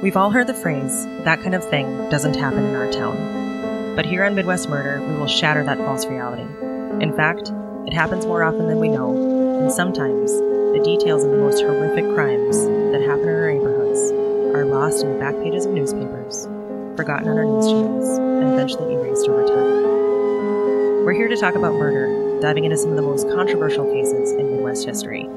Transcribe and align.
We've 0.00 0.16
all 0.16 0.30
heard 0.30 0.46
the 0.46 0.54
phrase, 0.54 1.06
that 1.24 1.42
kind 1.42 1.56
of 1.56 1.68
thing 1.68 2.08
doesn't 2.08 2.36
happen 2.36 2.64
in 2.64 2.76
our 2.76 2.88
town. 2.88 3.96
But 3.96 4.06
here 4.06 4.22
on 4.22 4.36
Midwest 4.36 4.68
Murder, 4.68 5.04
we 5.04 5.16
will 5.16 5.26
shatter 5.26 5.64
that 5.64 5.78
false 5.78 6.06
reality. 6.06 6.46
In 7.02 7.12
fact, 7.16 7.50
it 7.84 7.92
happens 7.92 8.24
more 8.24 8.44
often 8.44 8.68
than 8.68 8.78
we 8.78 8.90
know, 8.90 9.10
and 9.58 9.72
sometimes 9.72 10.30
the 10.30 10.80
details 10.84 11.24
of 11.24 11.32
the 11.32 11.38
most 11.38 11.62
horrific 11.62 12.04
crimes 12.14 12.64
that 12.92 13.02
happen 13.02 13.28
in 13.28 13.34
our 13.34 13.52
neighborhoods 13.52 14.12
are 14.54 14.64
lost 14.66 15.02
in 15.02 15.14
the 15.14 15.18
back 15.18 15.34
pages 15.42 15.66
of 15.66 15.72
newspapers, 15.72 16.46
forgotten 16.96 17.26
on 17.26 17.36
our 17.36 17.44
news 17.44 17.66
channels, 17.66 18.18
and 18.18 18.52
eventually 18.52 18.94
erased 18.94 19.26
over 19.26 19.48
time. 19.48 21.04
We're 21.04 21.14
here 21.14 21.26
to 21.26 21.36
talk 21.36 21.56
about 21.56 21.74
murder, 21.74 22.38
diving 22.40 22.62
into 22.62 22.76
some 22.76 22.90
of 22.90 22.96
the 22.96 23.02
most 23.02 23.28
controversial 23.30 23.92
cases 23.92 24.30
in 24.30 24.48
Midwest 24.48 24.86
history. 24.86 25.28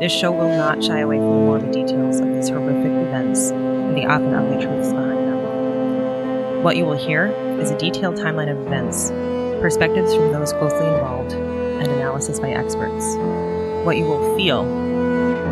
This 0.00 0.12
show 0.12 0.32
will 0.32 0.54
not 0.54 0.84
shy 0.84 0.98
away 0.98 1.16
from 1.16 1.30
the 1.30 1.46
morbid 1.46 1.72
details 1.72 2.20
of 2.20 2.28
these 2.28 2.50
horrific 2.50 2.92
events 2.92 3.52
and 3.90 3.98
the 3.98 4.06
often 4.06 4.32
ugly 4.32 4.64
truths 4.64 4.92
behind 4.92 5.18
them. 5.18 6.62
What 6.62 6.76
you 6.76 6.84
will 6.84 6.96
hear 6.96 7.26
is 7.58 7.72
a 7.72 7.78
detailed 7.78 8.14
timeline 8.14 8.48
of 8.50 8.64
events, 8.64 9.10
perspectives 9.60 10.14
from 10.14 10.30
those 10.30 10.52
closely 10.52 10.86
involved, 10.86 11.32
and 11.32 11.88
analysis 11.88 12.38
by 12.38 12.50
experts. 12.50 13.16
What 13.84 13.96
you 13.96 14.04
will 14.04 14.36
feel 14.36 14.62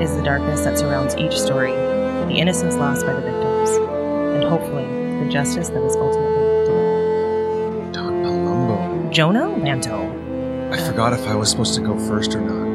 is 0.00 0.14
the 0.14 0.22
darkness 0.22 0.62
that 0.62 0.78
surrounds 0.78 1.16
each 1.16 1.36
story, 1.36 1.72
the 1.72 2.36
innocence 2.36 2.76
lost 2.76 3.04
by 3.04 3.14
the 3.14 3.22
victims, 3.22 3.70
and 3.70 4.44
hopefully 4.44 4.84
the 5.24 5.28
justice 5.28 5.68
that 5.70 5.82
is 5.82 5.96
ultimately 5.96 6.64
delivered. 6.64 7.92
Don 7.92 8.22
Palumbo. 8.22 9.10
Jonah 9.10 9.48
Lanto. 9.48 10.72
I 10.72 10.86
forgot 10.86 11.12
if 11.12 11.26
I 11.26 11.34
was 11.34 11.50
supposed 11.50 11.74
to 11.74 11.80
go 11.80 11.98
first 12.06 12.36
or 12.36 12.40
not. 12.40 12.68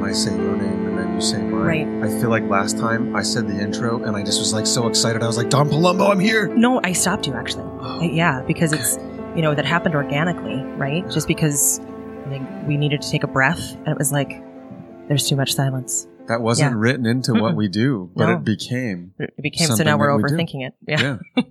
When 0.00 0.02
I 0.02 0.12
say 0.12 0.36
Right. 1.64 1.86
I 2.04 2.08
feel 2.20 2.30
like 2.30 2.42
last 2.44 2.78
time 2.78 3.16
I 3.16 3.22
said 3.22 3.48
the 3.48 3.58
intro 3.58 4.02
and 4.04 4.16
I 4.16 4.22
just 4.22 4.38
was 4.38 4.52
like 4.52 4.66
so 4.66 4.86
excited. 4.86 5.22
I 5.22 5.26
was 5.26 5.36
like, 5.36 5.50
Don 5.50 5.68
Palumbo, 5.68 6.10
I'm 6.10 6.20
here. 6.20 6.48
No, 6.54 6.80
I 6.84 6.92
stopped 6.92 7.26
you 7.26 7.34
actually. 7.34 7.64
Yeah, 8.14 8.42
because 8.46 8.72
it's 8.72 8.96
you 9.36 9.42
know 9.42 9.54
that 9.54 9.64
happened 9.64 9.94
organically, 9.94 10.56
right? 10.76 11.08
Just 11.10 11.26
because 11.28 11.80
I 12.26 12.28
think 12.28 12.48
we 12.66 12.76
needed 12.76 13.02
to 13.02 13.10
take 13.10 13.24
a 13.24 13.26
breath, 13.26 13.74
and 13.74 13.88
it 13.88 13.98
was 13.98 14.12
like 14.12 14.42
there's 15.08 15.28
too 15.28 15.36
much 15.36 15.54
silence. 15.54 16.06
That 16.28 16.40
wasn't 16.40 16.72
Yeah. 16.72 16.78
written 16.78 17.04
into 17.06 17.32
what 17.34 17.52
Mm-mm. 17.52 17.56
we 17.56 17.68
do, 17.68 18.10
but 18.16 18.26
No. 18.26 18.32
it 18.36 18.44
became. 18.44 19.12
It 19.18 19.42
became 19.42 19.68
so 19.68 19.82
now 19.84 19.98
we're 19.98 20.16
that 20.16 20.16
we 20.16 20.36
overthinking 20.36 20.66
it. 20.66 20.74
Yeah. 20.88 21.18
Yeah. 21.36 21.42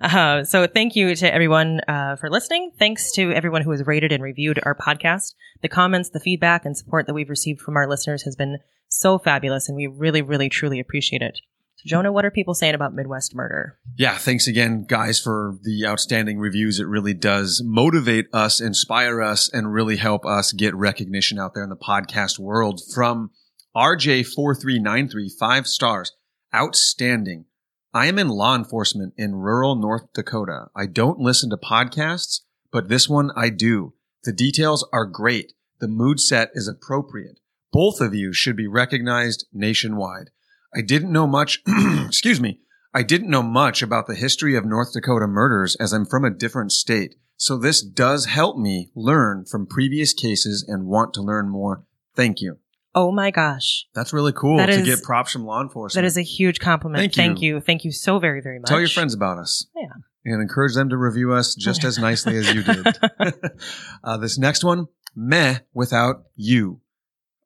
uh, 0.40 0.44
so 0.44 0.66
thank 0.66 0.96
you 0.96 1.14
to 1.14 1.32
everyone 1.32 1.80
uh, 1.86 2.16
for 2.16 2.28
listening. 2.28 2.72
Thanks 2.78 3.12
to 3.12 3.30
everyone 3.32 3.62
who 3.62 3.70
has 3.70 3.86
rated 3.86 4.10
and 4.10 4.22
reviewed 4.22 4.58
our 4.64 4.74
podcast. 4.74 5.34
The 5.62 5.68
comments, 5.68 6.10
the 6.10 6.18
feedback, 6.20 6.64
and 6.64 6.76
support 6.76 7.06
that 7.06 7.14
we've 7.14 7.30
received 7.30 7.60
from 7.60 7.76
our 7.76 7.88
listeners 7.88 8.22
has 8.24 8.34
been 8.34 8.58
so 8.88 9.18
fabulous, 9.18 9.68
and 9.68 9.76
we 9.76 9.86
really, 9.86 10.22
really, 10.22 10.48
truly 10.48 10.80
appreciate 10.80 11.22
it. 11.22 11.38
So, 11.76 11.82
Jonah, 11.86 12.10
what 12.10 12.24
are 12.24 12.30
people 12.30 12.54
saying 12.54 12.74
about 12.74 12.92
Midwest 12.92 13.36
murder? 13.36 13.78
Yeah, 13.96 14.18
thanks 14.18 14.48
again, 14.48 14.84
guys, 14.88 15.20
for 15.20 15.54
the 15.62 15.86
outstanding 15.86 16.40
reviews. 16.40 16.80
It 16.80 16.88
really 16.88 17.14
does 17.14 17.62
motivate 17.64 18.26
us, 18.32 18.60
inspire 18.60 19.22
us, 19.22 19.48
and 19.52 19.72
really 19.72 19.96
help 19.96 20.26
us 20.26 20.52
get 20.52 20.74
recognition 20.74 21.38
out 21.38 21.54
there 21.54 21.62
in 21.62 21.70
the 21.70 21.76
podcast 21.76 22.38
world. 22.38 22.80
From 22.92 23.30
RJ4393, 23.76 25.30
five 25.38 25.68
stars. 25.68 26.12
Outstanding. 26.52 27.44
I 27.94 28.06
am 28.06 28.18
in 28.18 28.28
law 28.28 28.56
enforcement 28.56 29.14
in 29.16 29.36
rural 29.36 29.76
North 29.76 30.12
Dakota. 30.12 30.66
I 30.74 30.86
don't 30.86 31.20
listen 31.20 31.50
to 31.50 31.56
podcasts, 31.56 32.40
but 32.72 32.88
this 32.88 33.08
one 33.08 33.30
I 33.36 33.50
do. 33.50 33.94
The 34.24 34.32
details 34.32 34.86
are 34.92 35.06
great. 35.06 35.52
The 35.78 35.88
mood 35.88 36.18
set 36.18 36.50
is 36.54 36.66
appropriate. 36.66 37.38
Both 37.72 38.00
of 38.00 38.14
you 38.14 38.32
should 38.32 38.56
be 38.56 38.66
recognized 38.66 39.46
nationwide. 39.52 40.30
I 40.74 40.82
didn't 40.82 41.12
know 41.12 41.26
much, 41.26 41.62
excuse 42.06 42.40
me, 42.40 42.60
I 42.94 43.02
didn't 43.02 43.30
know 43.30 43.42
much 43.42 43.82
about 43.82 44.06
the 44.06 44.14
history 44.14 44.56
of 44.56 44.64
North 44.64 44.92
Dakota 44.92 45.26
murders 45.26 45.76
as 45.76 45.92
I'm 45.92 46.06
from 46.06 46.24
a 46.24 46.30
different 46.30 46.72
state. 46.72 47.16
So 47.36 47.56
this 47.56 47.82
does 47.82 48.26
help 48.26 48.56
me 48.56 48.90
learn 48.96 49.44
from 49.44 49.66
previous 49.66 50.12
cases 50.12 50.64
and 50.66 50.86
want 50.86 51.14
to 51.14 51.22
learn 51.22 51.48
more. 51.48 51.84
Thank 52.16 52.40
you. 52.40 52.58
Oh 52.94 53.12
my 53.12 53.30
gosh. 53.30 53.86
That's 53.94 54.12
really 54.12 54.32
cool 54.32 54.56
That 54.56 54.66
to 54.66 54.72
is- 54.72 54.86
get 54.86 55.02
props 55.04 55.32
from 55.32 55.44
law 55.44 55.62
enforcement. 55.62 56.02
That 56.02 56.06
is 56.06 56.16
a 56.16 56.22
huge 56.22 56.58
compliment. 56.58 57.00
Thank 57.00 57.14
Thank 57.14 57.42
you. 57.42 57.56
you. 57.56 57.60
Thank 57.60 57.84
you 57.84 57.92
so 57.92 58.18
very, 58.18 58.40
very 58.40 58.58
much. 58.58 58.68
Tell 58.68 58.80
your 58.80 58.88
friends 58.88 59.14
about 59.14 59.38
us. 59.38 59.66
Yeah. 59.76 59.88
And 60.24 60.42
encourage 60.42 60.74
them 60.74 60.88
to 60.90 60.96
review 60.96 61.32
us 61.32 61.54
just 61.54 61.84
as 61.84 61.98
nicely 61.98 62.36
as 62.36 62.52
you 62.52 62.62
did. 62.62 62.86
uh, 64.04 64.16
this 64.16 64.36
next 64.36 64.64
one, 64.64 64.86
meh 65.14 65.58
without 65.72 66.24
you. 66.34 66.80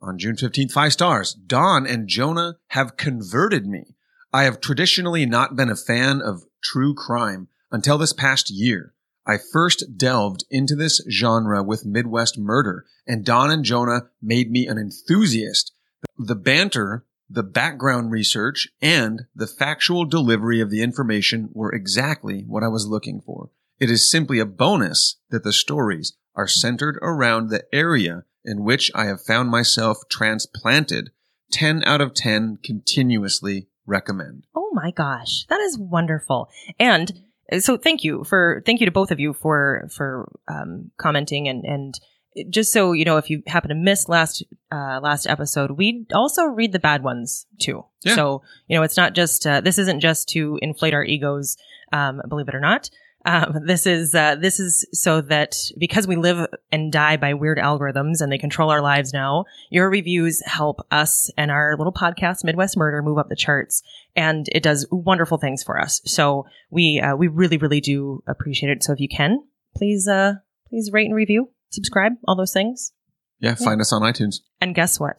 On 0.03 0.19
June 0.19 0.35
15th, 0.35 0.73
five 0.73 0.93
stars. 0.93 1.33
Don 1.33 1.87
and 1.87 2.09
Jonah 2.09 2.57
have 2.69 2.97
converted 2.97 3.67
me. 3.67 3.95
I 4.33 4.43
have 4.45 4.61
traditionally 4.61 5.27
not 5.27 5.55
been 5.55 5.71
a 5.71 5.77
fan 5.77 6.21
of 6.21 6.43
true 6.61 6.93
crime 6.93 7.47
until 7.71 7.99
this 7.99 8.13
past 8.13 8.51
year. 8.51 8.95
I 9.25 9.39
first 9.39 9.97
delved 9.97 10.45
into 10.51 10.75
this 10.75 11.01
genre 11.09 11.63
with 11.63 11.87
Midwest 11.87 12.37
murder, 12.37 12.85
and 13.07 13.25
Don 13.25 13.53
and 13.53 13.65
Jonah 13.65 14.09
made 14.21 14.51
me 14.51 14.67
an 14.67 14.77
enthusiast. 14.77 15.73
The 16.19 16.35
banter, 16.35 17.05
the 17.31 17.45
background 17.45 18.11
research, 18.11 18.69
and 18.81 19.23
the 19.37 19.47
factual 19.47 20.05
delivery 20.05 20.61
of 20.61 20.71
the 20.71 20.83
information 20.83 21.51
were 21.53 21.73
exactly 21.73 22.43
what 22.49 22.65
I 22.65 22.69
was 22.69 22.89
looking 22.89 23.21
for. 23.21 23.51
It 23.79 23.89
is 23.89 24.11
simply 24.11 24.41
a 24.41 24.47
bonus 24.47 25.21
that 25.31 25.45
the 25.45 25.53
stories 25.53 26.15
are 26.35 26.49
centered 26.49 26.99
around 27.03 27.51
the 27.51 27.65
area 27.73 28.25
in 28.45 28.65
which 28.65 28.91
I 28.95 29.07
have 29.07 29.23
found 29.23 29.51
myself 29.51 29.99
transplanted. 30.11 31.11
10 31.53 31.85
out 31.85 32.01
of 32.01 32.15
10 32.15 32.59
continuously 32.65 33.69
recommend. 33.87 34.45
Oh 34.55 34.71
my 34.73 34.91
gosh, 34.91 35.45
that 35.49 35.61
is 35.61 35.79
wonderful. 35.79 36.49
And 36.79 37.13
uh, 37.53 37.61
so 37.61 37.77
thank 37.77 38.05
you 38.05 38.25
for 38.25 38.63
thank 38.65 38.81
you 38.81 38.87
to 38.87 38.93
both 38.93 39.11
of 39.11 39.21
you 39.21 39.35
for 39.35 39.89
for 39.95 40.33
um, 40.49 40.91
commenting 40.97 41.49
and 41.49 41.65
and 41.65 42.01
just 42.49 42.73
so 42.73 42.93
you 42.93 43.05
know 43.05 43.19
if 43.19 43.29
you 43.29 43.43
happen 43.47 43.69
to 43.69 43.75
miss 43.75 44.09
last 44.09 44.43
uh, 44.71 45.01
last 45.03 45.27
episode, 45.27 45.73
we 45.73 46.07
also 46.15 46.45
read 46.45 46.73
the 46.73 46.79
bad 46.79 47.03
ones 47.03 47.47
too. 47.61 47.85
Yeah. 48.03 48.15
So 48.15 48.43
you 48.69 48.77
know 48.77 48.83
it's 48.83 48.97
not 48.97 49.15
just 49.15 49.47
uh, 49.47 49.61
this 49.61 49.79
isn't 49.79 50.01
just 50.01 50.29
to 50.31 50.59
inflate 50.63 50.95
our 50.95 51.05
egos, 51.05 51.57
um, 51.93 52.23
believe 52.29 52.49
it 52.49 52.55
or 52.55 52.61
not. 52.61 52.89
Um, 53.25 53.67
this 53.67 53.87
is 53.87 54.15
uh, 54.15 54.35
this 54.35 54.59
is 54.59 54.87
so 54.93 55.21
that 55.23 55.55
because 55.79 56.07
we 56.07 56.17
live 56.17 56.49
and 56.73 56.91
die 56.93 57.17
by 57.17 57.35
weird 57.35 57.59
algorithms 57.59 58.21
and 58.21 58.33
they 58.33 58.39
control 58.39 58.71
our 58.71 58.81
lives 58.81 59.13
now, 59.13 59.45
your 59.71 59.89
reviews 59.89 60.43
help 60.45 60.85
us 60.91 61.31
and 61.37 61.51
our 61.51 61.77
little 61.77 61.93
podcast 61.93 62.43
Midwest 62.43 62.77
Murder 62.77 63.01
move 63.03 63.19
up 63.19 63.29
the 63.29 63.37
charts 63.37 63.83
and 64.17 64.49
it 64.53 64.63
does 64.63 64.87
wonderful 64.91 65.39
things 65.39 65.63
for 65.63 65.81
us. 65.81 66.01
So 66.05 66.47
we 66.71 67.01
uh, 67.01 67.15
we 67.15 67.29
really 67.29 67.59
really 67.59 67.81
do 67.81 68.23
appreciate 68.27 68.71
it. 68.71 68.83
So 68.83 68.93
if 68.93 68.99
you 69.01 69.09
can, 69.09 69.45
please 69.77 70.09
uh 70.09 70.35
please 70.69 70.91
rate 70.93 71.07
and 71.07 71.15
review, 71.15 71.51
subscribe, 71.71 72.13
all 72.27 72.37
those 72.37 72.53
things. 72.53 72.93
Yeah, 73.39 73.55
find 73.55 73.81
us 73.81 73.93
on 73.93 74.03
iTunes. 74.03 74.37
And 74.61 74.75
guess 74.75 74.99
what, 74.99 75.19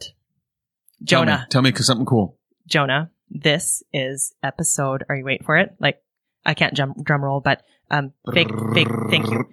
Tell 1.06 1.22
me- 1.22 1.26
Jonah, 1.26 1.46
Tell 1.50 1.62
me, 1.62 1.72
something 1.74 2.06
cool. 2.06 2.38
Jonah, 2.66 3.10
this 3.30 3.82
is 3.92 4.34
episode. 4.42 5.04
Are 5.08 5.16
you 5.16 5.24
waiting 5.24 5.44
for 5.44 5.56
it? 5.56 5.74
Like 5.78 6.02
I 6.44 6.54
can't 6.54 6.74
jump 6.74 7.04
drum 7.04 7.22
roll, 7.24 7.40
but 7.40 7.62
um, 7.90 8.12
big 8.32 8.48
big 8.74 8.88
thank 9.10 9.30
you. 9.30 9.44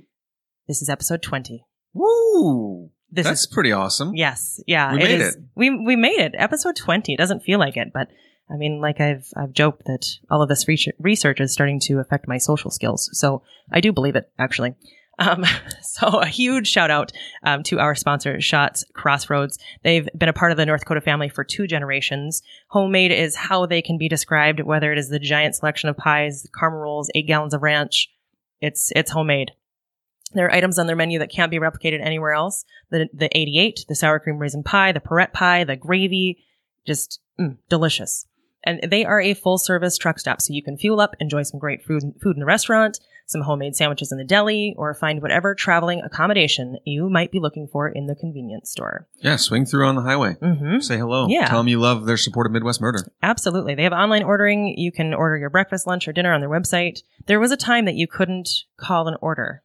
This 0.67 0.81
is 0.81 0.89
episode 0.89 1.21
twenty. 1.21 1.65
Woo! 1.93 2.89
This 3.11 3.25
That's 3.25 3.41
is 3.41 3.47
pretty 3.47 3.71
awesome. 3.73 4.15
Yes, 4.15 4.61
yeah, 4.67 4.93
We 4.93 4.99
made 4.99 5.21
is- 5.21 5.35
it. 5.35 5.43
We 5.55 5.69
we 5.85 5.95
made 5.95 6.19
it. 6.19 6.33
Episode 6.37 6.75
twenty. 6.75 7.13
It 7.13 7.17
doesn't 7.17 7.41
feel 7.43 7.59
like 7.59 7.75
it, 7.77 7.89
but 7.93 8.07
I 8.49 8.55
mean, 8.57 8.79
like 8.81 8.99
I've 9.01 9.27
I've 9.35 9.51
joked 9.53 9.85
that 9.85 10.05
all 10.29 10.41
of 10.41 10.49
this 10.49 10.67
research, 10.67 10.95
research 10.99 11.39
is 11.41 11.51
starting 11.53 11.79
to 11.81 11.99
affect 11.99 12.27
my 12.27 12.37
social 12.37 12.71
skills. 12.71 13.09
So 13.13 13.43
I 13.71 13.81
do 13.81 13.91
believe 13.91 14.15
it 14.15 14.29
actually. 14.39 14.75
Um, 15.21 15.45
so 15.81 16.07
a 16.07 16.25
huge 16.25 16.67
shout 16.67 16.91
out 16.91 17.11
um, 17.43 17.63
to 17.63 17.79
our 17.79 17.95
sponsor, 17.95 18.41
Shots 18.41 18.83
Crossroads. 18.93 19.57
They've 19.83 20.09
been 20.17 20.29
a 20.29 20.33
part 20.33 20.51
of 20.51 20.57
the 20.57 20.65
North 20.65 20.81
Dakota 20.81 21.01
family 21.01 21.29
for 21.29 21.43
two 21.43 21.67
generations. 21.67 22.41
Homemade 22.69 23.11
is 23.11 23.35
how 23.35 23.65
they 23.65 23.81
can 23.81 23.97
be 23.97 24.09
described, 24.09 24.59
whether 24.61 24.91
it 24.91 24.97
is 24.97 25.09
the 25.09 25.19
giant 25.19 25.55
selection 25.55 25.89
of 25.89 25.97
pies, 25.97 26.47
caramel 26.57 26.79
rolls, 26.79 27.09
eight 27.15 27.27
gallons 27.27 27.53
of 27.53 27.61
ranch. 27.61 28.09
It's 28.59 28.91
it's 28.95 29.11
homemade. 29.11 29.51
There 30.33 30.45
are 30.45 30.53
items 30.53 30.79
on 30.79 30.87
their 30.87 30.95
menu 30.95 31.19
that 31.19 31.31
can't 31.31 31.51
be 31.51 31.59
replicated 31.59 32.03
anywhere 32.03 32.33
else. 32.33 32.65
The 32.89 33.09
the 33.13 33.29
88, 33.37 33.85
the 33.87 33.95
sour 33.95 34.19
cream 34.19 34.37
raisin 34.37 34.63
pie, 34.63 34.91
the 34.91 34.99
Perrette 34.99 35.33
pie, 35.33 35.63
the 35.63 35.75
gravy, 35.75 36.43
just 36.85 37.19
mm, 37.39 37.57
delicious. 37.69 38.25
And 38.63 38.79
they 38.89 39.05
are 39.05 39.19
a 39.19 39.33
full 39.33 39.57
service 39.57 39.97
truck 39.97 40.19
stop, 40.19 40.39
so 40.39 40.53
you 40.53 40.63
can 40.63 40.77
fuel 40.77 41.01
up, 41.01 41.15
enjoy 41.19 41.43
some 41.43 41.59
great 41.59 41.83
food 41.83 42.03
food 42.21 42.35
in 42.35 42.39
the 42.39 42.45
restaurant, 42.45 42.99
some 43.31 43.41
homemade 43.41 43.75
sandwiches 43.75 44.11
in 44.11 44.17
the 44.17 44.23
deli, 44.23 44.75
or 44.77 44.93
find 44.93 45.21
whatever 45.21 45.55
traveling 45.55 46.01
accommodation 46.01 46.77
you 46.85 47.09
might 47.09 47.31
be 47.31 47.39
looking 47.39 47.67
for 47.67 47.87
in 47.89 48.05
the 48.07 48.15
convenience 48.15 48.69
store. 48.69 49.07
Yeah, 49.21 49.37
swing 49.37 49.65
through 49.65 49.87
on 49.87 49.95
the 49.95 50.01
highway. 50.01 50.35
Mm-hmm. 50.41 50.79
Say 50.79 50.97
hello. 50.97 51.27
Yeah. 51.27 51.47
Tell 51.47 51.59
them 51.59 51.67
you 51.67 51.79
love 51.79 52.05
their 52.05 52.17
support 52.17 52.45
of 52.45 52.51
Midwest 52.51 52.81
Murder. 52.81 53.11
Absolutely. 53.23 53.75
They 53.75 53.83
have 53.83 53.93
online 53.93 54.23
ordering. 54.23 54.75
You 54.77 54.91
can 54.91 55.13
order 55.13 55.37
your 55.37 55.49
breakfast, 55.49 55.87
lunch, 55.87 56.07
or 56.07 56.13
dinner 56.13 56.33
on 56.33 56.41
their 56.41 56.49
website. 56.49 56.99
There 57.25 57.39
was 57.39 57.51
a 57.51 57.57
time 57.57 57.85
that 57.85 57.95
you 57.95 58.07
couldn't 58.07 58.49
call 58.77 59.07
an 59.07 59.15
order. 59.21 59.63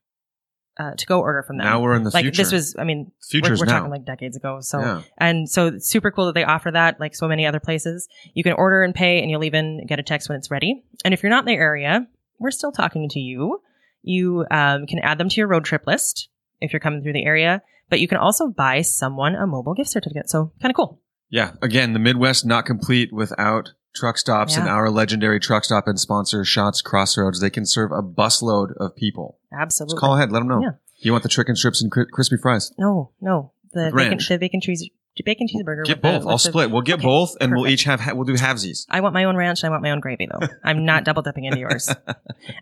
uh, 0.79 0.95
to 0.95 1.07
go 1.07 1.21
order 1.21 1.43
from 1.43 1.57
them. 1.57 1.67
Now 1.67 1.81
we're 1.81 1.95
in 1.95 2.05
the 2.05 2.11
like 2.11 2.25
future. 2.25 2.43
this 2.43 2.53
was, 2.53 2.77
I 2.79 2.85
mean, 2.85 3.11
Future's 3.23 3.59
we're, 3.61 3.67
we're 3.67 3.73
now. 3.73 3.79
talking 3.79 3.91
like 3.91 4.05
decades 4.05 4.37
ago. 4.37 4.61
So 4.61 4.81
yeah. 4.81 5.03
and 5.19 5.49
so 5.49 5.69
it's 5.69 5.89
super 5.89 6.11
cool 6.11 6.27
that 6.27 6.35
they 6.35 6.45
offer 6.45 6.71
that, 6.71 7.01
like 7.01 7.15
so 7.15 7.27
many 7.27 7.47
other 7.47 7.61
places. 7.61 8.09
You 8.35 8.43
can 8.43 8.53
order 8.53 8.83
and 8.83 8.95
pay, 8.95 9.21
and 9.21 9.31
you'll 9.31 9.45
even 9.45 9.87
get 9.87 9.99
a 9.99 10.03
text 10.03 10.29
when 10.29 10.37
it's 10.39 10.51
ready. 10.51 10.85
And 11.05 11.15
if 11.15 11.23
you're 11.23 11.31
not 11.31 11.45
in 11.45 11.47
the 11.47 11.55
area, 11.55 12.07
we're 12.39 12.51
still 12.51 12.73
talking 12.73 13.09
to 13.11 13.21
you. 13.21 13.61
You 14.03 14.47
um, 14.51 14.87
can 14.87 14.99
add 15.01 15.19
them 15.19 15.29
to 15.29 15.37
your 15.37 15.49
road 15.49 15.65
trip 15.65 15.87
list 15.87 16.29
if 16.61 16.73
you're 16.73 16.81
coming 16.81 17.03
through 17.03 17.13
the 17.15 17.25
area, 17.25 17.63
but 17.91 18.01
you 18.01 18.09
can 18.09 18.19
also 18.19 18.49
buy 18.49 18.83
someone 18.83 19.35
a 19.35 19.47
mobile 19.47 19.75
gift 19.75 19.91
certificate. 19.91 20.31
So 20.31 20.53
kind 20.61 20.71
of 20.71 20.77
cool. 20.77 21.01
Yeah. 21.29 21.53
Again, 21.63 21.93
the 21.93 21.99
Midwest 21.99 22.47
not 22.47 22.67
complete 22.67 23.13
without 23.13 23.73
truck 23.95 24.19
stops 24.19 24.57
and 24.57 24.69
our 24.69 24.91
legendary 24.91 25.41
truck 25.41 25.65
stop 25.65 25.89
and 25.89 25.99
sponsor 25.99 26.45
Shots 26.45 26.83
Crossroads. 26.83 27.41
They 27.41 27.51
can 27.51 27.67
serve 27.67 27.91
a 27.93 28.03
busload 28.03 28.77
of 28.77 28.95
people. 28.95 29.39
Absolutely. 29.53 29.95
Just 29.95 30.01
call 30.01 30.17
ahead. 30.17 30.31
Let 30.31 30.41
them 30.41 30.49
know. 30.49 30.61
Yeah. 30.63 30.71
You 30.99 31.13
want 31.13 31.23
the 31.23 31.29
chicken 31.29 31.57
strips 31.57 31.83
and 31.83 31.91
cri- 31.91 32.07
crispy 32.11 32.37
fries? 32.41 32.73
No, 32.79 33.13
no. 33.21 33.53
The 33.73 33.93
bacon, 33.95 34.19
the 34.29 34.39
bacon 34.39 34.61
cheese, 34.61 34.89
bacon 35.25 35.47
cheeseburger. 35.49 35.85
Get 35.85 36.03
both. 36.03 36.27
I'll 36.27 36.39
split. 36.39 36.71
We'll 36.71 36.83
get 36.83 36.95
Okay, 36.99 37.05
both, 37.07 37.37
and 37.41 37.55
we'll 37.55 37.67
each 37.69 37.85
have 37.85 38.03
we'll 38.15 38.25
do 38.25 38.35
halvesies. 38.35 38.85
I 38.89 39.01
want 39.01 39.15
my 39.15 39.25
own 39.25 39.37
ranch. 39.37 39.63
and 39.63 39.69
I 39.69 39.71
want 39.71 39.83
my 39.83 39.91
own 39.91 40.01
gravy, 40.01 40.29
though. 40.31 40.47
I'm 40.65 40.85
not 40.85 41.05
double 41.05 41.23
dipping 41.23 41.45
into 41.45 41.59
yours. 41.59 41.89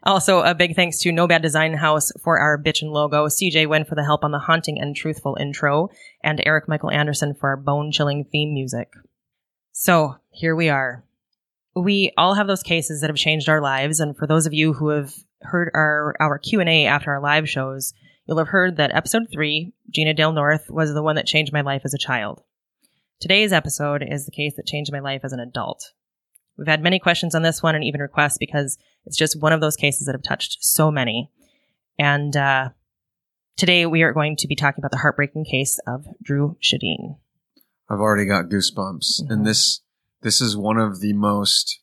Also, 0.03 0.41
a 0.41 0.55
big 0.55 0.77
thanks 0.77 1.01
to 1.01 1.13
No 1.13 1.27
Bad 1.27 1.43
Design 1.43 1.75
House 1.75 2.13
for 2.23 2.39
our 2.39 2.57
bitchin' 2.57 2.91
logo, 2.93 3.27
CJ 3.27 3.69
Wynn 3.69 3.85
for 3.85 3.95
the 3.95 4.05
help 4.05 4.25
on 4.25 4.31
the 4.33 4.39
haunting 4.39 4.81
and 4.81 4.95
truthful 4.95 5.37
intro, 5.39 5.89
and 6.23 6.41
Eric 6.47 6.69
Michael 6.69 6.91
Anderson 6.91 7.35
for 7.35 7.51
our 7.51 7.57
bone 7.57 7.91
chilling 7.91 8.25
theme 8.31 8.55
music. 8.55 8.89
So 9.73 10.17
here 10.31 10.55
we 10.55 10.69
are. 10.69 11.05
We 11.75 12.13
all 12.17 12.35
have 12.35 12.47
those 12.47 12.63
cases 12.63 13.01
that 13.01 13.11
have 13.11 13.17
changed 13.17 13.49
our 13.49 13.61
lives, 13.61 13.99
and 13.99 14.17
for 14.17 14.27
those 14.27 14.47
of 14.47 14.55
you 14.55 14.73
who 14.75 14.91
have 14.91 15.13
heard 15.43 15.71
our 15.75 16.15
our 16.21 16.39
Q 16.39 16.61
and 16.61 16.69
A 16.69 16.87
after 16.87 17.11
our 17.11 17.21
live 17.21 17.49
shows, 17.49 17.93
you'll 18.27 18.39
have 18.39 18.49
heard 18.49 18.77
that 18.77 18.95
episode 18.95 19.25
three, 19.33 19.73
Jeanna 19.91 20.15
Dale 20.15 20.33
North, 20.33 20.67
was 20.71 20.93
the 20.93 21.03
one 21.03 21.17
that 21.17 21.27
changed 21.27 21.53
my 21.53 21.61
life 21.61 21.83
as 21.85 21.95
a 21.95 21.99
child. 21.99 22.43
Today's 23.21 23.53
episode 23.53 24.03
is 24.07 24.25
the 24.25 24.33
case 24.33 24.55
that 24.57 24.67
changed 24.67 24.93
my 24.93 24.99
life 25.01 25.21
as 25.25 25.33
an 25.33 25.41
adult. 25.41 25.93
We've 26.57 26.67
had 26.67 26.83
many 26.83 26.99
questions 26.99 27.35
on 27.35 27.43
this 27.43 27.63
one 27.63 27.75
and 27.75 27.85
even 27.85 28.01
requests 28.01 28.39
because 28.39 28.79
it's 29.07 29.17
just 29.17 29.41
one 29.41 29.53
of 29.53 29.61
those 29.61 29.77
cases 29.77 30.07
that 30.07 30.15
have 30.15 30.23
touched 30.23 30.59
so 30.61 30.91
many. 30.91 31.31
And 31.99 32.37
uh, 32.37 32.71
today 33.57 33.87
we 33.87 34.03
are 34.03 34.13
going 34.13 34.37
to 34.37 34.49
be 34.49 34.57
talking 34.57 34.81
about 34.81 34.91
the 34.91 34.99
heartbreaking 34.99 35.45
case 35.47 35.79
of 35.87 36.07
Dru 36.23 36.57
Sjodin. 36.63 37.17
I've 37.89 38.01
already 38.01 38.25
got 38.27 38.47
goosebumps, 38.47 39.23
Mhm. 39.23 39.31
and 39.31 39.47
this 39.47 39.81
this 40.23 40.41
is 40.41 40.57
one 40.57 40.79
of 40.79 41.01
the 41.01 41.13
most. 41.13 41.81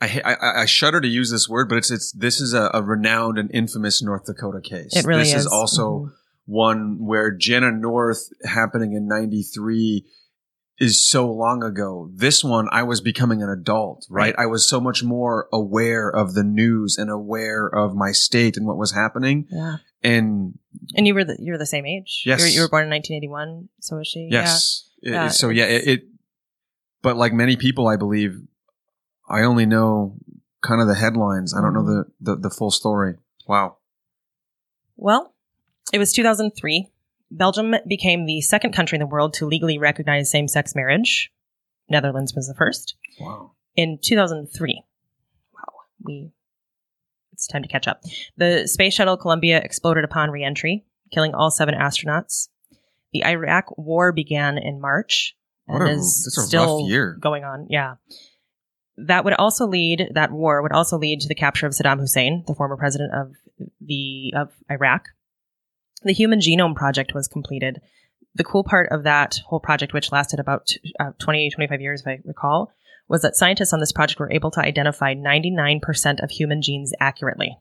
I, 0.00 0.20
I 0.24 0.62
I 0.62 0.66
shudder 0.66 1.00
to 1.00 1.08
use 1.08 1.30
this 1.30 1.48
word, 1.48 1.68
but 1.68 1.78
it's 1.78 1.90
it's 1.90 2.12
this 2.12 2.40
is 2.40 2.52
a, 2.52 2.70
a 2.74 2.82
renowned 2.82 3.38
and 3.38 3.50
infamous 3.54 4.02
North 4.02 4.26
Dakota 4.26 4.60
case. 4.60 4.94
It 4.96 5.06
really 5.06 5.20
this 5.24 5.34
is. 5.34 5.46
is 5.46 5.52
also 5.52 6.06
Mhm. 6.06 6.12
one 6.46 6.98
where 7.00 7.30
Jeanna 7.30 7.70
North 7.72 8.28
happening 8.44 8.92
in 8.92 9.06
93 9.08 10.04
is 10.78 11.08
so 11.08 11.30
long 11.30 11.62
ago. 11.62 12.10
This 12.12 12.42
one, 12.42 12.68
I 12.72 12.82
was 12.82 13.00
becoming 13.00 13.42
an 13.42 13.48
adult, 13.48 14.04
right? 14.10 14.34
Right. 14.36 14.44
I 14.44 14.46
was 14.46 14.68
so 14.68 14.80
much 14.80 15.04
more 15.04 15.48
aware 15.52 16.10
of 16.10 16.34
the 16.34 16.42
news 16.42 16.98
and 16.98 17.08
aware 17.08 17.66
of 17.68 17.94
my 17.94 18.10
state 18.12 18.56
and 18.56 18.66
what 18.66 18.76
was 18.76 18.92
happening. 18.92 19.46
Yeah, 19.50 19.76
And 20.02 20.58
and 20.96 21.06
you 21.06 21.14
were 21.14 21.24
the, 21.24 21.36
you're 21.38 21.58
the 21.58 21.64
same 21.66 21.86
age. 21.86 22.24
Yes. 22.26 22.40
You're, 22.40 22.48
you 22.48 22.60
were 22.62 22.68
born 22.68 22.82
in 22.84 22.90
1981. 22.90 23.68
So 23.80 24.00
is 24.00 24.08
she? 24.08 24.28
yes, 24.30 24.88
It- 25.00 25.12
Yeah, 25.12 25.28
so 25.28 25.48
yeah, 25.50 25.66
it, 25.66 25.86
it, 25.86 26.02
but 27.02 27.16
like 27.16 27.32
many 27.32 27.56
people, 27.56 27.86
I 27.86 27.96
believe, 27.96 28.40
I 29.28 29.42
only 29.42 29.66
know 29.66 30.16
kind 30.62 30.80
of 30.80 30.88
the 30.88 30.94
headlines. 30.94 31.54
I 31.54 31.60
don't 31.60 31.74
know 31.74 31.82
Mhm. 31.82 32.04
the, 32.20 32.34
the, 32.34 32.48
the 32.48 32.50
full 32.50 32.70
story. 32.70 33.14
Wow. 33.46 33.78
Well, 34.96 35.34
it 35.92 35.98
was 35.98 36.12
2003. 36.12 36.90
Belgium 37.30 37.74
became 37.88 38.26
the 38.26 38.40
second 38.40 38.72
country 38.72 38.96
in 38.96 39.00
the 39.00 39.06
world 39.06 39.34
to 39.34 39.46
legally 39.46 39.78
recognize 39.78 40.30
same-sex 40.30 40.74
marriage. 40.74 41.32
Netherlands 41.90 42.34
was 42.34 42.46
the 42.48 42.54
first. 42.54 42.96
Wow. 43.20 43.52
in 43.76 43.98
2003. 44.02 44.82
Wow, 45.52 45.60
we 46.04 46.30
it's 47.32 47.46
time 47.48 47.62
to 47.62 47.68
catch 47.68 47.88
up. 47.88 48.02
The 48.36 48.66
space 48.68 48.94
shuttle 48.94 49.16
Columbia 49.16 49.58
exploded 49.60 50.04
upon 50.04 50.30
reentry, 50.30 50.84
killing 51.12 51.34
all 51.34 51.50
seven 51.50 51.74
astronauts. 51.74 52.48
The 53.12 53.24
Iraq 53.24 53.76
War 53.76 54.12
began 54.12 54.56
in 54.58 54.80
March 54.80 55.36
and 55.66 55.78
What 55.80 55.88
a- 55.88 55.92
is 55.92 56.22
that's 56.24 56.38
a 56.38 56.40
rough 56.40 56.48
still 56.48 56.88
year. 56.88 57.16
going 57.20 57.42
on. 57.44 57.66
Yeah. 57.68 57.94
That 58.96 59.24
would 59.24 59.34
also 59.34 59.66
lead 59.66 60.10
that 60.14 60.30
war 60.30 60.62
would 60.62 60.72
also 60.72 60.98
lead 60.98 61.20
to 61.20 61.28
the 61.28 61.34
capture 61.34 61.66
of 61.66 61.72
Saddam 61.72 61.98
Hussein, 61.98 62.44
the 62.46 62.54
former 62.54 62.76
president 62.76 63.12
of 63.12 63.32
the 63.80 64.32
of 64.36 64.52
Iraq. 64.70 65.08
The 66.04 66.12
Human 66.12 66.38
Genome 66.38 66.76
Project 66.76 67.14
was 67.14 67.26
completed. 67.26 67.80
The 68.34 68.44
cool 68.44 68.64
part 68.64 68.90
of 68.90 69.04
that 69.04 69.40
whole 69.46 69.60
project, 69.60 69.92
which 69.92 70.12
lasted 70.12 70.40
about 70.40 70.70
uh, 71.00 71.12
20, 71.18 71.50
25 71.50 71.80
years, 71.80 72.02
if 72.02 72.06
I 72.06 72.18
recall, 72.24 72.72
was 73.08 73.22
that 73.22 73.36
scientists 73.36 73.72
on 73.72 73.80
this 73.80 73.92
project 73.92 74.20
were 74.20 74.32
able 74.32 74.50
to 74.52 74.60
identify 74.60 75.14
99% 75.14 76.22
of 76.22 76.30
human 76.30 76.62
genes 76.62 76.92
accurately. 77.00 77.56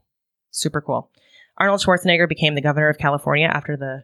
Super 0.51 0.81
cool. 0.81 1.12
Arnold 1.57 1.81
Schwarzenegger 1.81 2.27
became 2.27 2.56
the 2.56 2.62
governor 2.62 2.89
of 2.89 2.97
California 2.97 3.47
after 3.47 3.77
the. 3.77 4.03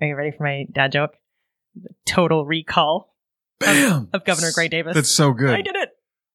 Are 0.00 0.06
you 0.06 0.16
ready 0.16 0.30
for 0.30 0.44
my 0.44 0.66
dad 0.72 0.92
joke? 0.92 1.12
The 1.74 1.90
total 2.06 2.46
recall 2.46 3.14
Bam! 3.58 4.08
of 4.12 4.24
Governor 4.24 4.52
Gray 4.54 4.68
Davis. 4.68 4.94
That's 4.94 5.10
so 5.10 5.32
good. 5.32 5.50
I 5.50 5.62
did 5.62 5.76
it. 5.76 5.90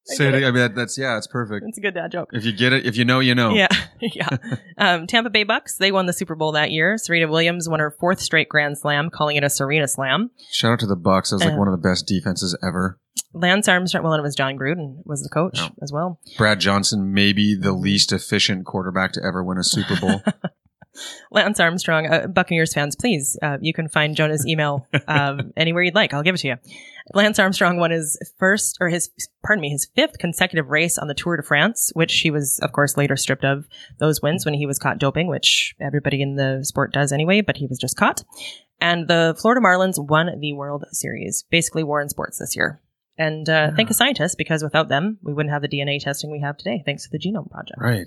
Say 0.08 0.28
it. 0.28 0.34
I 0.34 0.38
mean, 0.40 0.54
that, 0.54 0.74
that's 0.74 0.96
yeah, 0.98 1.16
it's 1.18 1.26
perfect. 1.26 1.64
It's 1.68 1.78
a 1.78 1.80
good 1.80 1.94
dad 1.94 2.10
joke. 2.10 2.30
If 2.32 2.44
you 2.44 2.52
get 2.52 2.72
it, 2.72 2.86
if 2.86 2.96
you 2.96 3.04
know, 3.04 3.20
you 3.20 3.34
know. 3.34 3.50
Yeah, 3.50 3.68
yeah. 4.00 4.28
Um, 4.76 5.06
Tampa 5.06 5.30
Bay 5.30 5.44
Bucks 5.44 5.76
they 5.76 5.92
won 5.92 6.06
the 6.06 6.12
Super 6.12 6.34
Bowl 6.34 6.52
that 6.52 6.70
year. 6.70 6.96
Serena 6.98 7.28
Williams 7.28 7.68
won 7.68 7.80
her 7.80 7.90
fourth 7.90 8.20
straight 8.20 8.48
Grand 8.48 8.78
Slam, 8.78 9.10
calling 9.10 9.36
it 9.36 9.44
a 9.44 9.50
Serena 9.50 9.86
Slam. 9.86 10.30
Shout 10.50 10.72
out 10.72 10.80
to 10.80 10.86
the 10.86 10.96
Bucks. 10.96 11.30
That 11.30 11.36
was 11.36 11.44
like 11.44 11.54
Uh, 11.54 11.58
one 11.58 11.68
of 11.68 11.72
the 11.72 11.88
best 11.88 12.06
defenses 12.06 12.56
ever. 12.66 12.98
Lance 13.34 13.68
Armstrong, 13.68 14.02
well, 14.04 14.14
and 14.14 14.20
it 14.20 14.22
was 14.22 14.34
Jon 14.34 14.56
Gruden 14.56 15.02
was 15.04 15.22
the 15.22 15.28
coach 15.28 15.60
as 15.82 15.92
well. 15.92 16.18
Brad 16.38 16.60
Johnson, 16.60 17.12
maybe 17.12 17.54
the 17.54 17.72
least 17.72 18.10
efficient 18.12 18.64
quarterback 18.64 19.12
to 19.12 19.20
ever 19.22 19.44
win 19.44 19.58
a 19.58 19.62
Super 19.64 20.00
Bowl. 20.00 20.22
Lance 21.30 21.60
Armstrong, 21.60 22.06
uh, 22.06 22.26
Buccaneers 22.26 22.72
fans, 22.74 22.96
please, 22.96 23.38
uh, 23.42 23.58
you 23.60 23.72
can 23.72 23.88
find 23.88 24.16
Jonah's 24.16 24.46
email 24.46 24.86
um, 25.08 25.52
anywhere 25.56 25.82
you'd 25.82 25.94
like. 25.94 26.12
I'll 26.14 26.22
give 26.22 26.34
it 26.34 26.38
to 26.38 26.48
you. 26.48 26.56
Lance 27.14 27.38
Armstrong 27.38 27.78
won 27.78 27.90
his 27.90 28.18
first, 28.38 28.78
or 28.80 28.88
his, 28.88 29.10
pardon 29.44 29.60
me, 29.60 29.70
his 29.70 29.88
fifth 29.96 30.18
consecutive 30.18 30.68
race 30.68 30.98
on 30.98 31.08
the 31.08 31.14
Tour 31.14 31.36
de 31.36 31.42
France, 31.42 31.90
which 31.94 32.20
he 32.20 32.30
was, 32.30 32.58
of 32.60 32.72
course, 32.72 32.96
later 32.96 33.16
stripped 33.16 33.44
of 33.44 33.66
those 33.98 34.22
wins 34.22 34.44
when 34.44 34.54
he 34.54 34.66
was 34.66 34.78
caught 34.78 34.98
doping, 34.98 35.28
which 35.28 35.74
everybody 35.80 36.22
in 36.22 36.36
the 36.36 36.60
sport 36.62 36.92
does 36.92 37.12
anyway, 37.12 37.40
but 37.40 37.56
he 37.56 37.66
was 37.66 37.78
just 37.78 37.96
caught. 37.96 38.24
And 38.80 39.08
the 39.08 39.36
Florida 39.40 39.64
Marlins 39.64 39.98
won 39.98 40.38
the 40.38 40.52
World 40.52 40.84
Series, 40.92 41.44
basically 41.50 41.82
war 41.82 42.00
in 42.00 42.08
sports 42.08 42.38
this 42.38 42.54
year. 42.54 42.80
And 43.16 43.48
uh, 43.48 43.72
thank 43.74 43.88
the 43.88 43.94
scientists, 43.94 44.36
because 44.36 44.62
without 44.62 44.88
them, 44.88 45.18
we 45.22 45.34
wouldn't 45.34 45.52
have 45.52 45.62
the 45.62 45.68
DNA 45.68 45.98
testing 46.00 46.30
we 46.30 46.40
have 46.40 46.56
today, 46.56 46.82
thanks 46.86 47.02
to 47.04 47.08
the 47.10 47.18
Genome 47.18 47.50
Project. 47.50 47.80
right. 47.80 48.06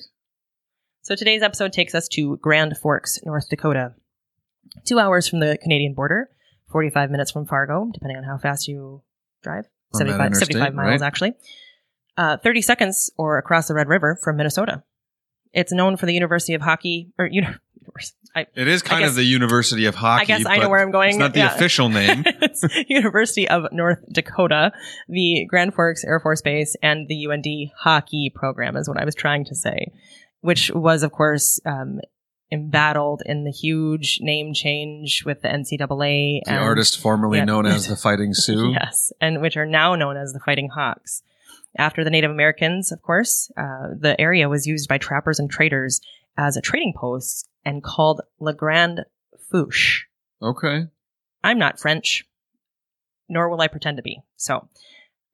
So 1.03 1.15
today's 1.15 1.41
episode 1.41 1.73
takes 1.73 1.95
us 1.95 2.07
to 2.09 2.37
Grand 2.37 2.77
Forks, 2.77 3.19
North 3.25 3.49
Dakota. 3.49 3.95
Two 4.85 4.99
hours 4.99 5.27
from 5.27 5.39
the 5.39 5.57
Canadian 5.61 5.95
border, 5.95 6.29
45 6.71 7.11
minutes 7.11 7.31
from 7.31 7.45
Fargo, 7.45 7.89
depending 7.93 8.17
on 8.17 8.23
how 8.23 8.37
fast 8.37 8.67
you 8.67 9.01
drive. 9.43 9.65
75, 9.93 10.35
75 10.35 10.73
miles, 10.73 11.01
right? 11.01 11.07
actually. 11.07 11.33
Uh, 12.17 12.37
30 12.37 12.61
seconds 12.61 13.11
or 13.17 13.37
across 13.37 13.67
the 13.67 13.73
Red 13.73 13.87
River 13.87 14.17
from 14.23 14.37
Minnesota. 14.37 14.83
It's 15.53 15.73
known 15.73 15.97
for 15.97 16.05
the 16.05 16.13
University 16.13 16.53
of 16.53 16.61
Hockey, 16.61 17.11
or 17.19 17.25
uni- 17.25 17.47
univers- 17.81 18.13
I, 18.35 18.45
It 18.55 18.69
is 18.69 18.81
kind 18.81 19.01
guess- 19.01 19.09
of 19.09 19.15
the 19.17 19.23
University 19.25 19.85
of 19.85 19.95
Hockey. 19.95 20.21
I 20.21 20.25
guess 20.25 20.45
I 20.45 20.57
know 20.59 20.69
where 20.69 20.79
I'm 20.81 20.91
going. 20.91 21.09
It's 21.09 21.17
not 21.17 21.33
the 21.33 21.39
Yeah. 21.39 21.53
official 21.53 21.89
name. 21.99 22.23
it's 22.25 22.63
University 22.87 23.49
of 23.49 23.63
North 23.73 23.99
Dakota, 24.13 24.71
the 25.09 25.45
Grand 25.49 25.73
Forks 25.73 26.05
Air 26.05 26.19
Force 26.21 26.41
Base, 26.41 26.75
and 26.81 27.07
the 27.09 27.27
UND 27.29 27.45
hockey 27.77 28.31
program 28.33 28.77
is 28.77 28.87
what 28.87 28.97
I 28.97 29.03
was 29.03 29.15
trying 29.15 29.43
to 29.45 29.55
say, 29.55 29.91
which 30.39 30.71
was, 30.73 31.03
of 31.03 31.11
course, 31.11 31.59
um, 31.65 31.99
embattled 32.51 33.21
in 33.25 33.43
the 33.43 33.51
huge 33.51 34.19
name 34.21 34.53
change 34.53 35.23
with 35.25 35.41
the 35.41 35.47
NCAA 35.47 36.41
the 36.45 36.55
artist 36.55 36.99
formerly 36.99 37.37
yeah. 37.39 37.45
known 37.45 37.65
as 37.65 37.87
the 37.87 37.95
Fighting 38.03 38.33
Sioux. 38.33 38.71
Yes, 38.71 39.11
and 39.21 39.41
which 39.41 39.55
are 39.57 39.65
now 39.65 39.95
known 39.95 40.17
as 40.17 40.33
the 40.33 40.39
Fighting 40.39 40.69
Hawks. 40.69 41.23
After 41.77 42.03
the 42.03 42.09
Native 42.09 42.31
Americans, 42.31 42.91
of 42.91 43.01
course, 43.01 43.49
uh, 43.57 43.87
the 43.97 44.19
area 44.19 44.49
was 44.49 44.67
used 44.67 44.89
by 44.89 44.97
trappers 44.97 45.39
and 45.39 45.49
traders 45.49 46.01
as 46.37 46.57
a 46.57 46.61
trading 46.61 46.93
post 46.97 47.47
and 47.63 47.81
called 47.81 48.21
La 48.39 48.51
Grande 48.51 49.05
Fouche. 49.51 50.01
Okay. 50.41 50.87
I'm 51.43 51.57
not 51.59 51.79
French, 51.79 52.25
nor 53.29 53.49
will 53.49 53.61
I 53.61 53.67
pretend 53.69 53.97
to 53.97 54.03
be. 54.03 54.19
So 54.35 54.67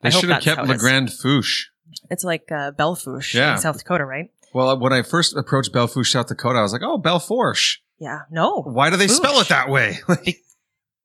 They 0.02 0.12
should 0.12 0.30
have 0.30 0.44
kept 0.44 0.68
La. 0.68 0.76
Grande 0.76 1.10
Fouche. 1.10 1.66
it's 2.12 2.24
like 2.24 2.52
uh, 2.52 2.70
Belle 2.72 2.96
Fourche 2.96 3.34
Yeah. 3.34 3.54
in 3.54 3.58
South 3.58 3.80
Dakota, 3.80 4.06
right? 4.06 4.30
Well, 4.54 4.80
when 4.80 4.94
I 4.94 5.02
first 5.02 5.36
approached 5.36 5.72
Belle 5.74 5.88
Fourche, 5.88 6.12
South 6.12 6.28
Dakota, 6.28 6.60
I 6.60 6.62
was 6.62 6.74
like, 6.74 6.82
oh, 6.84 7.00
Belforche. 7.00 7.78
Yeah. 8.00 8.22
No, 8.32 8.62
Why 8.62 8.90
do 8.90 8.98
they 8.98 9.08
spell 9.08 9.40
it 9.42 9.50
that 9.50 9.70
way? 9.70 10.00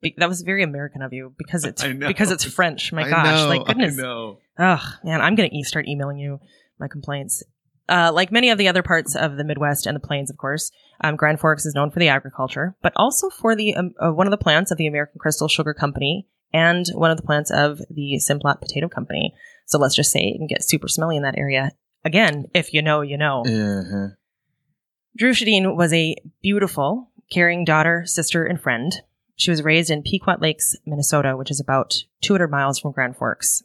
Be- 0.03 0.15
that 0.19 0.29
was 0.29 0.43
very 0.43 0.63
American 0.63 1.01
of 1.01 1.13
you 1.13 1.33
because 1.39 1.65
it's 1.65 1.83
because 1.85 2.31
it's 2.33 2.45
French. 2.45 2.93
My 2.93 3.09
gosh, 3.09 3.41
know, 3.41 3.49
like 3.49 3.67
goodness. 3.67 3.99
I 3.99 4.03
know. 4.03 4.39
Ugh, 4.59 4.81
man, 5.05 5.21
I'm 5.21 5.37
gonna 5.37 5.49
e- 5.53 5.63
start 5.63 5.87
emailing 5.87 6.19
you 6.19 6.41
my 6.79 6.89
complaints. 6.89 7.43
Uh, 7.89 8.11
like 8.13 8.33
many 8.33 8.51
of 8.51 8.59
the 8.59 8.69
other 8.69 8.83
parts 8.83 9.15
of 9.15 9.37
the 9.37 9.45
Midwest 9.45 9.87
and 9.87 9.95
the 9.95 10.01
Plains, 10.01 10.31
of 10.31 10.37
course, 10.37 10.71
um, 11.03 11.15
Grand 11.17 11.39
Forks 11.41 11.67
is 11.67 11.75
known 11.75 11.91
for 11.91 12.01
the 12.01 12.09
agriculture, 12.09 12.77
but 12.83 12.93
also 12.97 13.31
for 13.31 13.55
the 13.55 13.75
um, 13.75 13.95
uh, 14.01 14.11
one 14.11 14.27
of 14.27 14.33
the 14.33 14.37
plants 14.39 14.71
of 14.71 14.79
the 14.79 14.87
American 14.87 15.19
Crystal 15.21 15.49
Sugar 15.49 15.73
Company 15.73 16.27
and 16.53 16.87
one 16.95 17.11
of 17.11 17.17
the 17.17 17.23
plants 17.23 17.51
of 17.51 17.79
the 17.89 18.21
Simplot 18.29 18.61
Potato 18.61 18.89
Company. 18.89 19.35
So 19.67 19.79
let's 19.79 19.95
just 19.95 20.11
say 20.11 20.21
it 20.21 20.39
can 20.39 20.47
get 20.49 20.65
super 20.65 20.89
smelly 20.89 21.17
in 21.17 21.23
that 21.23 21.39
area. 21.39 21.71
Again, 22.05 22.47
if 22.55 22.75
you 22.75 22.83
know, 22.83 23.01
you 23.01 23.17
know. 23.17 23.43
Uh-huh. 23.43 24.15
Dru 25.17 25.33
Sjodin 25.33 25.77
was 25.77 25.93
a 25.93 26.17
beautiful, 26.43 27.11
caring 27.31 27.65
daughter, 27.65 28.05
sister, 28.07 28.45
and 28.45 28.61
friend. 28.61 28.93
She 29.37 29.51
was 29.51 29.63
raised 29.63 29.91
in 29.91 30.03
Pequot 30.03 30.39
Lakes, 30.41 30.75
Minnesota, 30.87 31.37
which 31.37 31.51
is 31.51 31.61
about 31.61 31.95
200 32.23 32.49
miles 32.49 32.79
from 32.79 32.93
Grand 32.93 33.17
Forks. 33.17 33.63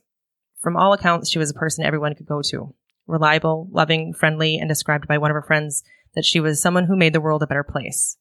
From 0.61 0.75
all 0.75 0.93
accounts, 0.93 1.29
she 1.29 1.39
was 1.39 1.49
a 1.49 1.55
person 1.55 1.85
everyone 1.85 2.15
could 2.15 2.25
go 2.25 2.41
to. 2.43 2.73
Reliable, 3.05 3.67
loving, 3.71 4.13
friendly, 4.13 4.57
and 4.57 4.67
described 4.67 5.07
by 5.07 5.17
one 5.17 5.31
of 5.31 5.35
her 5.35 5.41
friends 5.41 5.83
that 6.15 6.25
she 6.25 6.39
was 6.39 6.61
someone 6.61 6.85
who 6.85 6.97
made 6.97 7.13
the 7.13 7.21
world 7.21 7.43
a 7.43 7.47
better 7.47 7.63
place. 7.63 8.17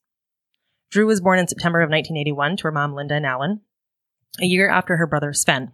Dru 0.91 1.07
was 1.07 1.21
born 1.21 1.39
in 1.39 1.49
September 1.49 1.81
of 1.81 1.91
1981 1.91 2.59
to 2.59 2.63
her 2.65 2.73
mom, 2.73 2.95
Linda 2.95 3.15
and 3.15 3.27
Alan, 3.27 3.63
a 4.41 4.47
year 4.47 4.69
after 4.69 4.97
her 4.97 5.07
brother, 5.07 5.33
Sven. 5.33 5.73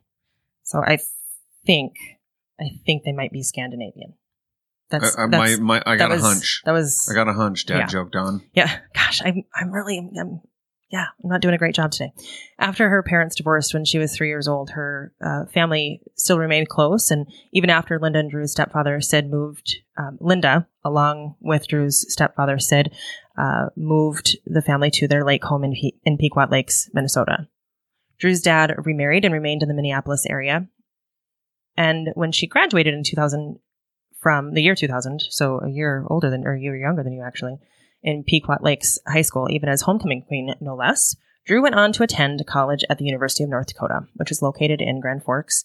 So 0.63 0.83
I 0.83 0.99
think, 1.67 1.97
I 2.61 2.71
think 2.87 3.03
they 3.05 3.13
might 3.13 3.33
be 3.33 3.43
Scandinavian. 3.43 4.15
That's, 4.93 5.17
I, 5.19 5.25
I, 5.25 5.27
that's- 5.27 5.59
my, 5.59 5.81
my, 5.81 5.83
I 5.85 5.97
got 5.97 6.11
that 6.11 6.15
was, 6.15 6.23
a 6.23 6.27
hunch. 6.27 6.63
That 6.65 6.73
was 6.73 7.09
I 7.11 7.15
got 7.15 7.29
a 7.29 7.33
hunch. 7.33 7.67
Dad 7.67 7.79
Yeah. 7.79 7.87
joked 7.87 8.15
on. 8.17 8.43
yeah. 8.55 8.79
Gosh, 8.95 9.21
I'm 9.25 9.43
I'm 9.55 9.73
really 9.73 9.99
I'm 9.99 10.41
yeah, 10.91 11.07
I'm 11.25 11.31
not 11.31 11.41
doing 11.41 11.55
a 11.55 11.59
great 11.59 11.75
job 11.75 11.91
today. 11.91 12.13
After 12.59 12.91
her 12.91 13.03
parents 13.03 13.35
divorced 13.35 13.73
when 13.73 13.87
she 13.87 13.99
was 13.99 14.15
three 14.15 14.29
years 14.29 14.47
old, 14.47 14.69
her 14.71 15.15
uh, 15.25 15.47
family 15.47 16.03
still 16.17 16.39
remained 16.39 16.69
close, 16.69 17.11
and 17.11 17.27
even 17.51 17.71
after 17.71 17.99
Linda 17.99 18.19
and 18.19 18.31
Dru's 18.31 18.53
stepfather 18.53 19.01
Sid 19.01 19.31
moved, 19.31 19.77
um, 19.97 20.19
Linda, 20.21 20.69
along 20.85 21.37
with 21.41 21.67
Dru's 21.67 22.05
stepfather 22.13 22.59
Sid, 22.59 22.93
uh, 23.39 23.71
moved 23.75 24.37
the 24.45 24.61
family 24.61 24.91
to 24.91 25.09
their 25.09 25.25
lake 25.25 25.45
home 25.45 25.65
in, 25.65 25.73
Pe- 25.73 25.97
in 26.05 26.19
Pequot 26.19 26.49
Lakes, 26.51 26.91
Minnesota. 26.93 27.49
Dru's 28.19 28.43
dad 28.43 28.75
remarried 28.85 29.25
and 29.25 29.33
remained 29.33 29.63
in 29.63 29.69
the 29.69 29.75
Minneapolis 29.75 30.27
area. 30.29 30.69
And 31.75 32.09
when 32.15 32.33
she 32.33 32.47
graduated 32.47 32.93
in 32.93 33.03
2000 33.03 33.59
from 34.23 34.55
the 34.55 34.63
year 34.63 34.77
2000, 34.77 35.21
so 35.31 35.61
a 35.61 35.69
year 35.69 36.07
older 36.09 36.31
than, 36.31 36.47
or 36.47 36.55
a 36.55 36.61
year 36.61 36.77
younger 36.77 37.03
than 37.03 37.13
you 37.13 37.23
actually, 37.23 37.59
in 38.03 38.23
Pequot 38.25 38.59
Lakes 38.63 38.99
High 39.07 39.23
School, 39.23 39.49
even 39.51 39.69
as 39.69 39.83
homecoming 39.83 40.23
queen, 40.23 40.55
no 40.61 40.77
less. 40.77 41.17
Dru 41.45 41.61
went 41.61 41.75
on 41.75 41.93
to 41.93 42.05
attend 42.05 42.47
college 42.47 42.85
at 42.89 42.99
the 42.99 43.05
University 43.05 43.43
of 43.43 43.51
North 43.51 43.67
Dakota, 43.67 44.07
which 44.15 44.31
is 44.31 44.43
located 44.43 44.81
in 44.81 45.01
Grand 45.01 45.25
Forks, 45.25 45.65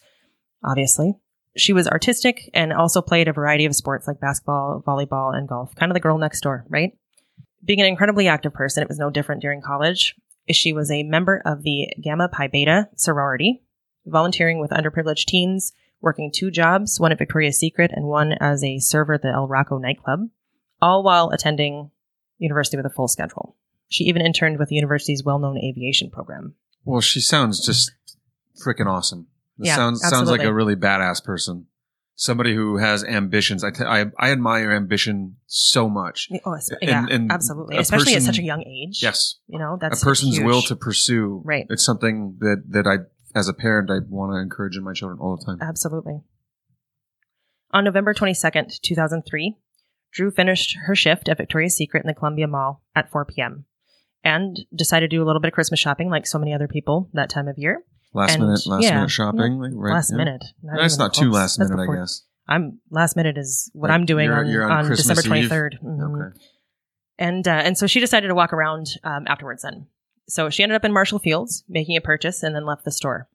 obviously. 0.64 1.14
She 1.56 1.72
was 1.72 1.88
artistic 1.88 2.50
and 2.54 2.74
also 2.74 3.02
played 3.02 3.28
a 3.28 3.34
variety 3.34 3.66
of 3.66 3.76
sports 3.76 4.08
like 4.08 4.20
basketball, 4.20 4.84
volleyball, 4.86 5.36
and 5.36 5.48
golf. 5.48 5.76
Kind 5.76 5.92
of 5.92 5.94
the 5.94 6.00
girl 6.00 6.18
next 6.18 6.42
door, 6.42 6.66
right? 6.68 6.98
Being 7.64 7.82
an 7.82 7.88
incredibly 7.88 8.28
active 8.28 8.54
person, 8.54 8.82
it 8.82 8.90
was 8.90 9.00
no 9.00 9.10
different 9.10 9.42
during 9.42 9.62
college. 9.62 10.16
She 10.50 10.74
was 10.74 10.90
a 10.90 11.04
member 11.04 11.42
of 11.46 11.64
the 11.64 11.94
Gamma 12.02 12.30
Phi 12.30 12.48
Beta 12.48 12.90
sorority, 12.96 13.62
volunteering 14.06 14.60
with 14.60 14.72
underprivileged 14.72 15.26
teens, 15.26 15.74
working 16.02 16.32
two 16.34 16.52
jobs, 16.52 17.00
one 17.00 17.12
at 17.12 17.18
Victoria's 17.18 17.60
Secret 17.60 17.92
and 17.94 18.06
one 18.06 18.34
as 18.34 18.64
a 18.64 18.80
server 18.80 19.14
at 19.16 19.22
the 19.22 19.30
El 19.30 19.48
Rocco 19.48 19.78
nightclub, 19.78 20.30
all 20.82 21.04
while 21.04 21.30
attending 21.30 21.92
university 22.38 22.78
with 22.78 22.86
a 22.86 22.90
full 22.92 23.08
schedule. 23.08 23.56
She 23.90 24.04
even 24.06 24.22
interned 24.22 24.60
with 24.60 24.70
the 24.70 24.76
university's 24.76 25.24
well-known 25.24 25.58
aviation 25.58 26.10
program. 26.12 26.56
Well, 26.84 27.02
she 27.02 27.22
sounds 27.22 27.66
just 27.66 27.92
freaking 28.66 28.86
awesome. 28.88 29.28
This 29.58 29.68
Yeah, 29.70 29.76
sounds 29.76 30.02
sounds 30.08 30.30
like 30.30 30.44
a 30.44 30.54
really 30.54 30.76
badass 30.76 31.24
person. 31.24 31.68
Somebody 32.20 32.56
who 32.56 32.78
has 32.78 33.04
ambitions. 33.04 33.64
I, 33.64 33.70
t- 33.72 33.84
I, 33.84 34.06
I 34.20 34.32
admire 34.32 34.72
ambition 34.72 35.36
so 35.46 35.88
much. 35.88 36.30
Oh, 36.46 36.54
es- 36.54 36.70
And- 36.70 36.80
yeah, 36.82 37.06
and 37.10 37.32
absolutely. 37.32 37.78
Especially 37.78 38.16
at 38.16 38.24
such 38.24 38.40
a 38.40 38.44
young 38.44 38.64
age. 38.64 39.02
Yes, 39.04 39.36
You 39.48 39.60
know, 39.60 39.78
that's 39.80 40.02
a 40.02 40.06
person's 40.06 40.36
huge. 40.38 40.46
will 40.46 40.62
to 40.64 40.76
pursue. 40.76 41.42
Right. 41.46 41.68
It's 41.70 41.86
something 41.86 42.38
that 42.40 42.64
that 42.70 42.88
I, 42.88 42.98
as 43.36 43.48
a 43.48 43.54
parent, 43.54 43.90
I 43.92 44.00
want 44.08 44.32
to 44.34 44.38
encourage 44.38 44.78
in 44.78 44.84
my 44.84 44.94
children 44.94 45.20
all 45.20 45.38
the 45.38 45.46
time. 45.46 45.58
Absolutely. 45.62 46.22
On 47.72 47.84
November 47.84 48.14
22nd, 48.14 48.80
2003, 48.82 49.56
Dru 50.14 50.32
finished 50.32 50.78
her 50.86 50.96
shift 50.96 51.28
at 51.30 51.38
Victoria's 51.38 51.76
Secret 51.76 52.04
in 52.04 52.08
the 52.08 52.14
Columbia 52.14 52.48
Mall 52.48 52.82
at 52.96 53.12
4 53.12 53.26
p.m. 53.26 53.66
and 54.24 54.58
decided 54.74 55.10
to 55.10 55.16
do 55.18 55.22
a 55.24 55.26
little 55.26 55.42
bit 55.42 55.50
of 55.50 55.54
Christmas 55.54 55.80
shopping 55.80 56.10
like 56.10 56.26
so 56.26 56.40
many 56.40 56.54
other 56.54 56.68
people 56.68 57.10
that 57.14 57.30
time 57.30 57.48
of 57.48 57.56
year. 57.58 57.84
Last 58.14 58.36
And- 58.36 58.44
minute, 58.44 58.66
last 58.66 58.84
yeah, 58.84 58.96
minute 58.96 59.12
shopping. 59.12 59.60
like, 59.60 59.72
right, 59.76 59.94
last 59.94 60.12
yeah. 60.12 60.18
minute. 60.18 60.44
That's 60.64 60.94
even 60.96 61.04
not 61.06 61.14
too 61.14 61.30
last 61.30 61.58
That's 61.58 61.70
minute, 61.70 61.84
before- 61.84 61.98
I 61.98 62.02
guess. 62.02 62.24
I'm 62.48 62.80
last 62.90 63.18
minute 63.18 63.38
is 63.38 63.70
what 63.74 63.90
Like, 63.90 64.00
I'm 64.00 64.06
doing 64.06 64.28
you're- 64.28 64.40
on, 64.40 64.48
you're 64.48 64.64
on 64.64 64.86
on, 64.86 64.90
December 64.92 65.20
Eve? 65.22 65.50
23rd. 65.50 65.80
Mhm. 65.84 66.16
Okay. 66.32 66.40
And 67.20 67.46
uh, 67.48 67.52
and 67.52 67.78
so 67.78 67.88
she 67.88 68.00
decided 68.00 68.30
to 68.30 68.36
walk 68.36 68.54
around 68.54 68.88
um, 69.04 69.26
afterwards. 69.28 69.64
Then, 69.64 69.88
so 70.28 70.50
she 70.50 70.64
ended 70.64 70.76
up 70.76 70.86
in 70.86 70.94
Marshall 70.94 71.20
Fields 71.20 71.64
making 71.68 71.96
a 71.96 72.02
purchase 72.02 72.44
and 72.44 72.56
then 72.56 72.66
left 72.66 72.86
the 72.86 72.92
store. 72.92 73.30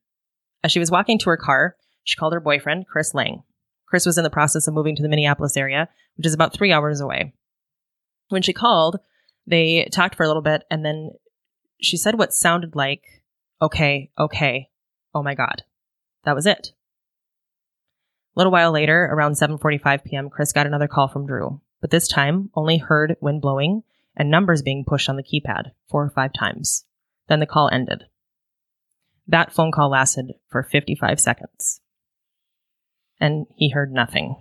As 0.62 0.70
she 0.70 0.78
was 0.78 0.90
walking 0.90 1.18
to 1.18 1.30
her 1.30 1.36
car, 1.36 1.76
she 2.04 2.16
called 2.16 2.32
her 2.32 2.40
boyfriend 2.40 2.86
Chris 2.86 3.14
Lang. 3.14 3.42
Chris 3.86 4.06
was 4.06 4.18
in 4.18 4.24
the 4.24 4.30
process 4.30 4.66
of 4.66 4.74
moving 4.74 4.96
to 4.96 5.02
the 5.02 5.08
Minneapolis 5.08 5.56
area, 5.56 5.88
which 6.16 6.26
is 6.26 6.34
about 6.34 6.52
three 6.52 6.72
hours 6.72 7.00
away. 7.00 7.34
When 8.28 8.42
she 8.42 8.52
called, 8.52 8.98
they 9.46 9.88
talked 9.92 10.14
for 10.14 10.22
a 10.22 10.26
little 10.26 10.42
bit, 10.42 10.64
and 10.70 10.84
then 10.84 11.10
she 11.80 11.96
said 11.96 12.18
what 12.18 12.32
sounded 12.32 12.76
like, 12.76 13.04
"Okay, 13.60 14.10
okay, 14.18 14.70
oh 15.14 15.22
my 15.22 15.34
god." 15.34 15.64
That 16.24 16.34
was 16.34 16.46
it. 16.46 16.72
A 18.34 18.40
little 18.40 18.52
while 18.52 18.72
later, 18.72 19.04
around 19.12 19.34
7:45 19.34 20.04
p.m., 20.04 20.30
Chris 20.30 20.52
got 20.52 20.66
another 20.66 20.88
call 20.88 21.08
from 21.08 21.26
Dru, 21.26 21.60
but 21.80 21.90
this 21.90 22.08
time 22.08 22.50
only 22.54 22.78
heard 22.78 23.16
wind 23.20 23.42
blowing 23.42 23.82
and 24.16 24.30
numbers 24.30 24.62
being 24.62 24.84
pushed 24.86 25.08
on 25.08 25.16
the 25.16 25.22
keypad 25.22 25.72
four 25.90 26.04
or 26.04 26.10
five 26.10 26.32
times. 26.32 26.84
Then 27.28 27.40
the 27.40 27.46
call 27.46 27.68
ended. 27.72 28.04
That 29.26 29.52
phone 29.52 29.72
call 29.72 29.90
lasted 29.90 30.32
for 30.50 30.62
55 30.62 31.20
seconds. 31.20 31.80
And 33.20 33.46
he 33.56 33.70
heard 33.70 33.92
nothing. 33.92 34.36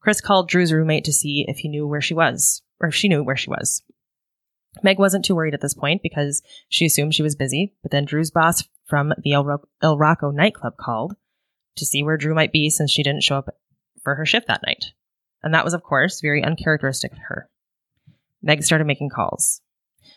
Chris 0.00 0.20
called 0.20 0.48
Dru's 0.48 0.72
roommate 0.72 1.04
to 1.04 1.12
see 1.12 1.44
if 1.48 1.58
he 1.58 1.68
knew 1.68 1.86
where 1.86 2.00
she 2.00 2.14
was, 2.14 2.62
or 2.80 2.88
if 2.88 2.94
she 2.94 3.08
knew 3.08 3.22
where 3.22 3.36
she 3.36 3.50
was. 3.50 3.82
Meg 4.82 4.98
wasn't 4.98 5.24
too 5.24 5.34
worried 5.34 5.54
at 5.54 5.60
this 5.60 5.74
point 5.74 6.02
because 6.02 6.42
she 6.68 6.86
assumed 6.86 7.14
she 7.14 7.22
was 7.22 7.34
busy, 7.34 7.74
but 7.82 7.90
then 7.90 8.04
Dru's 8.04 8.30
boss 8.30 8.64
from 8.86 9.12
the 9.22 9.32
El, 9.32 9.44
Ro- 9.44 9.68
El 9.82 9.98
Rocco 9.98 10.30
nightclub 10.30 10.76
called 10.78 11.16
to 11.76 11.84
see 11.84 12.02
where 12.02 12.16
Dru 12.16 12.34
might 12.34 12.52
be 12.52 12.70
since 12.70 12.90
she 12.90 13.02
didn't 13.02 13.22
show 13.22 13.38
up 13.38 13.48
for 14.02 14.14
her 14.14 14.26
shift 14.26 14.46
that 14.48 14.62
night. 14.64 14.92
And 15.42 15.54
that 15.54 15.64
was, 15.64 15.74
of 15.74 15.82
course, 15.82 16.20
very 16.20 16.42
uncharacteristic 16.42 17.12
of 17.12 17.18
her. 17.28 17.48
Meg 18.42 18.62
started 18.62 18.86
making 18.86 19.10
calls. 19.10 19.60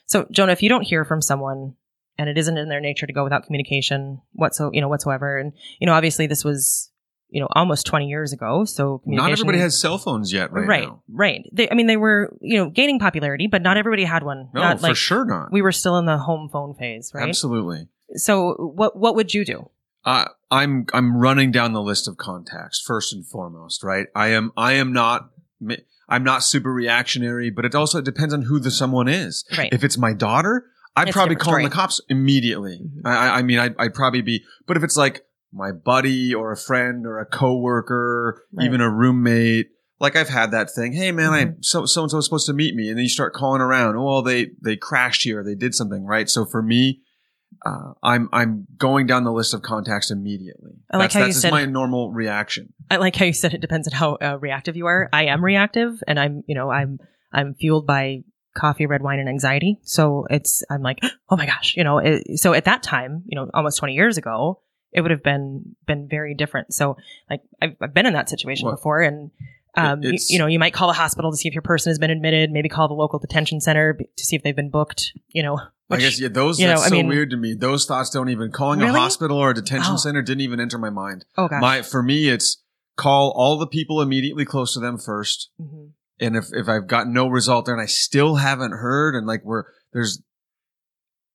So, 0.05 0.25
Jonah, 0.31 0.51
if 0.51 0.61
you 0.61 0.69
don't 0.69 0.83
hear 0.83 1.05
from 1.05 1.21
someone 1.21 1.75
and 2.17 2.29
it 2.29 2.37
isn't 2.37 2.57
in 2.57 2.69
their 2.69 2.81
nature 2.81 3.07
to 3.07 3.13
go 3.13 3.23
without 3.23 3.45
communication 3.45 4.21
whatso, 4.33 4.69
you 4.73 4.81
know, 4.81 4.89
whatsoever, 4.89 5.37
and, 5.37 5.53
you 5.79 5.87
know, 5.87 5.93
obviously 5.93 6.27
this 6.27 6.43
was, 6.43 6.91
you 7.29 7.41
know, 7.41 7.47
almost 7.51 7.85
20 7.85 8.07
years 8.07 8.33
ago. 8.33 8.65
So 8.65 9.01
Not 9.05 9.31
everybody 9.31 9.59
has 9.59 9.79
cell 9.79 9.97
phones 9.97 10.31
yet, 10.31 10.51
right? 10.51 10.67
right, 10.67 10.83
now. 10.83 11.01
right. 11.09 11.41
They, 11.51 11.69
I 11.69 11.73
mean, 11.73 11.87
they 11.87 11.97
were, 11.97 12.35
you 12.41 12.57
know, 12.57 12.69
gaining 12.69 12.99
popularity, 12.99 13.47
but 13.47 13.61
not 13.61 13.77
everybody 13.77 14.03
had 14.03 14.23
one. 14.23 14.49
No, 14.53 14.61
not 14.61 14.79
for 14.79 14.87
like 14.87 14.95
sure 14.95 15.25
not. 15.25 15.51
we 15.51 15.61
were 15.61 15.71
still 15.71 15.97
in 15.97 16.05
the 16.05 16.17
home 16.17 16.49
phone 16.49 16.75
phase, 16.75 17.11
right? 17.13 17.27
Absolutely. 17.27 17.87
So, 18.15 18.53
what 18.53 18.95
what 18.95 19.15
would 19.15 19.33
you 19.33 19.43
do? 19.43 19.69
Uh, 20.05 20.25
I'm 20.51 20.85
I'm 20.93 21.17
running 21.17 21.51
down 21.51 21.73
the 21.73 21.81
list 21.81 22.07
of 22.07 22.17
contacts 22.17 22.79
first 22.85 23.13
and 23.13 23.25
foremost, 23.25 23.83
right? 23.83 24.07
I 24.15 24.27
am 24.27 24.51
I 24.55 24.73
am 24.73 24.93
not 24.93 25.29
I'm 26.09 26.23
not 26.23 26.43
super 26.43 26.71
reactionary, 26.73 27.49
but 27.49 27.65
it 27.65 27.75
also 27.75 28.01
depends 28.01 28.33
on 28.33 28.43
who 28.43 28.59
the 28.59 28.71
someone 28.71 29.07
is. 29.07 29.45
Right. 29.57 29.69
If 29.71 29.83
it's 29.83 29.97
my 29.97 30.13
daughter, 30.13 30.65
I'd 30.95 31.07
It's 31.07 31.15
probably 31.15 31.35
call 31.35 31.61
the 31.61 31.69
cops 31.69 32.01
immediately. 32.09 32.79
Mhm. 32.83 33.01
I, 33.05 33.15
I- 33.29 33.37
I 33.37 33.41
mean, 33.41 33.59
I'd, 33.59 33.75
I'd 33.79 33.93
probably 33.93 34.21
be. 34.21 34.43
But 34.67 34.77
if 34.77 34.83
it's 34.83 34.97
like 34.97 35.25
my 35.51 35.71
buddy 35.71 36.33
or 36.33 36.51
a 36.51 36.57
friend 36.57 37.05
or 37.05 37.19
a 37.19 37.25
coworker, 37.25 38.43
Right. 38.53 38.65
even 38.65 38.81
a 38.81 38.89
roommate, 38.89 39.67
like 39.99 40.15
I've 40.15 40.29
had 40.29 40.51
that 40.51 40.69
thing. 40.71 40.93
Hey, 40.93 41.11
man, 41.11 41.31
I 41.33 41.45
Mm-hmm. 41.45 41.61
so 41.61 41.85
so 41.85 42.01
and 42.01 42.11
so 42.11 42.17
was 42.17 42.25
supposed 42.25 42.45
to 42.47 42.53
meet 42.53 42.75
me, 42.75 42.89
and 42.89 42.97
then 42.97 43.03
you 43.03 43.09
start 43.09 43.33
calling 43.33 43.61
around. 43.61 43.95
Oh, 43.95 44.03
well, 44.03 44.21
they 44.21 44.51
they 44.61 44.75
crashed 44.75 45.23
here. 45.23 45.43
They 45.43 45.55
did 45.55 45.73
something, 45.75 46.03
right? 46.05 46.29
So 46.29 46.45
for 46.45 46.61
me. 46.61 47.01
Uh, 47.65 47.93
I'm 48.03 48.29
I'm 48.33 48.67
going 48.77 49.07
down 49.07 49.23
the 49.23 49.31
list 49.31 49.53
of 49.53 49.61
contacts 49.61 50.11
immediately. 50.11 50.73
I 50.91 50.97
like 50.97 51.05
that's 51.05 51.13
how 51.13 51.19
you 51.21 51.25
that's 51.27 51.41
said- 51.41 51.51
my 51.51 51.65
normal 51.65 52.11
reaction. 52.11 52.73
I 52.91 52.97
like 52.97 53.15
how 53.15 53.25
you 53.25 53.33
said 53.33 53.53
it 53.53 53.61
depends 53.61 53.87
on 53.87 53.93
how 53.93 54.15
uh, 54.15 54.37
reactive 54.39 54.75
you 54.75 54.85
are. 54.87 55.09
I 55.13 55.25
am 55.25 55.43
reactive, 55.43 56.03
and 56.07 56.19
I'm, 56.19 56.43
you 56.45 56.55
know, 56.55 56.69
I'm 56.69 56.99
I'm 57.31 57.55
fueled 57.55 57.87
by 57.87 58.23
coffee, 58.55 58.85
red 58.85 59.01
wine, 59.01 59.19
and 59.19 59.29
anxiety. 59.29 59.79
So 59.83 60.27
it's 60.29 60.63
I'm 60.69 60.81
like, 60.81 60.99
oh 61.29 61.37
my 61.37 61.45
gosh, 61.45 61.75
you 61.77 61.83
know. 61.83 61.99
It, 61.99 62.37
so 62.39 62.53
at 62.53 62.65
that 62.65 62.83
time, 62.83 63.23
you 63.25 63.35
know, 63.39 63.49
almost 63.53 63.79
20 63.79 63.93
years 63.93 64.17
ago, 64.17 64.61
it 64.91 65.01
would 65.01 65.11
have 65.11 65.23
been 65.23 65.75
been 65.87 66.07
very 66.09 66.35
different. 66.35 66.73
So 66.73 66.97
like 67.29 67.41
I've, 67.61 67.75
I've 67.81 67.93
been 67.93 68.05
in 68.05 68.13
that 68.13 68.29
situation 68.29 68.65
Well, 68.67 68.75
before, 68.75 69.01
and 69.01 69.31
um, 69.75 70.03
you, 70.03 70.17
you 70.27 70.37
know, 70.37 70.47
you 70.47 70.59
might 70.59 70.73
call 70.73 70.87
the 70.87 70.93
hospital 70.93 71.31
to 71.31 71.37
see 71.37 71.47
if 71.47 71.55
your 71.55 71.63
person 71.63 71.89
has 71.89 71.97
been 71.97 72.11
admitted. 72.11 72.51
Maybe 72.51 72.69
call 72.69 72.87
the 72.87 72.93
local 72.93 73.19
detention 73.19 73.59
center 73.61 73.93
b- 73.93 74.05
to 74.17 74.25
see 74.25 74.35
if 74.35 74.43
they've 74.43 74.55
been 74.55 74.69
booked. 74.69 75.13
You 75.29 75.43
know, 75.43 75.59
I 75.93 75.99
guess 75.99 76.19
yeah, 76.19 76.27
those 76.29 76.59
you 76.59 76.67
know, 76.67 76.73
that's 76.73 76.83
I 76.85 76.89
so 76.89 76.95
mean- 76.95 77.07
weird 77.07 77.29
to 77.31 77.37
me. 77.37 77.53
Those 77.53 77.85
thoughts 77.85 78.09
don't 78.09 78.29
even 78.29 78.51
calling 78.51 78.81
a 78.81 78.91
hospital 78.91 79.37
or 79.37 79.51
a 79.51 79.53
detention 79.53 79.93
Oh. 79.93 79.97
center 79.97 80.21
didn't 80.21 80.41
even 80.41 80.59
enter 80.59 80.77
my 80.77 80.89
mind. 80.89 81.25
Oh 81.37 81.47
gosh, 81.47 81.61
My 81.61 81.81
for 81.81 82.01
me, 82.03 82.29
it's 82.29 82.61
call 82.97 83.33
all 83.35 83.57
the 83.57 83.67
people 83.67 84.01
immediately 84.01 84.45
close 84.45 84.73
to 84.73 84.79
them 84.79 84.97
first. 84.97 85.49
Mhm. 85.61 85.89
And 86.19 86.35
if, 86.37 86.45
if 86.53 86.69
I've 86.69 86.87
got 86.87 87.07
no 87.07 87.27
result 87.27 87.65
there 87.65 87.73
and 87.73 87.81
I 87.81 87.87
still 87.87 88.35
haven't 88.35 88.71
heard 88.71 89.15
and 89.15 89.25
like 89.25 89.41
we're, 89.43 89.63
there's, 89.93 90.21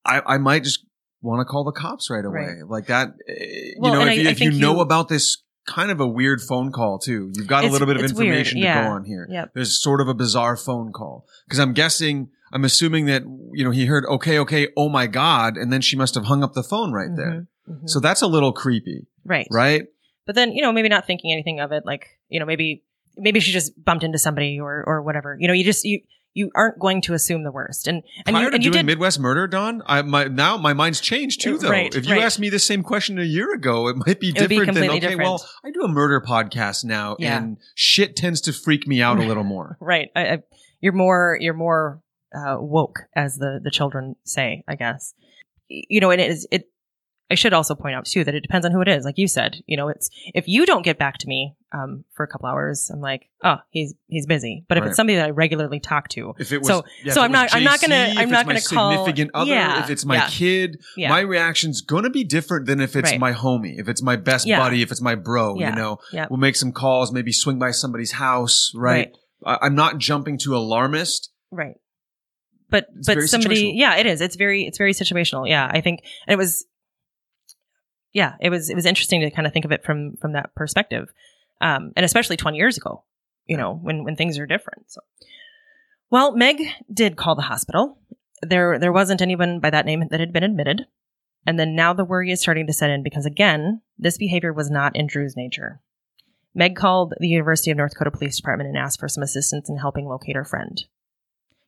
I, 0.04 0.22
I 0.24 0.38
might 0.38 0.62
just 0.64 0.84
want 1.20 1.40
to 1.40 1.44
call 1.44 1.64
the 1.64 1.72
cops 1.72 2.10
right 2.10 2.24
away. 2.24 2.46
Right. 2.60 2.66
Like 2.68 2.86
that, 2.86 3.08
eh, 3.28 3.72
Well, 3.78 3.92
you 3.92 3.98
know, 3.98 4.02
if, 4.04 4.08
I- 4.08 4.12
you, 4.12 4.28
I 4.28 4.30
if 4.32 4.40
you 4.40 4.52
know 4.52 4.76
you- 4.76 4.80
about 4.80 5.08
this 5.08 5.42
kind 5.66 5.90
of 5.90 6.00
a 6.00 6.06
weird 6.06 6.40
phone 6.40 6.72
call 6.72 6.98
too, 6.98 7.30
you've 7.34 7.46
got 7.46 7.64
a 7.64 7.68
little 7.68 7.86
bit 7.86 7.96
of 7.96 8.02
information 8.02 8.60
to 8.60 8.64
go 8.66 8.70
on 8.90 9.04
here. 9.04 9.26
Yep. 9.30 9.50
There's 9.54 9.82
sort 9.82 10.00
of 10.00 10.08
a 10.08 10.14
bizarre 10.14 10.56
phone 10.56 10.92
call 10.92 11.26
because 11.46 11.58
I'm 11.58 11.74
guessing, 11.74 12.30
I'm 12.52 12.64
assuming 12.64 13.06
that, 13.06 13.22
you 13.52 13.64
know, 13.64 13.70
he 13.70 13.86
heard, 13.86 14.04
okay, 14.06 14.38
okay, 14.40 14.68
oh 14.76 14.88
my 14.88 15.06
God. 15.06 15.56
And 15.56 15.72
then 15.72 15.80
she 15.80 15.96
must 15.96 16.14
have 16.14 16.24
hung 16.24 16.42
up 16.42 16.54
the 16.54 16.62
phone 16.62 16.92
right 16.92 17.14
there. 17.14 17.46
Mhm. 17.68 17.82
Mhm. 17.82 17.88
So 17.90 18.00
that's 18.00 18.22
a 18.22 18.26
little 18.26 18.52
creepy, 18.52 19.06
right. 19.24 19.46
right? 19.50 19.86
But 20.26 20.34
then, 20.34 20.52
you 20.52 20.62
know, 20.62 20.72
maybe 20.72 20.88
not 20.88 21.06
thinking 21.06 21.32
anything 21.32 21.60
of 21.60 21.72
it, 21.72 21.84
like, 21.86 22.06
you 22.28 22.40
know, 22.40 22.46
maybe 22.46 22.82
maybe 23.16 23.40
she 23.40 23.50
just 23.52 23.72
bumped 23.84 24.04
into 24.04 24.18
somebody 24.18 24.60
or 24.60 24.84
or 24.86 25.02
whatever. 25.02 25.36
You 25.40 25.48
know, 25.48 25.54
you 25.54 25.64
just 25.64 25.84
you 25.84 26.00
you 26.34 26.50
aren't 26.54 26.78
going 26.78 27.00
to 27.02 27.14
assume 27.14 27.42
the 27.42 27.50
worst. 27.50 27.88
And 27.88 28.02
and 28.26 28.34
Prior 28.34 28.44
you 28.44 28.50
to 28.50 28.56
you 28.58 28.70
doing 28.70 28.84
did 28.84 28.86
Midwest 28.86 29.18
Murder, 29.18 29.46
Don, 29.48 29.82
I 29.86 30.02
my 30.02 30.24
now 30.24 30.56
my 30.56 30.72
mind's 30.72 31.00
changed 31.00 31.40
too. 31.40 31.58
Though, 31.58 31.70
Right, 31.70 31.94
if 31.94 32.06
you 32.06 32.12
right. 32.14 32.22
asked 32.22 32.38
me 32.38 32.48
the 32.48 32.58
same 32.58 32.82
question 32.82 33.18
a 33.18 33.24
year 33.24 33.52
ago, 33.54 33.88
it 33.88 33.96
might 33.96 34.20
be 34.20 34.28
It 34.28 34.36
different 34.36 34.74
be 34.74 34.80
than 34.80 34.90
okay. 34.90 35.00
different. 35.00 35.22
Well, 35.22 35.48
I 35.64 35.70
do 35.70 35.80
a 35.82 35.88
murder 35.88 36.20
podcast 36.20 36.84
now, 36.84 37.16
Yeah. 37.18 37.38
and 37.38 37.56
shit 37.74 38.14
tends 38.14 38.40
to 38.42 38.52
freak 38.52 38.86
me 38.86 39.02
out 39.02 39.18
a 39.18 39.22
little 39.22 39.44
more. 39.44 39.76
right. 39.80 40.10
I, 40.14 40.20
I, 40.26 40.38
you're 40.80 40.92
more 40.92 41.36
you're 41.40 41.54
more 41.54 42.00
uh, 42.34 42.56
woke, 42.58 43.00
as 43.14 43.36
the 43.36 43.60
the 43.62 43.70
children 43.70 44.16
say, 44.24 44.64
I 44.68 44.74
guess. 44.74 45.14
You 45.68 46.00
know, 46.00 46.10
and 46.10 46.20
it 46.20 46.30
is 46.30 46.46
it. 46.50 46.64
I 47.30 47.34
should 47.34 47.52
also 47.52 47.74
point 47.74 47.94
out 47.94 48.06
too 48.06 48.24
that 48.24 48.34
it 48.34 48.40
depends 48.40 48.64
on 48.64 48.72
who 48.72 48.80
it 48.80 48.88
is. 48.88 49.04
Like 49.04 49.18
you 49.18 49.28
said, 49.28 49.56
you 49.66 49.76
know, 49.76 49.88
it's 49.88 50.08
if 50.32 50.48
you 50.48 50.64
don't 50.64 50.80
get 50.80 50.98
back 50.98 51.18
to 51.18 51.26
me 51.26 51.56
um, 51.74 52.04
for 52.14 52.22
a 52.22 52.26
couple 52.26 52.48
hours, 52.48 52.88
I'm 52.90 53.02
like, 53.02 53.28
oh, 53.44 53.56
he's 53.68 53.92
he's 54.06 54.24
busy. 54.24 54.64
But 54.66 54.78
if 54.78 54.82
Right. 54.82 54.88
it's 54.88 54.96
somebody 54.96 55.16
that 55.16 55.26
I 55.26 55.30
regularly 55.30 55.78
talk 55.78 56.08
to, 56.10 56.32
If 56.38 56.52
it 56.52 56.58
was, 56.60 56.68
So- 56.68 56.84
yeah, 57.04 57.12
so 57.12 57.20
if 57.20 57.24
I'm 57.26 57.32
not- 57.32 57.42
was 57.48 57.54
I'm 57.54 57.64
not 57.64 57.82
gonna- 57.82 58.14
I'm 58.16 58.18
if 58.18 58.30
not 58.30 58.50
it's 58.50 58.66
gonna 58.70 58.80
my 58.88 58.94
call- 58.94 59.04
significant 59.04 59.30
other. 59.34 59.50
Yeah, 59.50 59.84
if 59.84 59.90
it's 59.90 60.06
my 60.06 60.14
yeah. 60.14 60.28
kid, 60.30 60.80
yeah, 60.96 61.10
my 61.10 61.20
reaction's 61.20 61.82
gonna 61.82 62.08
be 62.08 62.24
different 62.24 62.64
than 62.64 62.80
if 62.80 62.96
it's 62.96 63.10
Right. 63.10 63.20
my 63.20 63.34
homie, 63.34 63.78
if 63.78 63.90
it's 63.90 64.00
my 64.02 64.16
best 64.16 64.48
buddy, 64.48 64.80
if 64.80 64.90
it's 64.90 65.02
my 65.02 65.14
bro. 65.14 65.54
You 65.58 65.70
know, 65.72 65.98
yeah, 66.14 66.28
we'll 66.30 66.38
make 66.40 66.56
some 66.56 66.72
calls, 66.72 67.12
maybe 67.12 67.32
swing 67.32 67.58
by 67.58 67.72
somebody's 67.72 68.12
house. 68.12 68.72
Right. 68.74 69.14
I, 69.44 69.58
I'm 69.60 69.74
not 69.74 69.98
jumping 69.98 70.38
to 70.44 70.56
alarmist. 70.56 71.30
Right. 71.50 71.74
But 72.70 72.86
It's 72.96 73.06
but 73.06 73.22
somebody 73.28 73.72
yeah, 73.74 73.96
it 73.96 74.06
is. 74.06 74.20
It's 74.20 74.36
very 74.36 74.64
it's 74.64 74.78
very 74.78 74.92
situational. 74.92 75.48
Yeah. 75.48 75.70
I 75.70 75.80
think 75.80 76.00
and 76.26 76.34
it 76.34 76.36
was 76.36 76.66
yeah, 78.12 78.34
it 78.40 78.50
was 78.50 78.70
it 78.70 78.74
was 78.74 78.86
interesting 78.86 79.20
to 79.20 79.30
kind 79.30 79.46
of 79.46 79.52
think 79.52 79.64
of 79.64 79.72
it 79.72 79.84
from 79.84 80.16
from 80.20 80.32
that 80.32 80.54
perspective. 80.54 81.08
Um 81.60 81.92
and 81.96 82.04
especially 82.04 82.36
20 82.36 82.56
years 82.56 82.76
ago, 82.76 83.04
you 83.46 83.56
know, 83.56 83.74
when 83.74 84.04
when 84.04 84.16
things 84.16 84.38
are 84.38 84.46
different. 84.46 84.90
So 84.90 85.00
well, 86.10 86.34
Meg 86.34 86.62
did 86.92 87.16
call 87.16 87.34
the 87.34 87.42
hospital. 87.42 87.98
There 88.42 88.78
there 88.78 88.92
wasn't 88.92 89.22
anyone 89.22 89.60
by 89.60 89.70
that 89.70 89.86
name 89.86 90.04
that 90.10 90.20
had 90.20 90.32
been 90.32 90.44
admitted. 90.44 90.86
And 91.46 91.58
then 91.58 91.74
now 91.74 91.94
the 91.94 92.04
worry 92.04 92.30
is 92.30 92.40
starting 92.40 92.66
to 92.66 92.72
set 92.72 92.90
in 92.90 93.02
because 93.02 93.24
again, 93.24 93.80
this 93.96 94.18
behavior 94.18 94.52
was 94.52 94.70
not 94.70 94.94
in 94.94 95.06
Dru's 95.06 95.36
nature. 95.36 95.80
Meg 96.54 96.76
called 96.76 97.14
the 97.20 97.28
University 97.28 97.70
of 97.70 97.76
North 97.76 97.92
Dakota 97.92 98.10
Police 98.10 98.36
Department 98.36 98.68
and 98.68 98.76
asked 98.76 99.00
for 99.00 99.08
some 99.08 99.22
assistance 99.22 99.68
in 99.68 99.76
helping 99.76 100.06
locate 100.06 100.36
her 100.36 100.44
friend 100.44 100.84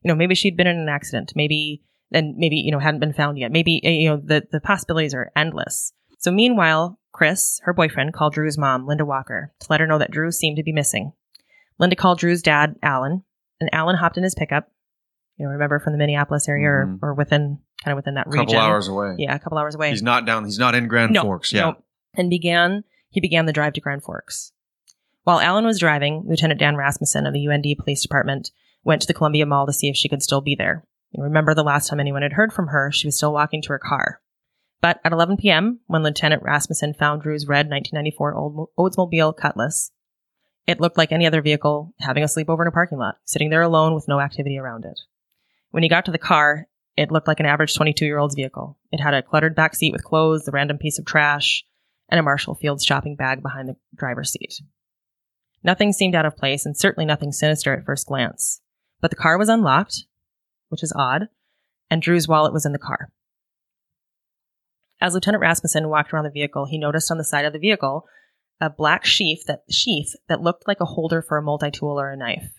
you 0.02 0.08
know, 0.08 0.14
maybe 0.14 0.34
she'd 0.34 0.56
been 0.56 0.66
in 0.66 0.78
an 0.78 0.88
accident, 0.88 1.32
maybe, 1.34 1.82
and 2.12 2.36
maybe, 2.36 2.56
you 2.56 2.72
know, 2.72 2.78
hadn't 2.78 3.00
been 3.00 3.12
found 3.12 3.38
yet. 3.38 3.52
Maybe, 3.52 3.80
uh, 3.84 3.88
you 3.88 4.08
know, 4.10 4.16
the, 4.22 4.46
the 4.50 4.60
possibilities 4.60 5.14
are 5.14 5.30
endless. 5.36 5.92
So 6.18 6.30
meanwhile, 6.30 6.98
Chris, 7.12 7.60
her 7.64 7.72
boyfriend, 7.72 8.12
called 8.12 8.34
Dru's 8.34 8.58
mom, 8.58 8.86
Linda 8.86 9.04
Walker, 9.04 9.52
to 9.60 9.66
let 9.70 9.80
her 9.80 9.86
know 9.86 9.98
that 9.98 10.10
Dru 10.10 10.30
seemed 10.32 10.56
to 10.56 10.62
be 10.62 10.72
missing. 10.72 11.12
Linda 11.78 11.96
called 11.96 12.18
Dru's 12.18 12.42
dad, 12.42 12.76
Alan, 12.82 13.24
and 13.60 13.70
Alan 13.72 13.96
hopped 13.96 14.16
in 14.16 14.22
his 14.22 14.34
pickup. 14.34 14.70
You 15.36 15.46
know, 15.46 15.52
remember 15.52 15.78
from 15.78 15.92
the 15.92 15.98
Minneapolis 15.98 16.48
area 16.48 16.68
Mhm. 16.68 16.98
or, 17.02 17.10
or 17.10 17.14
within, 17.14 17.58
kind 17.82 17.92
of 17.92 17.96
within 17.96 18.14
that 18.14 18.26
region. 18.26 18.42
A 18.42 18.46
couple 18.46 18.60
hours 18.60 18.88
away. 18.88 19.14
Yeah, 19.18 19.34
a 19.34 19.38
couple 19.38 19.56
hours 19.58 19.74
away. 19.74 19.90
He's 19.90 20.02
not 20.02 20.26
down. 20.26 20.44
He's 20.44 20.58
not 20.58 20.74
in 20.74 20.86
Grand 20.88 21.12
No, 21.12 21.22
Forks. 21.22 21.52
Yeah. 21.52 21.62
Nope. 21.62 21.84
And 22.14 22.28
began 22.28 22.84
he 23.08 23.20
began 23.20 23.46
the 23.46 23.52
drive 23.52 23.72
to 23.74 23.80
Grand 23.80 24.02
Forks. 24.02 24.52
While 25.24 25.40
Alan 25.40 25.64
was 25.64 25.78
driving, 25.80 26.24
Lieutenant 26.26 26.60
Dan 26.60 26.76
Rasmussen 26.76 27.26
of 27.26 27.32
the 27.32 27.46
UND 27.48 27.66
Police 27.78 28.02
Department 28.02 28.50
went 28.84 29.02
to 29.02 29.06
the 29.06 29.14
Columbia 29.14 29.46
Mall 29.46 29.66
to 29.66 29.72
see 29.72 29.88
if 29.88 29.96
she 29.96 30.08
could 30.08 30.22
still 30.22 30.40
be 30.40 30.54
there. 30.54 30.84
You 31.12 31.22
remember 31.22 31.54
the 31.54 31.64
last 31.64 31.88
time 31.88 32.00
anyone 32.00 32.22
had 32.22 32.34
heard 32.34 32.52
from 32.52 32.68
her, 32.68 32.90
she 32.92 33.06
was 33.06 33.16
still 33.16 33.32
walking 33.32 33.62
to 33.62 33.68
her 33.70 33.78
car. 33.78 34.20
But 34.80 35.00
at 35.04 35.12
11 35.12 35.36
p.m., 35.36 35.80
when 35.86 36.02
Lieutenant 36.02 36.42
Rasmussen 36.42 36.94
found 36.94 37.22
Dru's 37.22 37.46
red 37.46 37.68
1994 37.68 38.34
Old- 38.34 38.68
Oldsmobile 38.78 39.36
Cutlass, 39.36 39.90
it 40.66 40.80
looked 40.80 40.96
like 40.96 41.12
any 41.12 41.26
other 41.26 41.42
vehicle 41.42 41.94
having 42.00 42.22
a 42.22 42.26
sleepover 42.26 42.62
in 42.62 42.68
a 42.68 42.72
parking 42.72 42.98
lot, 42.98 43.16
sitting 43.24 43.50
there 43.50 43.62
alone 43.62 43.94
with 43.94 44.08
no 44.08 44.20
activity 44.20 44.58
around 44.58 44.84
it. 44.84 44.98
When 45.70 45.82
he 45.82 45.88
got 45.88 46.04
to 46.06 46.12
the 46.12 46.18
car, 46.18 46.68
it 46.96 47.10
looked 47.10 47.28
like 47.28 47.40
an 47.40 47.46
average 47.46 47.74
22 47.74 48.04
year 48.04 48.18
old's 48.18 48.34
vehicle. 48.34 48.78
It 48.90 49.00
had 49.00 49.14
a 49.14 49.22
cluttered 49.22 49.54
back 49.54 49.74
seat 49.74 49.92
with 49.92 50.04
clothes, 50.04 50.46
a 50.48 50.50
random 50.50 50.78
piece 50.78 50.98
of 50.98 51.04
trash, 51.04 51.64
and 52.08 52.18
a 52.18 52.22
Marshall 52.22 52.54
Fields 52.54 52.84
shopping 52.84 53.16
bag 53.16 53.42
behind 53.42 53.68
the 53.68 53.76
driver's 53.94 54.32
seat. 54.32 54.60
Nothing 55.62 55.92
seemed 55.92 56.14
out 56.14 56.26
of 56.26 56.36
place, 56.36 56.64
and 56.64 56.76
certainly 56.76 57.04
nothing 57.04 57.32
sinister 57.32 57.74
at 57.74 57.84
first 57.84 58.06
glance. 58.06 58.60
But 59.00 59.10
the 59.10 59.16
car 59.16 59.38
was 59.38 59.48
unlocked, 59.48 60.04
which 60.68 60.82
is 60.82 60.92
odd, 60.96 61.28
and 61.90 62.02
Dru's 62.02 62.28
wallet 62.28 62.52
was 62.52 62.66
in 62.66 62.72
the 62.72 62.78
car. 62.78 63.10
As 65.00 65.14
Lieutenant 65.14 65.40
Rasmussen 65.40 65.88
walked 65.88 66.12
around 66.12 66.24
the 66.24 66.30
vehicle, 66.30 66.66
he 66.66 66.78
noticed 66.78 67.10
on 67.10 67.18
the 67.18 67.24
side 67.24 67.44
of 67.44 67.52
the 67.52 67.58
vehicle 67.58 68.06
a 68.60 68.68
black 68.68 69.06
sheath 69.06 69.44
that 69.46 69.62
sheath 69.70 70.14
that 70.28 70.42
looked 70.42 70.68
like 70.68 70.80
a 70.80 70.84
holder 70.84 71.22
for 71.22 71.38
a 71.38 71.42
multi-tool 71.42 71.98
or 71.98 72.10
a 72.10 72.16
knife. 72.16 72.52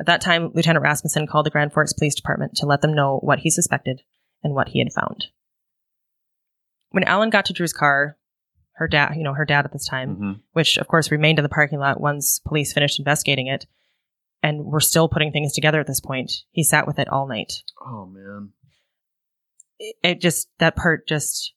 At 0.00 0.06
that 0.06 0.20
time, 0.20 0.50
Lieutenant 0.54 0.82
Rasmussen 0.82 1.26
called 1.26 1.46
the 1.46 1.50
Grand 1.50 1.72
Forks 1.72 1.92
Police 1.92 2.14
Department 2.16 2.56
to 2.56 2.66
let 2.66 2.80
them 2.82 2.94
know 2.94 3.18
what 3.18 3.40
he 3.40 3.50
suspected 3.50 4.02
and 4.42 4.54
what 4.54 4.68
he 4.70 4.80
had 4.80 4.92
found. 4.92 5.26
When 6.90 7.04
Alan 7.04 7.30
got 7.30 7.44
to 7.46 7.52
Dru's 7.52 7.72
car, 7.72 8.16
her 8.72 8.88
dad, 8.88 9.14
you 9.16 9.22
know, 9.22 9.34
her 9.34 9.44
dad 9.44 9.64
at 9.64 9.72
this 9.72 9.86
time, 9.86 10.16
Mhm. 10.16 10.40
which 10.52 10.78
of 10.78 10.88
course 10.88 11.10
remained 11.10 11.38
in 11.38 11.42
the 11.42 11.48
parking 11.48 11.78
lot 11.78 12.00
once 12.00 12.40
police 12.40 12.72
finished 12.72 12.98
investigating 12.98 13.46
it, 13.48 13.66
and 14.42 14.64
were 14.64 14.80
still 14.80 15.08
putting 15.08 15.32
things 15.32 15.52
together 15.52 15.80
at 15.80 15.86
this 15.86 16.00
point. 16.00 16.32
He 16.50 16.62
sat 16.62 16.86
with 16.86 16.98
it 16.98 17.08
all 17.08 17.28
night. 17.28 17.62
Oh 17.80 18.06
man. 18.06 18.50
It, 19.78 19.96
it 20.02 20.20
just 20.20 20.48
that 20.58 20.76
part 20.76 21.08
just 21.08 21.52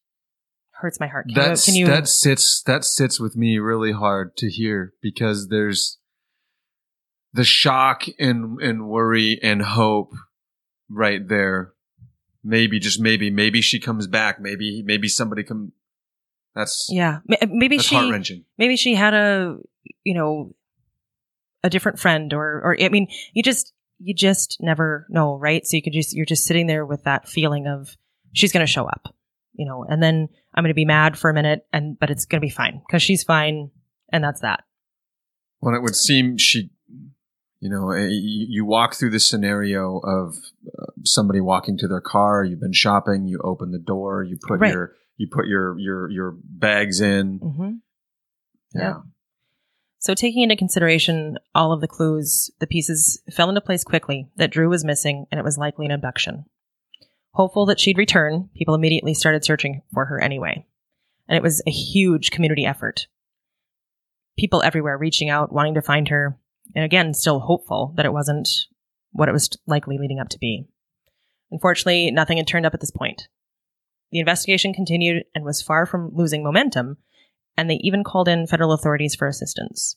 hurts 0.81 0.99
my 0.99 1.07
heart. 1.07 1.27
Can, 1.27 1.35
That's, 1.35 1.67
you, 1.67 1.73
can 1.73 1.79
you? 1.79 1.87
that 1.87 2.07
sits 2.07 2.61
that 2.63 2.83
sits 2.83 3.19
with 3.19 3.35
me 3.35 3.59
really 3.59 3.91
hard 3.91 4.35
to 4.37 4.49
hear 4.49 4.93
because 5.01 5.47
there's 5.49 5.99
the 7.33 7.43
shock 7.43 8.03
and 8.19 8.59
and 8.61 8.87
worry 8.87 9.39
and 9.41 9.61
hope 9.61 10.11
right 10.89 11.27
there. 11.27 11.73
Maybe 12.43 12.79
just 12.79 12.99
maybe 12.99 13.29
maybe 13.29 13.61
she 13.61 13.79
comes 13.79 14.07
back. 14.07 14.41
Maybe 14.41 14.83
maybe 14.83 15.07
somebody 15.07 15.43
come. 15.43 15.73
That's 16.55 16.87
yeah, 16.89 17.19
maybe 17.47 17.77
that's 17.77 17.87
she 17.87 17.95
heart 17.95 18.11
wrenching. 18.11 18.43
maybe 18.57 18.75
she 18.75 18.95
had 18.95 19.13
a 19.13 19.57
you 20.03 20.15
know 20.15 20.53
a 21.63 21.69
different 21.69 21.99
friend 21.99 22.33
or 22.33 22.61
or 22.63 22.77
I 22.79 22.89
mean 22.89 23.07
you 23.33 23.43
just 23.43 23.73
you 23.99 24.13
just 24.15 24.57
never 24.59 25.05
know, 25.09 25.37
right? 25.37 25.65
So 25.65 25.77
you 25.77 25.83
could 25.83 25.93
just 25.93 26.15
you're 26.15 26.25
just 26.25 26.45
sitting 26.45 26.67
there 26.67 26.85
with 26.85 27.03
that 27.03 27.27
feeling 27.27 27.67
of 27.67 27.95
she's 28.33 28.51
going 28.51 28.65
to 28.65 28.71
show 28.71 28.85
up, 28.85 29.13
you 29.53 29.65
know, 29.65 29.85
and 29.87 30.01
then 30.01 30.27
I'm 30.55 30.63
going 30.63 30.69
to 30.71 30.75
be 30.75 30.85
mad 30.85 31.17
for 31.17 31.29
a 31.29 31.33
minute 31.33 31.65
and 31.71 31.97
but 31.99 32.09
it's 32.09 32.25
going 32.25 32.41
to 32.41 32.45
be 32.45 32.51
fine 32.51 32.81
because 32.87 33.03
she's 33.03 33.23
fine 33.23 33.69
and 34.11 34.23
that's 34.23 34.41
that. 34.41 34.63
Well, 35.61 35.75
it 35.75 35.83
would 35.83 35.95
seem 35.95 36.37
she, 36.39 36.71
you 37.59 37.69
know, 37.69 37.91
eh, 37.91 38.07
you, 38.09 38.65
walk 38.65 38.95
through 38.95 39.11
the 39.11 39.19
scenario 39.19 39.99
of 39.99 40.33
uh, 40.67 40.87
somebody 41.05 41.39
walking 41.39 41.77
to 41.77 41.87
their 41.87 42.01
car. 42.01 42.43
You've 42.43 42.59
been 42.59 42.73
shopping. 42.73 43.27
You 43.27 43.39
open 43.43 43.71
the 43.71 43.77
door. 43.77 44.23
You 44.23 44.37
put 44.41 44.59
Right. 44.59 44.73
your 44.73 44.93
you 45.17 45.27
put 45.31 45.45
your 45.45 45.77
your 45.77 46.09
your 46.09 46.35
bags 46.43 46.99
in. 46.99 47.39
Mm-hmm. 47.39 47.71
Yeah. 48.73 48.95
So, 50.01 50.15
taking 50.15 50.41
into 50.41 50.55
consideration 50.55 51.37
all 51.53 51.71
of 51.71 51.79
the 51.79 51.87
clues, 51.87 52.49
the 52.59 52.65
pieces 52.65 53.21
fell 53.31 53.49
into 53.49 53.61
place 53.61 53.83
quickly 53.83 54.27
that 54.35 54.49
Dru 54.49 54.67
was 54.67 54.83
missing 54.83 55.27
and 55.31 55.37
it 55.37 55.43
was 55.43 55.59
likely 55.59 55.85
an 55.85 55.91
abduction. 55.91 56.45
Hopeful 57.33 57.67
that 57.67 57.79
she'd 57.79 57.99
return, 57.99 58.49
people 58.55 58.73
immediately 58.73 59.13
started 59.13 59.45
searching 59.45 59.83
for 59.93 60.05
her 60.05 60.19
anyway. 60.19 60.65
And 61.27 61.37
it 61.37 61.43
was 61.43 61.61
a 61.67 61.71
huge 61.71 62.31
community 62.31 62.65
effort. 62.65 63.05
People 64.39 64.63
everywhere 64.63 64.97
reaching 64.97 65.29
out, 65.29 65.53
wanting 65.53 65.75
to 65.75 65.83
find 65.83 66.07
her, 66.07 66.35
and 66.73 66.83
again, 66.83 67.13
still 67.13 67.39
hopeful 67.39 67.93
that 67.95 68.05
it 68.07 68.13
wasn't 68.13 68.49
what 69.11 69.29
it 69.29 69.33
was 69.33 69.55
likely 69.67 69.99
leading 69.99 70.19
up 70.19 70.29
to 70.29 70.39
be. 70.39 70.65
Unfortunately, 71.51 72.09
nothing 72.09 72.37
had 72.37 72.47
turned 72.47 72.65
up 72.65 72.73
at 72.73 72.79
this 72.79 72.91
point. 72.91 73.27
The 74.11 74.19
investigation 74.19 74.73
continued 74.73 75.25
and 75.35 75.45
was 75.45 75.61
far 75.61 75.85
from 75.85 76.09
losing 76.15 76.43
momentum, 76.43 76.97
and 77.57 77.69
they 77.69 77.79
even 77.81 78.03
called 78.03 78.27
in 78.27 78.47
federal 78.47 78.71
authorities 78.71 79.15
for 79.15 79.27
assistance. 79.27 79.95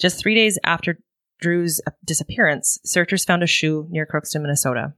Just 0.00 0.20
three 0.20 0.34
days 0.34 0.58
after 0.64 0.98
Dru's 1.40 1.80
disappearance, 2.04 2.78
searchers 2.84 3.24
found 3.24 3.42
a 3.42 3.46
shoe 3.46 3.86
near 3.90 4.06
Crookston, 4.06 4.42
Minnesota. 4.42 4.94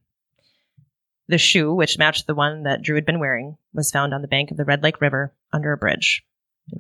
The 1.28 1.38
shoe, 1.38 1.74
which 1.74 1.98
matched 1.98 2.26
the 2.26 2.34
one 2.34 2.62
that 2.62 2.82
Dru 2.82 2.94
had 2.94 3.04
been 3.04 3.20
wearing, 3.20 3.58
was 3.74 3.90
found 3.90 4.14
on 4.14 4.22
the 4.22 4.28
bank 4.28 4.50
of 4.50 4.56
the 4.56 4.64
Red 4.64 4.82
Lake 4.82 5.00
River 5.00 5.34
under 5.52 5.72
a 5.72 5.76
bridge. 5.76 6.24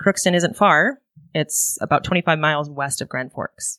Crookston 0.00 0.34
isn't 0.34 0.56
far. 0.56 1.00
It's 1.34 1.76
about 1.80 2.04
25 2.04 2.38
miles 2.38 2.70
west 2.70 3.02
of 3.02 3.08
Grand 3.08 3.32
Forks. 3.32 3.78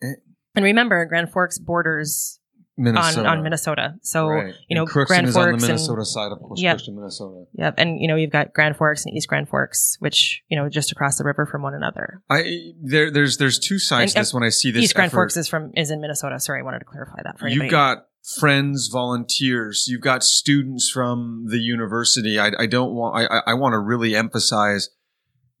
And 0.00 0.64
remember, 0.64 1.06
Grand 1.06 1.32
Forks 1.32 1.58
borders 1.58 2.40
Minnesota. 2.76 3.28
on, 3.28 3.38
on 3.38 3.42
Minnesota. 3.42 3.94
So, 4.02 4.28
Right. 4.28 4.54
you 4.68 4.74
know, 4.74 4.82
And 4.82 4.90
Grand 5.06 5.26
is 5.28 5.36
on 5.36 5.42
the 5.42 5.50
Forks 5.50 5.62
and- 5.64 5.72
Minnesota 5.72 6.04
side, 6.04 6.32
of 6.32 6.38
course. 6.38 6.60
Yep. 6.60 6.76
Crookston, 6.78 6.94
Minnesota. 6.94 7.44
Yep. 7.54 7.74
And, 7.78 8.00
you 8.00 8.08
know, 8.08 8.16
you've 8.16 8.30
got 8.30 8.52
Grand 8.54 8.76
Forks 8.76 9.04
and 9.04 9.14
East 9.14 9.28
Grand 9.28 9.48
Forks, 9.48 9.96
which, 10.00 10.42
you 10.48 10.56
know, 10.56 10.68
just 10.68 10.90
across 10.92 11.18
the 11.18 11.24
river 11.24 11.44
from 11.46 11.62
one 11.62 11.74
another. 11.74 12.22
I 12.30 12.72
there 12.82 13.10
there's 13.10 13.36
there's 13.36 13.58
two 13.58 13.78
sides 13.78 14.12
And, 14.12 14.12
to 14.12 14.18
uh, 14.18 14.22
this 14.22 14.34
when 14.34 14.42
I 14.42 14.48
see 14.48 14.70
this. 14.70 14.84
East 14.84 14.94
Grand 14.94 15.08
effort. 15.08 15.16
Forks 15.16 15.36
is 15.36 15.48
from, 15.48 15.70
is 15.76 15.90
in 15.90 16.00
Minnesota. 16.00 16.40
Sorry, 16.40 16.60
I 16.60 16.64
wanted 16.64 16.78
to 16.80 16.84
clarify 16.86 17.22
that 17.24 17.38
for 17.38 17.48
you. 17.48 17.62
You've 17.62 17.70
got 17.70 18.06
friends, 18.38 18.88
volunteers. 18.90 19.86
You've 19.88 20.00
got 20.00 20.22
students 20.24 20.88
from 20.90 21.46
the 21.48 21.58
university. 21.58 22.38
I, 22.38 22.52
I 22.58 22.66
don't 22.66 22.94
want. 22.94 23.16
I, 23.16 23.36
I- 23.38 23.42
I 23.48 23.54
want 23.54 23.74
to 23.74 23.78
really 23.80 24.14
emphasize. 24.16 24.88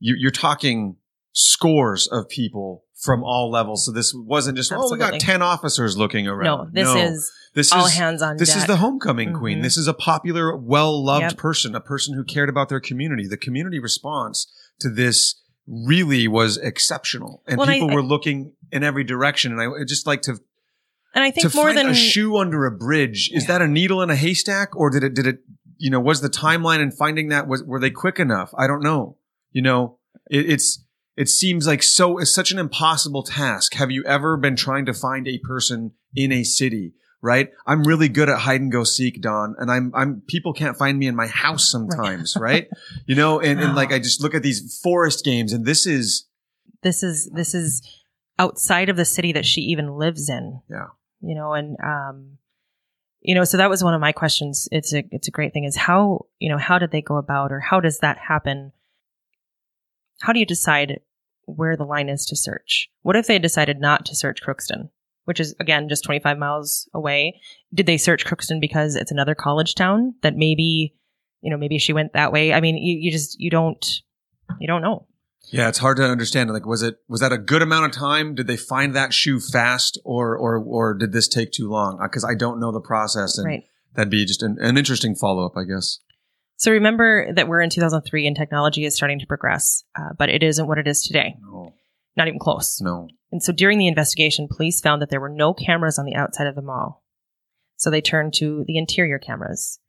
You, 0.04 0.14
you're 0.18 0.30
talking 0.32 0.96
scores 1.32 2.06
of 2.08 2.28
people 2.28 2.84
from 2.94 3.24
all 3.24 3.50
levels. 3.50 3.84
So 3.86 3.92
this 3.92 4.14
wasn't 4.14 4.56
just 4.56 4.72
oh, 4.72 4.90
we 4.92 4.98
got 4.98 5.18
ten 5.20 5.42
officers 5.42 5.96
looking 5.96 6.26
around. 6.28 6.72
no, 6.74 6.84
this 6.94 7.10
is 7.10 7.32
this 7.54 7.72
all 7.72 7.86
is 7.86 7.94
hands 7.94 8.22
on 8.22 8.36
this 8.36 8.50
deck. 8.50 8.58
is 8.58 8.66
the 8.66 8.76
homecoming 8.76 9.34
queen. 9.34 9.58
Mhm. 9.58 9.62
This 9.62 9.76
is 9.76 9.88
a 9.88 9.94
popular, 9.94 10.56
well 10.56 11.04
loved 11.04 11.22
Yep. 11.22 11.36
person, 11.36 11.74
a 11.74 11.80
person 11.80 12.14
who 12.14 12.24
cared 12.24 12.48
about 12.48 12.68
their 12.68 12.80
community. 12.80 13.26
The 13.26 13.36
community 13.36 13.78
response 13.78 14.46
to 14.80 14.88
this 14.88 15.36
really 15.66 16.28
was 16.28 16.56
exceptional, 16.58 17.42
and 17.46 17.58
Well, 17.58 17.68
and 17.68 17.76
I- 17.76 17.80
people 17.80 17.94
were 17.94 18.02
looking 18.02 18.52
in 18.70 18.82
every 18.84 19.04
direction. 19.04 19.52
And 19.52 19.60
I 19.60 19.84
just 19.84 20.06
like 20.06 20.22
to 20.22 20.38
and 21.14 21.22
I 21.24 21.30
think 21.30 21.54
more 21.54 21.74
than 21.74 21.88
a 21.88 21.94
shoe 21.94 22.36
under 22.38 22.64
a 22.66 22.70
bridge. 22.70 23.30
Is 23.34 23.46
that 23.46 23.60
a 23.60 23.68
needle 23.68 24.00
in 24.02 24.08
a 24.10 24.16
haystack, 24.16 24.74
or 24.74 24.90
did 24.90 25.02
it 25.04 25.14
did 25.14 25.26
it? 25.26 25.40
You 25.76 25.90
know, 25.90 26.00
was 26.00 26.20
the 26.20 26.30
timeline 26.30 26.80
in 26.80 26.90
finding 26.92 27.28
that 27.28 27.46
was 27.48 27.62
were 27.64 27.80
they 27.80 27.90
quick 27.90 28.18
enough? 28.20 28.50
I 28.56 28.66
don't 28.66 28.82
know. 28.82 29.16
You 29.50 29.62
know, 29.62 29.98
it, 30.30 30.48
it's 30.48 30.82
it 31.16 31.28
seems 31.28 31.66
like 31.66 31.82
so 31.82 32.18
it's 32.18 32.34
such 32.34 32.52
an 32.52 32.58
impossible 32.58 33.22
task. 33.22 33.74
Have 33.74 33.90
you 33.90 34.04
ever 34.04 34.36
been 34.36 34.56
trying 34.56 34.86
to 34.86 34.94
find 34.94 35.28
a 35.28 35.38
person 35.38 35.92
in 36.14 36.32
a 36.32 36.44
city? 36.44 36.94
Right, 37.24 37.50
I'm 37.68 37.84
really 37.84 38.08
good 38.08 38.28
at 38.28 38.40
hide 38.40 38.60
and 38.60 38.72
go 38.72 38.82
seek, 38.82 39.22
Don, 39.22 39.54
and 39.58 39.70
I'm 39.70 39.92
I'm 39.94 40.22
people 40.26 40.52
can't 40.52 40.76
find 40.76 40.98
me 40.98 41.06
in 41.06 41.14
my 41.14 41.28
house 41.28 41.70
sometimes, 41.70 42.36
right? 42.36 42.68
You 43.06 43.14
know, 43.14 43.38
and, 43.38 43.60
and 43.60 43.76
like 43.76 43.92
I 43.92 44.00
just 44.00 44.20
look 44.20 44.34
at 44.34 44.42
these 44.42 44.80
forest 44.82 45.24
games, 45.24 45.52
and 45.52 45.64
this 45.64 45.86
is 45.86 46.26
this 46.82 47.04
is 47.04 47.30
this 47.32 47.54
is 47.54 47.80
outside 48.38 48.88
of 48.88 48.96
the 48.96 49.04
city 49.04 49.32
that 49.32 49.46
she 49.46 49.60
even 49.62 49.96
lives 49.96 50.28
in. 50.28 50.60
Yeah. 50.68 50.88
You 51.20 51.36
know, 51.36 51.52
and 51.52 51.76
um 51.82 52.38
you 53.20 53.36
know, 53.36 53.44
so 53.44 53.56
that 53.56 53.70
was 53.70 53.84
one 53.84 53.94
of 53.94 54.00
my 54.00 54.12
questions. 54.12 54.68
It's 54.72 54.92
a 54.92 55.04
it's 55.10 55.28
a 55.28 55.30
great 55.30 55.52
thing 55.52 55.64
is 55.64 55.76
how, 55.76 56.26
you 56.40 56.50
know, 56.50 56.58
how 56.58 56.78
did 56.78 56.90
they 56.90 57.02
go 57.02 57.16
about 57.16 57.52
or 57.52 57.60
how 57.60 57.78
does 57.80 57.98
that 58.00 58.18
happen? 58.18 58.72
How 60.22 60.32
do 60.32 60.38
you 60.38 60.46
decide 60.46 61.00
where 61.46 61.76
the 61.76 61.84
line 61.84 62.08
is 62.08 62.24
to 62.26 62.36
search? 62.36 62.88
What 63.02 63.16
if 63.16 63.26
they 63.26 63.38
decided 63.38 63.80
not 63.80 64.06
to 64.06 64.14
search 64.14 64.40
Crookston, 64.40 64.90
which 65.24 65.40
is 65.40 65.54
again 65.58 65.88
just 65.88 66.04
25 66.04 66.38
miles 66.38 66.88
away? 66.94 67.40
Did 67.74 67.86
they 67.86 67.98
search 67.98 68.24
Crookston 68.24 68.60
because 68.60 68.94
it's 68.94 69.10
another 69.10 69.34
college 69.34 69.74
town 69.74 70.14
that 70.22 70.36
maybe, 70.36 70.94
you 71.40 71.50
know, 71.50 71.56
maybe 71.56 71.78
she 71.78 71.92
went 71.92 72.12
that 72.12 72.32
way? 72.32 72.52
I 72.54 72.60
mean, 72.60 72.76
you, 72.76 72.96
you 72.98 73.10
just 73.10 73.38
you 73.40 73.50
don't 73.50 73.84
you 74.60 74.68
don't 74.68 74.82
know. 74.82 75.06
Yeah, 75.50 75.68
it's 75.68 75.78
hard 75.78 75.96
to 75.96 76.04
understand. 76.04 76.50
Like, 76.50 76.66
was 76.66 76.82
it 76.82 76.98
was 77.08 77.20
that 77.20 77.32
a 77.32 77.38
good 77.38 77.62
amount 77.62 77.86
of 77.86 77.92
time? 77.92 78.36
Did 78.36 78.46
they 78.46 78.56
find 78.56 78.94
that 78.94 79.12
shoe 79.12 79.40
fast, 79.40 80.00
or 80.04 80.36
or 80.36 80.56
or 80.58 80.94
did 80.94 81.12
this 81.12 81.26
take 81.26 81.50
too 81.50 81.68
long? 81.68 81.98
Uh, 82.00 82.04
because 82.06 82.24
I 82.24 82.34
don't 82.36 82.60
know 82.60 82.70
the 82.70 82.80
process, 82.80 83.38
and 83.38 83.46
Right. 83.46 83.64
that'd 83.94 84.08
be 84.08 84.24
just 84.24 84.44
an, 84.44 84.56
an 84.60 84.78
interesting 84.78 85.16
follow 85.16 85.44
up, 85.44 85.56
I 85.56 85.64
guess. 85.64 85.98
So 86.56 86.70
remember 86.72 87.32
that 87.34 87.48
we're 87.48 87.60
in 87.60 87.70
2003 87.70 88.26
and 88.26 88.36
technology 88.36 88.84
is 88.84 88.94
starting 88.94 89.18
to 89.18 89.26
progress, 89.26 89.82
uh, 89.98 90.10
but 90.18 90.28
it 90.28 90.42
isn't 90.42 90.66
what 90.66 90.78
it 90.78 90.86
is 90.86 91.02
today. 91.02 91.34
No, 91.42 91.74
Not 92.16 92.28
even 92.28 92.38
close. 92.38 92.80
no. 92.80 93.08
And 93.32 93.42
so 93.42 93.52
during 93.52 93.78
the 93.78 93.88
investigation, 93.88 94.46
police 94.48 94.80
found 94.80 95.00
that 95.02 95.08
there 95.10 95.20
were 95.20 95.30
no 95.30 95.54
cameras 95.54 95.98
on 95.98 96.04
the 96.04 96.14
outside 96.14 96.46
of 96.46 96.54
the 96.54 96.62
mall. 96.62 97.02
So 97.76 97.90
they 97.90 98.00
turned 98.02 98.34
to 98.34 98.64
the 98.66 98.76
interior 98.76 99.18
cameras. 99.18 99.80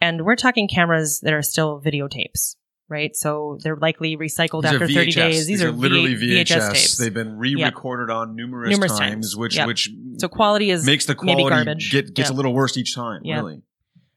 And 0.00 0.24
we're 0.26 0.36
talking 0.36 0.68
cameras 0.68 1.20
that 1.22 1.32
are 1.32 1.40
still 1.42 1.80
videotapes, 1.80 2.54
right? 2.88 3.16
So 3.16 3.58
they're 3.64 3.76
likely 3.76 4.14
recycled 4.16 4.62
These 4.62 4.72
after 4.74 4.86
30 4.86 5.10
days. 5.12 5.46
These, 5.46 5.62
are, 5.64 5.72
literally 5.72 6.14
V- 6.14 6.44
VHS. 6.44 6.66
tapes. 6.68 6.96
They've 6.98 7.12
been 7.14 7.38
re-recorded 7.38 8.12
on 8.12 8.36
numerous, 8.36 8.70
Numerous 8.70 8.92
times, 8.92 9.00
times. 9.32 9.36
which 9.36 9.56
Yep. 9.56 9.66
which 9.66 9.90
so 10.18 10.28
quality 10.28 10.70
is 10.70 10.84
makes 10.84 11.06
the 11.06 11.16
maybe 11.22 11.42
quality 11.42 11.64
garbage. 11.64 11.90
get 11.90 12.14
gets 12.14 12.28
Yeah. 12.28 12.34
a 12.34 12.36
little 12.36 12.52
worse 12.52 12.76
each 12.76 12.94
time. 12.94 13.22
Really, 13.24 13.62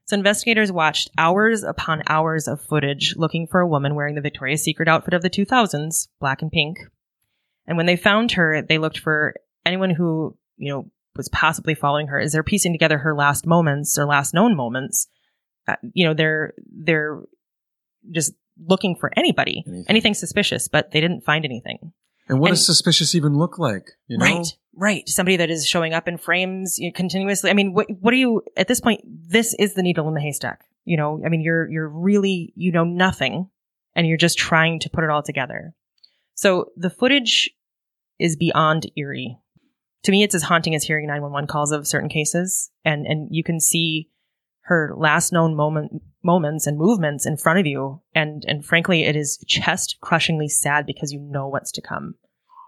So 0.10 0.15
investigators 0.15 0.72
watched 0.72 1.12
hours 1.19 1.62
upon 1.62 2.02
hours 2.08 2.48
of 2.48 2.60
footage 2.60 3.13
looking 3.15 3.45
for 3.45 3.60
a 3.60 3.67
woman 3.67 3.93
wearing 3.93 4.15
the 4.15 4.22
Victoria's 4.22 4.63
Secret 4.63 4.88
outfit 4.88 5.13
of 5.13 5.22
the 5.22 5.30
2000s, 5.30 6.08
black 6.19 6.41
and 6.41 6.52
pink. 6.52 6.80
And 7.67 7.78
when 7.78 7.86
they 7.86 7.95
found 7.95 8.32
her, 8.32 8.63
they 8.67 8.80
looked 8.80 8.98
for 8.98 9.36
anyone 9.67 9.91
who, 9.91 10.36
you 10.58 10.74
know, 10.74 10.89
was 11.15 11.30
possibly 11.30 11.76
following 11.76 12.08
her. 12.08 12.19
As 12.19 12.32
they're 12.32 12.41
piecing 12.41 12.74
together 12.74 12.98
her 12.98 13.13
last 13.15 13.45
moments 13.45 14.00
or 14.00 14.06
last 14.06 14.34
known 14.34 14.56
moments, 14.56 15.08
uh, 15.67 15.76
you 15.93 16.08
know, 16.08 16.15
they're 16.15 16.56
they're 16.76 17.22
just 18.10 18.34
looking 18.58 18.95
for 18.95 19.12
anybody, 19.15 19.63
Anything. 19.67 19.86
anything 19.89 20.13
suspicious, 20.15 20.67
but 20.67 20.89
they 20.89 21.02
didn't 21.02 21.22
find 21.24 21.45
anything. 21.45 21.93
and 22.28 22.39
what 22.39 22.48
And- 22.48 22.56
does 22.58 22.65
suspicious 22.65 23.13
even 23.13 23.38
look 23.38 23.60
like? 23.60 23.91
You 24.08 24.17
know, 24.17 24.26
Right, 24.26 24.58
right. 24.76 25.08
Somebody 25.08 25.38
that 25.38 25.50
is 25.50 25.68
showing 25.68 25.94
up 25.94 26.08
in 26.08 26.18
frames 26.18 26.78
you 26.78 26.90
know, 26.90 26.94
continuously. 26.94 27.50
I 27.50 27.54
mean, 27.54 27.74
what 27.74 27.88
what 28.00 28.14
are 28.14 28.18
you 28.18 28.42
at 28.58 28.68
this 28.68 28.82
point? 28.82 29.02
This 29.06 29.56
is 29.60 29.74
the 29.74 29.84
needle 29.84 30.08
in 30.08 30.14
the 30.14 30.22
haystack. 30.22 30.66
You 30.86 30.98
know, 30.98 31.22
I 31.26 31.30
mean, 31.30 31.42
you're 31.42 31.70
you're 31.70 31.90
really 31.90 32.54
you 32.56 32.72
know 32.72 32.84
nothing, 32.84 33.50
and 33.96 34.08
you're 34.08 34.18
just 34.18 34.38
trying 34.38 34.80
to 34.82 34.90
put 34.90 35.04
it 35.04 35.10
all 35.10 35.24
together. 35.24 35.74
So 36.36 36.72
the 36.76 36.90
footage 36.90 37.50
is 38.18 38.36
beyond 38.36 38.90
eerie. 38.96 39.38
To 40.04 40.12
me, 40.12 40.24
it's 40.24 40.36
as 40.36 40.44
haunting 40.44 40.76
as 40.76 40.84
hearing 40.84 41.08
911 41.08 41.48
calls 41.48 41.72
of 41.72 41.88
certain 41.88 42.10
cases, 42.10 42.72
and 42.86 43.06
and 43.06 43.28
you 43.32 43.44
can 43.44 43.60
see 43.60 44.10
her 44.62 44.94
last 44.96 45.34
known 45.34 45.56
moment 45.56 46.02
moments 46.24 46.68
and 46.68 46.78
movements 46.78 47.26
in 47.26 47.38
front 47.38 47.60
of 47.60 47.66
you, 47.66 48.02
and 48.16 48.44
and 48.48 48.66
frankly, 48.66 49.04
it 49.04 49.16
is 49.16 49.44
chest 49.48 49.98
crushingly 50.02 50.48
sad 50.48 50.86
because 50.86 51.12
you 51.12 51.20
know 51.20 51.48
what's 51.48 51.72
to 51.74 51.82
come 51.82 52.16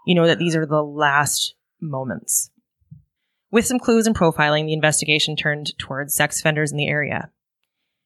you 0.04 0.14
know 0.14 0.26
that 0.26 0.38
these 0.38 0.56
are 0.56 0.66
the 0.66 0.82
last 0.82 1.54
moments. 1.82 2.50
With 3.50 3.66
some 3.66 3.78
clues 3.78 4.06
and 4.06 4.16
profiling, 4.16 4.66
the 4.66 4.72
investigation 4.72 5.36
turned 5.36 5.76
towards 5.78 6.14
sex 6.14 6.40
offenders 6.40 6.72
in 6.72 6.78
the 6.78 6.88
area. 6.88 7.30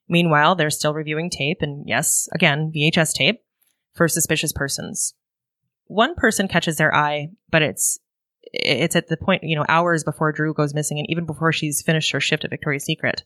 Meanwhile, 0.08 0.56
they're 0.56 0.70
still 0.70 0.94
reviewing 0.94 1.30
tape, 1.30 1.58
and 1.60 1.84
yes, 1.86 2.28
again, 2.32 2.72
VHS 2.74 3.12
tape, 3.14 3.42
for 3.94 4.08
suspicious 4.08 4.52
persons. 4.52 5.14
One 5.86 6.14
person 6.14 6.48
catches 6.48 6.76
their 6.76 6.94
eye, 6.94 7.30
but 7.50 7.62
it's 7.62 7.98
it's 8.52 8.96
at 8.96 9.08
the 9.08 9.16
point, 9.16 9.42
you 9.42 9.56
know, 9.56 9.64
hours 9.68 10.04
before 10.04 10.32
Dru 10.32 10.54
goes 10.54 10.74
missing 10.74 10.98
and 10.98 11.10
even 11.10 11.26
before 11.26 11.52
she's 11.52 11.82
finished 11.82 12.12
her 12.12 12.20
shift 12.20 12.44
at 12.44 12.50
Victoria's 12.50 12.84
Secret. 12.84 13.24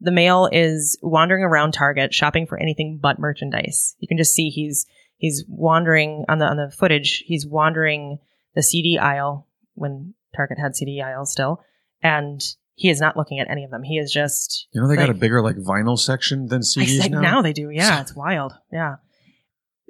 The 0.00 0.10
male 0.10 0.48
is 0.50 0.98
wandering 1.02 1.44
around 1.44 1.72
Target 1.72 2.12
shopping 2.12 2.46
for 2.46 2.58
anything 2.58 2.98
but 3.00 3.18
merchandise. 3.18 3.94
You 3.98 4.08
can 4.08 4.16
just 4.16 4.34
see 4.34 4.48
he's 4.48 4.86
he's 5.16 5.44
wandering 5.48 6.24
on 6.28 6.38
the 6.38 6.46
on 6.46 6.56
the 6.56 6.70
footage 6.70 7.24
he's 7.26 7.46
wandering 7.46 8.18
the 8.54 8.62
cd 8.62 8.98
aisle 8.98 9.46
when 9.74 10.14
target 10.34 10.58
had 10.58 10.74
cd 10.76 11.00
aisle 11.00 11.24
still 11.26 11.62
and 12.02 12.40
he 12.76 12.90
is 12.90 13.00
not 13.00 13.16
looking 13.16 13.38
at 13.38 13.48
any 13.48 13.62
of 13.62 13.70
them. 13.70 13.84
He 13.84 13.98
is 13.98 14.10
just 14.12 14.66
you 14.72 14.80
know 14.80 14.88
they 14.88 14.96
got 14.96 15.08
a 15.08 15.14
bigger 15.14 15.40
like 15.42 15.56
vinyl 15.56 15.96
section 15.98 16.46
than 16.48 16.58
I 16.58 16.62
CDs 16.62 17.00
think 17.02 17.12
now. 17.12 17.20
now 17.20 17.42
they 17.42 17.52
do. 17.52 17.70
Yeah 17.70 18.00
it's 18.00 18.16
wild. 18.16 18.52
Yeah. 18.72 18.96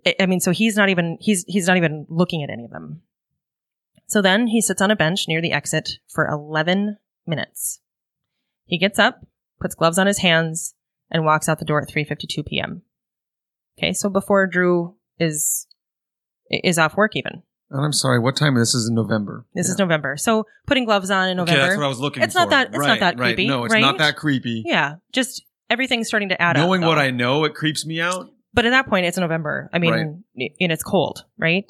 I- 0.07 0.17
i 0.21 0.27
mean 0.27 0.41
so 0.41 0.51
he's 0.51 0.77
not 0.77 0.91
even 0.91 1.17
he's 1.21 1.45
he's 1.49 1.67
not 1.67 1.79
even 1.79 2.07
looking 2.11 2.43
at 2.43 2.51
any 2.51 2.65
of 2.67 2.71
them. 2.71 3.01
So 4.07 4.21
then 4.21 4.49
he 4.49 4.61
sits 4.61 4.83
on 4.83 4.91
a 4.91 4.97
bench 4.97 5.27
near 5.29 5.41
the 5.41 5.53
exit 5.53 5.99
for 6.09 6.29
11 6.29 6.99
minutes. 7.27 7.81
He 8.67 8.77
gets 8.79 8.99
up 8.99 9.27
puts 9.61 9.75
gloves 9.75 9.99
on 9.99 10.07
his 10.07 10.19
hands 10.19 10.75
and 11.11 11.25
walks 11.25 11.49
out 11.49 11.59
the 11.59 11.65
door 11.65 11.81
at 11.81 11.89
3:52 11.89 12.45
p.m. 12.47 12.83
okay 13.79 13.93
so 13.95 14.11
before 14.11 14.47
drew 14.47 14.95
is 15.19 15.67
is 16.51 16.79
off 16.79 16.97
work 16.99 17.17
even 17.17 17.43
And 17.71 17.85
I'm 17.85 17.93
sorry. 17.93 18.19
What 18.21 18.37
time? 18.37 18.55
This 18.55 18.75
is 18.75 18.89
in 18.89 18.95
November. 18.95 19.47
This 19.55 19.69
is 19.69 19.79
November. 19.79 20.17
So 20.17 20.47
putting 20.67 20.85
gloves 20.85 21.11
on 21.11 21.29
in 21.31 21.41
Okay, 21.41 21.53
November. 21.53 21.67
that's 21.69 21.77
what 21.79 21.85
I 21.87 21.89
was 21.89 21.99
looking 22.01 22.23
It's 22.23 22.35
for. 22.35 22.41
not 22.41 22.51
that- 22.51 22.69
it's 22.69 22.77
not 22.79 22.89
Right, 22.89 23.01
that 23.01 23.19
right. 23.19 23.35
creepy, 23.37 23.49
No, 23.49 23.65
it's 23.65 23.75
right? 23.75 23.81
not 23.81 23.99
that 23.99 24.17
creepy. 24.17 24.63
yeah, 24.67 24.97
just 25.13 25.43
everything's 25.71 26.07
starting 26.09 26.29
to 26.29 26.41
add 26.41 26.57
Knowing 26.57 26.83
up. 26.83 26.87
Knowing 26.87 26.97
what. 26.97 26.99
I 26.99 27.11
know, 27.11 27.45
it 27.45 27.55
creeps 27.55 27.85
me 27.87 28.01
out. 28.01 28.31
But 28.53 28.67
at 28.67 28.71
that 28.71 28.87
point, 28.87 29.07
it's 29.07 29.19
November. 29.19 29.69
I 29.73 29.79
mean, 29.79 29.93
Right. 30.37 30.53
and 30.61 30.73
it's 30.73 30.85
cold, 30.85 31.25
right? 31.39 31.65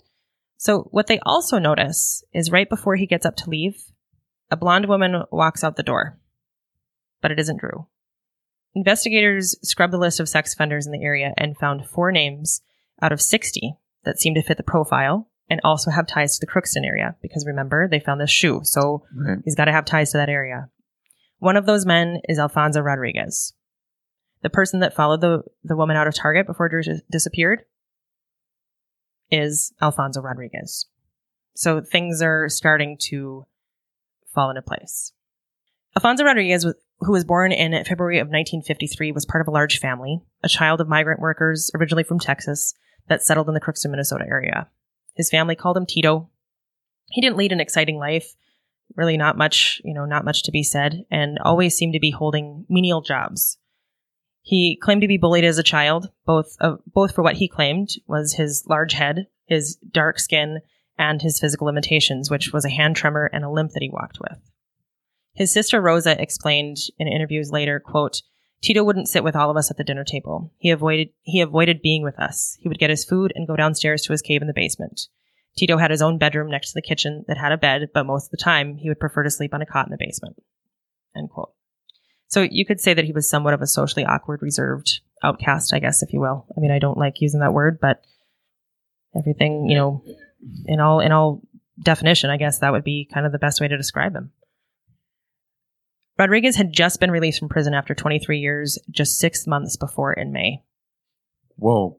So 0.59 0.88
what 0.90 1.07
they 1.07 1.18
also 1.24 1.59
notice 1.59 2.22
is 2.35 2.50
right 2.50 2.68
before 2.68 2.96
he 2.96 3.07
gets 3.07 3.24
up 3.24 3.37
to 3.37 3.48
leave, 3.50 3.76
a 4.50 4.57
blonde 4.57 4.87
woman 4.87 5.22
walks 5.30 5.64
out 5.64 5.76
the 5.76 5.83
door. 5.83 6.18
But 7.22 7.30
it 7.30 7.38
isn't 7.38 7.61
Dru. 7.61 7.87
Investigators 8.74 9.57
scrubbed 9.62 9.92
the 9.92 9.98
list 9.98 10.20
of 10.20 10.28
sex 10.28 10.52
offenders 10.52 10.85
in 10.87 10.92
the 10.92 11.02
area 11.02 11.33
and 11.38 11.57
found 11.57 11.87
four 11.87 12.11
names 12.12 12.61
out 13.00 13.12
of 13.12 13.22
60 13.22 13.76
that 14.04 14.18
seem 14.18 14.35
to 14.35 14.42
fit 14.42 14.57
the 14.57 14.62
profile 14.62 15.28
and 15.48 15.61
also 15.64 15.90
have 15.90 16.07
ties 16.07 16.38
to 16.38 16.46
the 16.46 16.50
Crookston 16.50 16.87
area 16.87 17.16
because 17.22 17.44
remember, 17.46 17.88
they 17.88 18.00
found 18.00 18.20
this 18.20 18.30
shoe. 18.30 18.61
So 18.64 19.04
Right. 19.14 19.38
He's 19.44 19.54
got 19.54 19.66
to 19.66 19.72
have 19.72 19.85
ties 19.85 20.12
to 20.12 20.18
that 20.18 20.28
area. 20.28 20.68
One 21.38 21.57
of 21.57 21.66
those 21.66 21.85
men 21.85 22.20
is 22.28 22.38
Alfonso 22.38 22.80
Rodriguez, 22.80 23.52
the 24.42 24.50
person 24.50 24.80
that 24.80 24.94
followed 24.94 25.20
the, 25.20 25.42
the 25.62 25.76
woman 25.76 25.96
out 25.96 26.07
of 26.07 26.14
Target 26.14 26.46
before 26.46 26.68
Dru 26.68 26.83
disappeared. 27.11 27.64
is 29.30 29.72
Alfonso 29.83 30.20
Rodriguez. 30.20 30.87
So 31.54 31.80
things 31.80 32.22
are 32.22 32.48
starting 32.48 32.96
to 33.11 33.46
fall 34.33 34.50
into 34.50 34.62
place. 34.62 35.12
Alfonso 35.96 36.24
Rodriguez, 36.24 36.64
who 37.00 37.12
was 37.12 37.24
born 37.24 37.52
in 37.52 37.72
February 37.85 38.18
of 38.18 38.26
1953, 38.26 39.12
was 39.12 39.26
part 39.26 39.40
of 39.40 39.48
a 39.48 39.52
large 39.52 39.78
family, 39.78 40.20
a 40.42 40.48
child 40.48 40.80
of 40.80 40.88
migrant 40.88 41.20
workers 41.20 41.70
originally 41.74 42.02
from 42.02 42.18
Texas 42.18 42.74
that 43.09 43.22
settled 43.22 43.48
in 43.48 43.54
the 43.54 43.61
Crookston, 43.61 43.90
Minnesota 43.90 44.24
area. 44.28 44.68
His 45.14 45.31
family 45.31 45.57
called 45.57 45.77
him 45.77 45.87
Tito. 45.87 46.31
He 47.11 47.20
didn't 47.20 47.37
lead 47.37 47.53
an 47.53 47.61
exciting 47.61 47.98
life, 47.98 48.35
really 48.96 49.16
not 49.16 49.38
much, 49.38 49.81
you 49.85 49.94
know, 49.94 50.05
not 50.05 50.24
much 50.24 50.42
to 50.44 50.53
be 50.53 50.62
said, 50.62 51.05
and 51.11 51.38
always 51.38 51.77
seemed 51.77 51.92
to 51.94 52.00
be 52.00 52.11
holding 52.11 52.66
menial 52.68 53.00
jobs. 53.00 53.59
He 54.42 54.77
claimed 54.77 55.00
to 55.03 55.09
be 55.09 55.16
bullied 55.16 55.44
as 55.44 55.59
a 55.59 55.62
child, 55.62 56.11
both 56.27 56.57
of, 56.61 56.81
both 56.87 57.14
for 57.14 57.22
what 57.22 57.37
he 57.37 57.48
claimed 57.48 57.90
was 58.07 58.35
his 58.35 58.64
large 58.68 58.92
head, 58.92 59.29
his 59.46 59.77
dark 59.77 60.18
skin, 60.18 60.61
and 60.98 61.22
his 61.22 61.40
physical 61.40 61.66
limitations, 61.66 62.31
which 62.31 62.53
was 62.53 62.64
a 62.64 62.70
hand 62.70 62.96
tremor 62.96 63.31
and 63.33 63.44
a 63.44 63.50
limp 63.50 63.72
that 63.72 63.83
he 63.83 63.88
walked 63.88 64.18
with. 64.20 64.38
His 65.35 65.53
sister 65.53 65.81
Rosa 65.81 66.20
explained 66.20 66.77
in 66.98 67.09
interviews 67.09 67.50
later, 67.50 67.81
quote, 67.81 68.22
Tito 68.64 68.83
wouldn't 68.83 69.09
sit 69.09 69.22
with 69.22 69.37
all 69.37 69.50
of 69.50 69.59
us 69.59 69.70
at 69.70 69.77
the 69.77 69.85
dinner 69.85 70.05
table. 70.05 70.50
He 70.57 70.70
avoided 70.70 71.11
he 71.22 71.42
avoided 71.42 71.83
being 71.83 72.03
with 72.03 72.18
us. 72.18 72.57
He 72.61 72.68
would 72.68 72.79
get 72.79 72.88
his 72.88 73.05
food 73.05 73.31
and 73.35 73.46
go 73.46 73.57
downstairs 73.57 74.00
to 74.03 74.12
his 74.12 74.22
cave 74.22 74.40
in 74.40 74.48
the 74.48 74.55
basement. 74.55 75.03
Tito 75.55 75.77
had 75.77 75.90
his 75.90 76.00
own 76.00 76.16
bedroom 76.16 76.50
next 76.50 76.70
to 76.70 76.74
the 76.74 76.83
kitchen 76.83 77.27
that 77.29 77.37
had 77.37 77.53
a 77.53 77.59
bed, 77.59 77.90
but 77.92 78.07
most 78.07 78.27
of 78.27 78.31
the 78.31 78.42
time 78.42 78.79
he 78.79 78.88
would 78.88 78.98
prefer 78.98 79.22
to 79.22 79.31
sleep 79.31 79.53
on 79.53 79.61
a 79.61 79.66
cot 79.66 79.87
in 79.87 79.90
the 79.90 79.98
basement. 79.98 80.42
End 81.14 81.29
quote. 81.29 81.53
So 82.29 82.40
you 82.40 82.64
could 82.64 82.81
say 82.81 82.94
that 82.94 83.05
he 83.05 83.12
was 83.12 83.29
somewhat 83.29 83.53
of 83.53 83.61
a 83.61 83.66
socially 83.66 84.07
awkward, 84.07 84.40
reserved 84.40 85.00
outcast, 85.22 85.74
I 85.74 85.79
guess, 85.79 86.03
if 86.03 86.14
you 86.14 86.20
will. 86.20 86.46
I 86.57 86.61
mean, 86.61 86.70
I 86.70 86.79
don't 86.79 86.98
like 86.98 87.20
using 87.20 87.40
that 87.40 87.53
word, 87.53 87.79
but 87.81 88.03
everything, 89.14 89.68
you 89.68 89.77
know, 89.77 90.03
in 90.64 90.81
all 90.81 91.00
in 91.00 91.12
all 91.12 91.42
definition, 91.79 92.31
I 92.31 92.38
guess 92.38 92.61
that 92.61 92.72
would 92.72 92.83
be 92.83 93.09
kind 93.12 93.27
of 93.27 93.33
the 93.33 93.38
best 93.38 93.61
way 93.61 93.68
to 93.68 93.77
describe 93.77 94.14
him. 94.14 94.33
Rodriguez 96.18 96.57
had 96.57 96.72
just 96.72 97.00
been 97.00 97.11
released 97.11 97.38
from 97.40 97.48
prison 97.48 97.74
after 97.74 97.94
23 97.94 98.38
years, 98.38 98.79
just 98.90 99.18
six 99.18 99.46
months 99.46 99.77
before 99.77 100.12
in 100.12 100.33
May. 100.33 100.62
Whoa. 101.57 101.98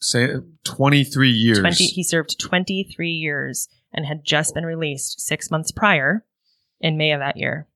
Say 0.00 0.28
23 0.64 1.30
years. 1.30 1.58
20, 1.60 1.84
he 1.86 2.02
served 2.02 2.38
23 2.40 3.10
years 3.10 3.68
and 3.92 4.06
had 4.06 4.24
just 4.24 4.54
been 4.54 4.64
released 4.66 5.20
six 5.20 5.50
months 5.50 5.70
prior 5.72 6.24
in 6.80 6.96
May 6.96 7.12
of 7.12 7.20
that 7.20 7.36
year. 7.36 7.68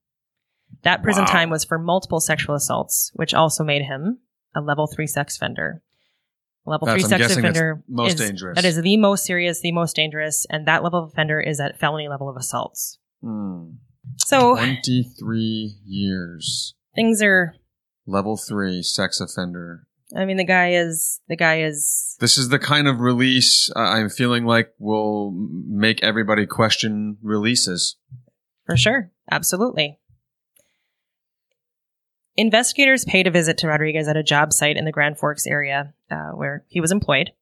That 0.83 1.03
prison 1.03 1.25
Wow. 1.25 1.33
time 1.33 1.51
was 1.51 1.65
for 1.65 1.79
multiple 1.79 2.21
sexual 2.21 2.55
assaults, 2.57 3.11
which 3.15 3.35
also 3.35 3.63
made 3.65 3.83
him 3.83 4.19
a 4.55 4.61
level 4.61 4.87
three 4.87 5.07
sex 5.07 5.37
offender. 5.37 5.83
Level 6.65 6.87
That's- 6.87 7.05
three 7.07 7.15
I'm 7.15 7.21
sex 7.23 7.37
offender 7.37 7.83
most 7.89 8.15
is, 8.15 8.29
dangerous. 8.29 8.57
That 8.57 8.65
is 8.65 8.81
the 8.81 8.97
most 8.97 9.25
serious, 9.25 9.61
the 9.61 9.71
most 9.71 9.95
dangerous, 9.95 10.47
and 10.51 10.67
that 10.67 10.83
level 10.83 11.05
of 11.05 11.11
offender 11.11 11.41
is 11.41 11.61
at 11.61 11.79
felony 11.79 12.09
level 12.09 12.29
of 12.29 12.37
assaults. 12.37 12.99
Hmm. 13.23 13.75
So 14.19 14.57
23 14.57 15.77
years. 15.85 16.75
things 16.95 17.23
are. 17.23 17.55
Level 18.07 18.37
3 18.37 18.83
sex 18.83 19.21
offender. 19.21 19.87
I 20.17 20.25
mean, 20.25 20.37
the 20.37 20.45
guy 20.45 20.73
is 20.73 21.21
the 21.29 21.37
guy 21.37 21.63
is 21.63 22.17
This 22.21 22.39
is 22.39 22.49
the 22.49 22.59
kind 22.59 22.87
of 22.87 23.01
release 23.01 23.71
uh, 23.75 23.81
I'm 23.81 24.09
feeling 24.09 24.45
like 24.45 24.73
will 24.79 25.33
make 25.33 26.03
everybody 26.03 26.47
question 26.47 27.19
releases. 27.23 27.97
For 28.65 28.77
sure. 28.77 29.11
Absolutely. 29.31 29.99
Investigators 32.37 33.05
paid 33.05 33.27
a 33.27 33.31
visit 33.31 33.59
to 33.59 33.69
Rodriguez 33.69 34.09
at 34.09 34.17
a 34.17 34.23
job 34.23 34.53
site 34.53 34.77
in 34.77 34.85
the 34.85 34.93
Grand 34.93 35.19
Forks 35.19 35.47
area 35.47 35.95
uh, 36.11 36.31
where 36.33 36.65
he 36.69 36.81
was 36.81 36.93
employed. 36.93 37.33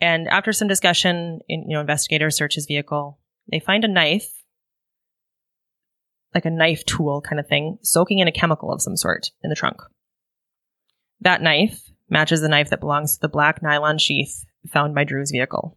And 0.00 0.28
after 0.28 0.52
some 0.52 0.66
discussion, 0.66 1.40
in, 1.46 1.68
you 1.68 1.74
know, 1.74 1.80
investigators 1.80 2.36
search 2.36 2.54
his 2.54 2.66
vehicle. 2.66 3.18
They 3.50 3.60
find 3.60 3.84
a 3.84 3.88
knife, 3.88 4.32
like 6.34 6.44
a 6.44 6.50
knife 6.50 6.84
tool 6.84 7.20
kind 7.20 7.40
of 7.40 7.46
thing, 7.46 7.78
soaking 7.82 8.18
in 8.18 8.28
a 8.28 8.32
chemical 8.32 8.72
of 8.72 8.82
some 8.82 8.96
sort 8.96 9.30
in 9.42 9.50
the 9.50 9.56
trunk. 9.56 9.80
That 11.20 11.42
knife 11.42 11.90
matches 12.08 12.40
the 12.40 12.48
knife 12.48 12.70
that 12.70 12.80
belongs 12.80 13.14
to 13.14 13.20
the 13.20 13.28
black 13.28 13.62
nylon 13.62 13.98
sheath 13.98 14.44
found 14.68 14.94
by 14.94 15.04
Dru's 15.04 15.30
vehicle 15.30 15.76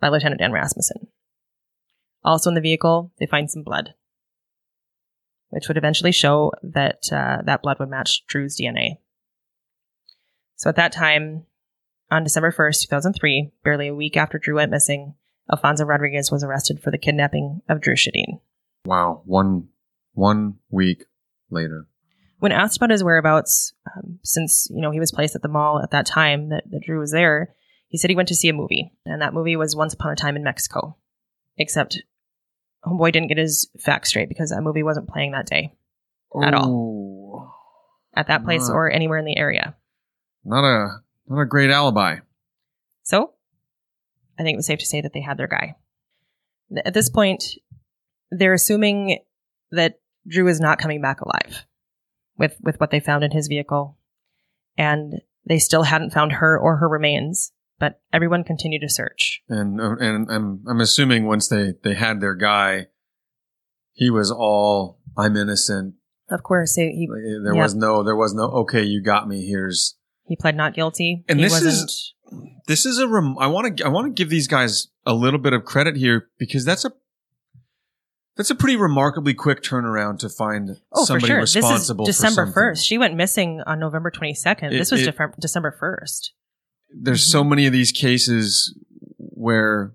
by 0.00 0.08
Lieutenant 0.08 0.40
Dan 0.40 0.52
Rasmussen. 0.52 1.08
Also 2.24 2.50
in 2.50 2.54
the 2.54 2.60
vehicle, 2.60 3.12
they 3.18 3.26
find 3.26 3.50
some 3.50 3.62
blood, 3.62 3.94
which 5.50 5.68
would 5.68 5.76
eventually 5.76 6.12
show 6.12 6.52
that 6.62 7.04
uh, 7.12 7.38
that 7.44 7.62
blood 7.62 7.78
would 7.78 7.88
match 7.88 8.26
Dru's 8.26 8.58
DNA. 8.60 8.98
So 10.56 10.68
at 10.68 10.76
that 10.76 10.92
time, 10.92 11.46
on 12.10 12.24
December 12.24 12.50
1st, 12.50 12.82
2003, 12.82 13.52
barely 13.62 13.88
a 13.88 13.94
week 13.94 14.16
after 14.16 14.38
Dru 14.38 14.56
went 14.56 14.70
missing, 14.70 15.14
Alfonso 15.50 15.84
Rodriguez 15.84 16.30
was 16.30 16.42
arrested 16.42 16.80
for 16.80 16.90
the 16.90 16.98
kidnapping 16.98 17.62
of 17.68 17.80
Dru 17.80 17.94
Sjodin. 17.94 18.40
Wow. 18.86 19.22
One 19.24 19.68
one 20.12 20.54
week 20.70 21.04
later. 21.50 21.86
When 22.38 22.52
asked 22.52 22.76
about 22.76 22.90
his 22.90 23.02
whereabouts, 23.04 23.72
um, 23.96 24.18
since 24.22 24.68
you 24.70 24.80
know 24.80 24.90
he 24.90 25.00
was 25.00 25.12
placed 25.12 25.34
at 25.34 25.42
the 25.42 25.48
mall 25.48 25.80
at 25.82 25.90
that 25.90 26.06
time 26.06 26.50
that, 26.50 26.64
that 26.70 26.82
Dru 26.84 26.98
was 27.00 27.10
there, 27.12 27.54
he 27.88 27.98
said 27.98 28.10
he 28.10 28.16
went 28.16 28.28
to 28.28 28.34
see 28.34 28.48
a 28.48 28.52
movie, 28.52 28.92
and 29.04 29.20
that 29.22 29.34
movie 29.34 29.56
was 29.56 29.74
Once 29.76 29.94
Upon 29.94 30.12
a 30.12 30.16
Time 30.16 30.36
in 30.36 30.44
Mexico. 30.44 30.96
Except, 31.58 32.02
homeboy 32.84 33.12
didn't 33.12 33.28
get 33.28 33.38
his 33.38 33.70
facts 33.80 34.10
straight 34.10 34.28
because 34.28 34.50
that 34.50 34.60
movie 34.62 34.82
wasn't 34.82 35.08
playing 35.08 35.32
that 35.32 35.46
day 35.46 35.72
At 36.42 36.52
all. 36.52 37.54
at 38.14 38.26
that 38.28 38.44
place 38.44 38.68
Ah. 38.68 38.74
or 38.74 38.90
anywhere 38.90 39.18
in 39.18 39.24
the 39.24 39.38
area. 39.38 39.74
Not 40.44 40.64
a 40.64 41.00
not 41.28 41.40
a 41.40 41.46
great 41.46 41.70
alibi. 41.70 42.18
So, 43.02 43.32
I 44.38 44.42
think 44.42 44.54
it 44.54 44.58
was 44.58 44.66
safe 44.66 44.80
to 44.80 44.86
say 44.86 45.00
that 45.00 45.12
they 45.14 45.22
had 45.22 45.38
their 45.38 45.48
guy. 45.48 45.76
At 46.84 46.92
this 46.94 47.08
point, 47.08 47.44
they're 48.30 48.52
assuming 48.54 49.18
that 49.70 50.00
Dru 50.28 50.48
is 50.48 50.60
not 50.60 50.78
coming 50.78 51.00
back 51.00 51.20
alive 51.20 51.64
with, 52.36 52.56
with 52.62 52.78
what 52.80 52.90
they 52.90 53.00
found 53.00 53.24
in 53.24 53.30
his 53.30 53.46
vehicle. 53.48 53.98
And 54.76 55.14
they 55.46 55.58
still 55.58 55.84
hadn't 55.84 56.12
found 56.12 56.32
her 56.32 56.58
or 56.58 56.76
her 56.78 56.88
remains, 56.88 57.52
but 57.78 58.00
everyone 58.12 58.44
continued 58.44 58.80
to 58.82 58.88
search. 58.88 59.42
And 59.48 59.80
uh, 59.80 59.96
and 60.00 60.30
I'm 60.30 60.62
I'm 60.68 60.80
assuming 60.80 61.24
once 61.26 61.48
they 61.48 61.74
they 61.82 61.94
had 61.94 62.20
their 62.20 62.34
guy, 62.34 62.86
he 63.92 64.10
was 64.10 64.30
all 64.30 64.98
I'm 65.16 65.36
innocent. 65.36 65.94
Of 66.28 66.42
course, 66.42 66.74
he, 66.74 66.90
he, 66.90 67.08
There 67.42 67.54
Yeah. 67.54 67.62
was 67.62 67.74
no 67.74 68.02
there 68.02 68.16
was 68.16 68.34
no 68.34 68.44
okay, 68.62 68.82
you 68.82 69.02
got 69.02 69.28
me. 69.28 69.46
Here's 69.46 69.96
he 70.26 70.36
pled 70.36 70.56
not 70.56 70.74
guilty. 70.74 71.24
And 71.28 71.38
he 71.38 71.44
this 71.44 71.54
is- 71.62 71.64
wasn't, 71.64 71.92
this 72.66 72.84
is 72.84 72.98
a 72.98 73.06
rem- 73.08 73.38
I 73.38 73.46
want 73.46 73.78
to 73.78 73.84
I 73.86 73.88
want 73.88 74.08
to 74.08 74.12
give 74.12 74.28
these 74.28 74.48
guys 74.48 74.88
a 75.06 75.14
little 75.14 75.38
bit 75.38 75.52
of 75.54 75.64
credit 75.64 75.96
here 75.96 76.28
because 76.38 76.64
that's 76.64 76.84
a 76.84 76.90
that's 78.36 78.50
a 78.50 78.54
pretty 78.54 78.76
remarkably 78.76 79.34
quick 79.34 79.62
turnaround 79.62 80.18
to 80.20 80.28
find 80.28 80.76
oh, 80.92 81.02
for 81.02 81.06
somebody 81.06 81.26
sure. 81.26 81.40
This 81.40 81.50
is 81.50 81.56
responsible 81.56 82.04
December 82.04 82.46
for. 82.52 82.72
1st. 82.72 82.84
She 82.86 82.98
went 82.98 83.14
missing 83.16 83.62
on 83.66 83.80
November 83.80 84.10
22nd. 84.10 84.70
This 84.70 84.90
was 84.90 85.06
it- 85.06 85.14
December 85.40 85.74
1st. 85.80 86.30
There's 86.90 87.24
so 87.24 87.42
many 87.42 87.66
of 87.66 87.72
these 87.72 87.92
cases 87.92 88.76
where 89.18 89.92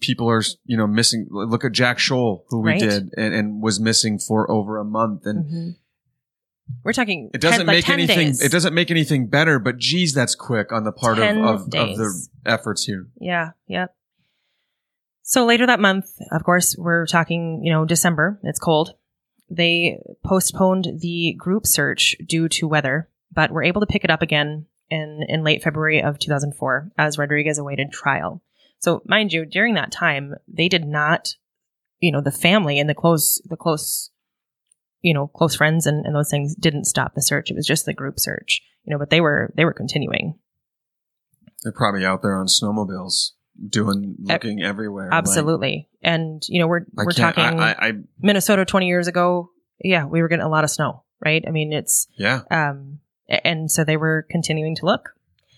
people 0.00 0.28
are 0.30 0.42
you 0.64 0.76
know 0.76 0.86
missing. 0.86 1.26
Look 1.30 1.64
at 1.64 1.72
Jack 1.72 1.98
Scholl, 1.98 2.44
who 2.48 2.60
we 2.60 2.72
Right. 2.72 2.80
did, 2.80 3.10
and, 3.16 3.34
and 3.34 3.62
was 3.62 3.78
missing 3.80 4.18
for 4.18 4.50
over 4.50 4.78
a 4.78 4.84
month, 4.84 5.26
and 5.26 5.44
Mhm. 5.44 5.76
We're 6.82 6.92
talking. 6.94 7.30
it 7.34 7.40
doesn't 7.42 7.58
10, 7.58 7.66
like 7.66 7.76
make 7.76 7.84
10 7.84 7.94
anything. 7.94 8.28
days. 8.28 8.42
It 8.42 8.50
doesn't 8.50 8.72
make 8.74 8.90
anything 8.90 9.26
better. 9.28 9.58
But 9.58 9.76
geez, 9.76 10.14
that's 10.14 10.34
quick 10.34 10.72
on 10.72 10.84
the 10.84 10.92
part 10.92 11.18
of 11.18 11.36
of, 11.36 11.60
of 11.66 11.70
the 11.70 12.26
efforts 12.46 12.84
here. 12.84 13.06
Yeah, 13.20 13.50
yep. 13.68 13.94
So 15.26 15.46
later 15.46 15.66
that 15.66 15.80
month, 15.80 16.10
of 16.30 16.44
course, 16.44 16.76
we're 16.78 17.06
talking, 17.06 17.62
you 17.64 17.72
know, 17.72 17.86
December. 17.86 18.38
It's 18.42 18.58
cold. 18.58 18.94
They 19.48 19.98
postponed 20.22 21.00
the 21.00 21.34
group 21.38 21.66
search 21.66 22.14
due 22.26 22.46
to 22.50 22.68
weather, 22.68 23.08
but 23.32 23.50
were 23.50 23.62
able 23.62 23.80
to 23.80 23.86
pick 23.86 24.04
it 24.04 24.10
up 24.10 24.20
again 24.20 24.66
in, 24.90 25.24
in 25.26 25.42
late 25.42 25.62
February 25.62 26.02
of 26.02 26.18
2004 26.18 26.92
as 26.98 27.16
Rodriguez 27.16 27.56
awaited 27.56 27.90
trial. 27.90 28.42
So 28.80 29.00
mind 29.06 29.32
you, 29.32 29.46
during 29.46 29.74
that 29.74 29.90
time, 29.90 30.34
they 30.46 30.68
did 30.68 30.86
not, 30.86 31.36
you 32.00 32.12
know, 32.12 32.20
the 32.20 32.30
family 32.30 32.78
and 32.78 32.88
the 32.88 32.94
close, 32.94 33.40
the 33.46 33.56
close, 33.56 34.10
you 35.00 35.14
know, 35.14 35.28
close 35.28 35.56
friends 35.56 35.86
and, 35.86 36.04
and 36.04 36.14
those 36.14 36.30
things 36.30 36.54
didn't 36.54 36.84
stop 36.84 37.14
the 37.14 37.22
search. 37.22 37.50
It 37.50 37.56
was 37.56 37.66
just 37.66 37.86
the 37.86 37.94
group 37.94 38.20
search, 38.20 38.60
you 38.84 38.92
know, 38.92 38.98
but 38.98 39.08
they 39.08 39.22
were, 39.22 39.54
they 39.56 39.64
were 39.64 39.72
continuing. 39.72 40.38
They're 41.62 41.72
probably 41.72 42.04
out 42.04 42.20
there 42.20 42.36
on 42.36 42.44
snowmobiles, 42.46 43.30
doing 43.68 44.16
looking 44.20 44.62
everywhere. 44.62 45.10
like- 45.10 45.18
Absolutely. 45.18 45.88
and, 46.02 46.42
you 46.48 46.60
know, 46.60 46.66
we're, 46.66 46.80
I 46.98 47.04
we're 47.04 47.12
talking 47.12 47.44
I, 47.44 47.72
I, 47.72 47.92
Minnesota 48.20 48.64
20 48.64 48.86
years 48.86 49.06
ago. 49.06 49.50
Yeah, 49.82 50.06
we 50.06 50.22
were 50.22 50.28
getting 50.28 50.44
a 50.44 50.48
lot 50.48 50.64
of 50.64 50.70
snow, 50.70 51.02
right? 51.24 51.44
I 51.46 51.50
mean, 51.50 51.72
it's, 51.72 52.06
yeah. 52.16 52.42
um, 52.50 53.00
and 53.28 53.70
so 53.70 53.84
they 53.84 53.96
were 53.96 54.26
continuing 54.30 54.76
to 54.76 54.86
look. 54.86 55.10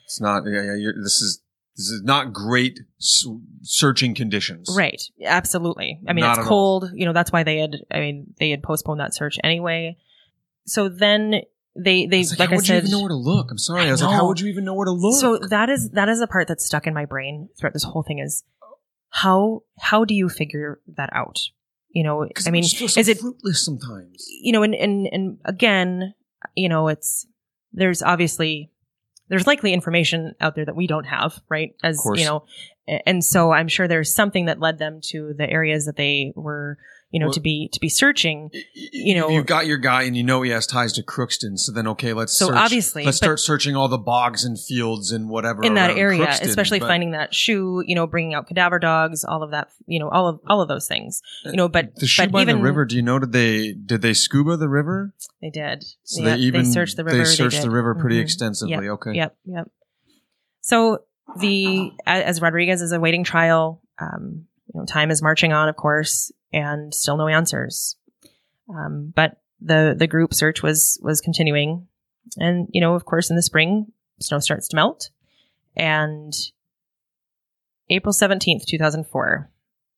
It's 0.05 0.21
not. 0.21 0.45
Yeah, 0.47 0.63
yeah. 0.63 0.75
You're, 0.77 0.95
this 0.95 1.21
is 1.21 1.43
this 1.77 1.91
is 1.91 2.03
not 2.03 2.33
great 2.33 2.81
searching 2.99 4.15
conditions. 4.15 4.75
Right. 4.75 5.03
Absolutely. 5.23 6.01
I 6.09 6.15
mean, 6.15 6.25
Not 6.25 6.39
it's 6.39 6.47
cold. 6.47 6.91
You 6.95 7.05
know, 7.05 7.13
that's 7.13 7.31
why 7.31 7.43
they 7.43 7.59
had, 7.59 7.77
I 7.91 8.01
mean, 8.01 8.35
they 8.39 8.51
had 8.51 8.63
postponed 8.63 9.01
that 9.01 9.15
search 9.15 9.39
anyway. 9.45 9.99
So 10.65 10.89
then 10.89 11.43
they 11.79 12.07
they 12.07 12.21
I 12.21 12.35
like, 12.39 12.51
how 12.51 12.57
I 12.57 12.59
said. 12.61 12.85
know 12.89 13.01
where 13.01 13.09
to 13.09 13.15
look? 13.15 13.51
I'm 13.51 13.59
sorry. 13.59 13.83
I, 13.83 13.89
I 13.89 13.91
was 13.91 14.03
like, 14.03 14.15
how 14.15 14.27
would 14.29 14.41
you 14.41 14.49
even 14.49 14.65
know 14.65 14.75
where 14.75 14.87
to 14.87 14.93
look? 14.93 15.21
So 15.21 15.39
that 15.39 15.69
is 15.69 15.91
that 15.91 16.09
is 16.09 16.21
the 16.21 16.27
part 16.27 16.49
that's 16.49 16.65
stuck 16.65 16.87
in 16.87 16.95
my 16.95 17.05
brain 17.05 17.49
throughout 17.59 17.73
this 17.73 17.85
whole 17.85 18.03
thing 18.03 18.19
is 18.19 18.45
how 19.11 19.63
how 19.79 20.05
do 20.05 20.15
you 20.15 20.29
figure 20.29 20.81
that 20.97 21.11
out? 21.13 21.41
You 21.91 22.05
know, 22.05 22.29
I 22.47 22.51
mean, 22.51 22.65
so 22.65 22.85
is 22.85 23.09
it 23.09 23.19
fruitless 23.19 23.65
sometimes? 23.65 24.27
you 24.43 24.53
know, 24.53 24.63
and 24.63 24.75
and 24.75 25.09
and 25.11 25.39
again, 25.45 26.15
you 26.55 26.69
know, 26.69 26.89
it's 26.89 27.27
there's 27.73 28.03
obviously 28.03 28.71
there's 29.29 29.47
likely 29.47 29.73
information 29.73 30.35
out 30.41 30.55
there 30.55 30.65
that 30.65 30.77
we 30.77 30.87
don't 30.87 31.05
have, 31.05 31.41
right? 31.49 31.75
As 31.83 32.01
you 32.15 32.25
know, 32.25 32.45
and 33.07 33.25
so 33.25 33.53
I'm 33.53 33.69
sure 33.69 33.89
there's 33.89 34.15
something 34.15 34.47
that 34.47 34.61
led 34.61 34.79
them 34.79 35.01
to 35.05 35.35
the 35.37 35.49
areas 35.49 35.87
that 35.87 35.97
they 35.97 36.33
were, 36.37 36.79
you 37.11 37.21
know, 37.21 37.27
Well- 37.27 37.33
to 37.35 37.41
be 37.41 37.69
to 37.73 37.81
be 37.81 37.89
searching. 37.89 38.51
you 38.75 39.15
know- 39.15 39.29
you've 39.29 39.47
got 39.47 39.67
your 39.67 39.79
guy, 39.79 40.03
and 40.03 40.17
you 40.17 40.23
know 40.25 40.43
he 40.43 40.51
has 40.51 40.67
ties 40.67 40.93
to 40.95 41.03
Crookston. 41.03 41.59
So 41.59 41.73
then, 41.73 41.87
okay, 41.89 42.13
let's 42.13 42.37
So 42.37 42.49
search, 42.49 42.57
obviously, 42.57 43.05
let's 43.05 43.17
start 43.17 43.39
searching 43.41 43.77
all 43.77 43.89
the 43.89 43.99
bogs 43.99 44.45
and 44.45 44.59
fields 44.61 45.13
and 45.13 45.29
whatever 45.29 45.63
in 45.63 45.75
that 45.75 45.97
area, 45.97 46.27
Crookston, 46.27 46.43
especially 46.43 46.81
but 46.81 46.89
finding 46.89 47.13
that 47.13 47.35
shoe, 47.35 47.83
you 47.87 47.95
know, 47.95 48.07
bringing 48.07 48.35
out 48.35 48.49
cadaver 48.49 48.79
dogs, 48.79 49.25
all 49.25 49.43
of 49.43 49.53
that, 49.53 49.69
you 49.87 50.01
know, 50.01 50.09
all 50.09 50.29
of 50.29 50.41
all 50.49 50.61
of 50.61 50.69
those 50.69 50.89
things, 50.89 51.23
you 51.45 51.53
know. 51.53 51.69
But 51.69 51.95
the 51.97 52.07
shoe 52.07 52.25
but 52.25 52.33
by 52.33 52.43
even 52.43 52.57
the 52.59 52.63
river. 52.63 52.85
Do 52.85 52.97
you 52.97 53.03
know? 53.03 53.19
Did 53.19 53.33
they 53.33 53.73
did 53.73 54.03
they 54.03 54.13
scuba 54.15 54.57
the 54.57 54.69
river? 54.69 55.15
they 55.41 55.51
did. 55.51 55.85
So 56.03 56.23
Yeah, 56.25 56.35
they 56.37 56.43
even 56.43 56.65
searched 56.65 56.97
the 56.97 57.05
river. 57.05 57.19
They 57.19 57.25
searched 57.25 57.57
did. 57.57 57.65
the 57.65 57.71
river 57.71 57.95
pretty 57.95 58.17
Mhm. 58.19 58.23
extensively. 58.23 58.73
Yep, 58.87 58.93
Okay. 58.95 59.13
Yep, 59.15 59.37
yep. 59.45 59.71
So 60.61 61.01
the 61.39 61.93
as 62.07 62.41
Rodriguez 62.41 62.83
is 62.83 62.93
awaiting 62.93 63.23
trial, 63.25 63.81
um, 64.01 64.47
you 64.75 64.81
know, 64.81 64.87
time 64.87 65.11
is 65.11 65.23
marching 65.23 65.53
on, 65.53 65.69
of 65.69 65.77
course, 65.77 66.33
and 66.53 66.95
still 66.95 67.17
no 67.17 67.29
answers. 67.29 67.97
Um, 68.69 69.13
but 69.15 69.41
the 69.61 69.95
the 69.99 70.07
group 70.07 70.35
search 70.35 70.63
was 70.63 70.99
was 71.03 71.21
continuing, 71.21 71.89
and 72.39 72.69
you 72.73 72.81
know, 72.81 72.95
of 72.95 73.05
course, 73.05 73.31
in 73.31 73.37
the 73.37 73.43
spring, 73.43 73.93
snow 74.21 74.39
starts 74.39 74.69
to 74.69 74.77
melt, 74.77 75.11
and 75.77 76.33
April 77.89 78.13
seventeenth, 78.13 78.67
two 78.67 78.79
thousand 78.79 79.07
four, 79.07 79.51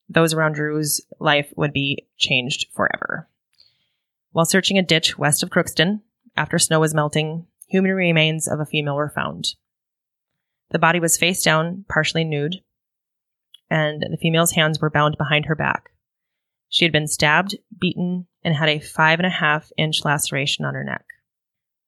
those 0.08 0.34
around 0.34 0.54
Dru's 0.54 1.00
life 1.18 1.52
would 1.56 1.72
be 1.72 2.06
changed 2.16 2.66
forever. 2.74 3.28
While 4.32 4.44
searching 4.44 4.78
a 4.78 4.82
ditch 4.82 5.18
west 5.18 5.42
of 5.42 5.50
Crookston, 5.50 6.00
after 6.36 6.58
snow 6.58 6.80
was 6.80 6.94
melting, 6.94 7.46
human 7.66 7.92
remains 7.92 8.46
of 8.46 8.60
a 8.60 8.66
female 8.66 8.96
were 8.96 9.10
found. 9.10 9.54
The 10.70 10.78
body 10.78 11.00
was 11.00 11.16
face 11.16 11.42
down, 11.42 11.86
partially 11.88 12.24
nude, 12.24 12.62
and 13.70 14.02
the 14.02 14.18
female's 14.18 14.52
hands 14.52 14.80
were 14.80 14.90
bound 14.90 15.16
behind 15.16 15.46
her 15.46 15.54
back. 15.54 15.90
She 16.68 16.84
had 16.84 16.92
been 16.92 17.08
stabbed, 17.08 17.56
beaten, 17.78 18.26
and 18.44 18.54
had 18.54 18.68
a 18.68 18.78
five 18.78 19.18
and 19.18 19.26
a 19.26 19.30
half 19.30 19.70
inch 19.76 20.04
laceration 20.04 20.64
on 20.64 20.74
her 20.74 20.84
neck. 20.84 21.04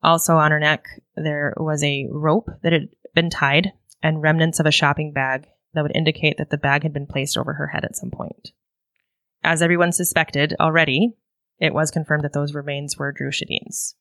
Also 0.03 0.37
on 0.37 0.51
her 0.51 0.61
neck, 0.61 0.87
there 1.15 1.55
was 1.57 1.83
a 1.85 2.07
rope 2.11 2.49
that 2.63 2.73
had 2.73 2.89
been 3.15 3.31
tied 3.31 3.73
and 4.03 4.23
remnants 4.23 4.61
of 4.61 4.67
a 4.67 4.71
shopping 4.71 5.13
bag 5.13 5.47
that 5.75 5.83
would 5.83 5.95
indicate 5.95 6.39
that 6.39 6.51
the 6.51 6.57
bag 6.57 6.83
had 6.83 6.93
been 6.93 7.07
placed 7.07 7.37
over 7.37 7.53
her 7.55 7.69
head 7.69 7.85
at 7.85 7.97
some 7.97 8.11
point. 8.11 8.53
As 9.43 9.63
everyone 9.63 9.93
suspected 9.93 10.55
already, 10.59 11.15
it 11.59 11.75
was 11.75 11.91
confirmed 11.91 12.25
that 12.25 12.33
those 12.33 12.55
remains 12.55 12.97
were 12.97 13.13
Dru 13.13 13.31
Sjodin's. 13.31 13.95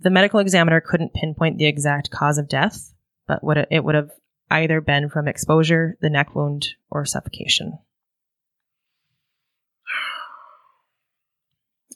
The 0.00 0.10
medical 0.10 0.40
examiner 0.40 0.80
couldn't 0.80 1.14
pinpoint 1.14 1.58
the 1.58 1.66
exact 1.66 2.10
cause 2.10 2.38
of 2.38 2.48
death, 2.48 2.92
but 3.26 3.40
it 3.70 3.84
would 3.84 3.94
have 3.94 4.10
either 4.50 4.80
been 4.80 5.08
from 5.08 5.28
exposure, 5.28 5.96
the 6.00 6.10
neck 6.10 6.34
wound, 6.34 6.66
or 6.90 7.04
suffocation. 7.04 7.78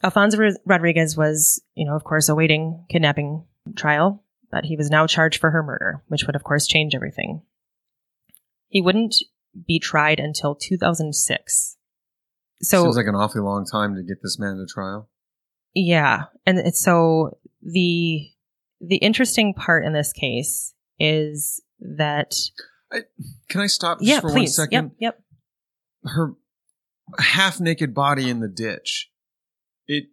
Alfonso 0.02 0.38
Rodriguez 0.64 1.16
was, 1.16 1.62
you 1.74 1.84
know, 1.86 1.94
of 1.96 2.04
course, 2.04 2.28
awaiting 2.28 2.84
kidnapping 2.88 3.44
trial, 3.76 4.22
but 4.50 4.64
he 4.64 4.76
was 4.76 4.90
now 4.90 5.06
charged 5.06 5.40
for 5.40 5.50
her 5.50 5.62
murder, 5.62 6.02
which 6.08 6.24
would, 6.24 6.36
of 6.36 6.44
course, 6.44 6.66
change 6.66 6.94
everything. 6.94 7.42
He 8.68 8.80
wouldn't 8.80 9.16
be 9.66 9.78
tried 9.78 10.20
until 10.20 10.54
2006. 10.54 11.76
So 12.62 12.82
Seems 12.84 12.96
like 12.96 13.06
an 13.06 13.14
awfully 13.14 13.40
long 13.42 13.64
time 13.66 13.94
to 13.96 14.02
get 14.02 14.18
this 14.22 14.38
man 14.38 14.56
to 14.56 14.66
trial. 14.72 15.08
yeah, 15.74 16.24
and 16.46 16.58
it's 16.58 16.82
so 16.82 17.38
the 17.62 18.28
the 18.80 18.96
interesting 18.96 19.54
part 19.54 19.84
in 19.84 19.92
this 19.92 20.12
case 20.12 20.74
is 20.98 21.62
that 21.80 22.34
Can 23.48 23.60
I 23.60 23.66
stop 23.66 23.98
just 23.98 24.08
yeah, 24.08 24.20
for 24.20 24.30
please, 24.30 24.56
one 24.58 24.66
second? 24.66 24.90
yep, 24.98 25.18
yep, 26.04 26.12
Her 26.12 26.34
half 27.18 27.60
naked 27.60 27.94
body 27.94 28.28
in 28.28 28.40
the 28.40 28.48
ditch. 28.48 29.10
It 29.88 30.04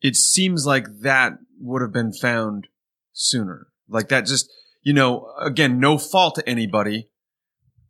it 0.00 0.16
seems 0.16 0.64
like 0.64 0.86
that 1.02 1.34
would 1.60 1.82
have 1.82 1.92
been 1.92 2.12
found 2.12 2.68
sooner. 3.12 3.66
Like 3.88 4.08
that 4.08 4.26
just 4.26 4.50
you 4.82 4.94
know, 4.94 5.30
again, 5.38 5.78
no 5.78 5.98
fault 5.98 6.36
to 6.36 6.48
anybody. 6.48 7.08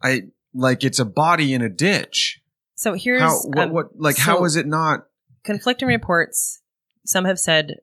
I 0.02 0.22
like 0.52 0.82
it's 0.82 0.98
a 0.98 1.04
body 1.04 1.54
in 1.54 1.62
a 1.62 1.68
ditch. 1.68 2.40
So 2.74 2.94
here's 2.94 3.20
How 3.20 3.38
what 3.44 3.58
um, 3.58 3.72
what 3.72 3.86
like 3.96 4.16
how 4.16 4.38
so- 4.38 4.44
is 4.44 4.56
it 4.56 4.66
not 4.66 5.04
conflicting 5.44 5.88
reports. 5.88 6.62
Some 7.04 7.24
have 7.24 7.38
said 7.38 7.76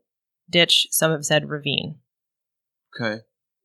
ditch, 0.50 0.88
some 0.92 1.12
have 1.12 1.26
said 1.26 1.50
ravine. 1.50 2.00
okay? 3.00 3.22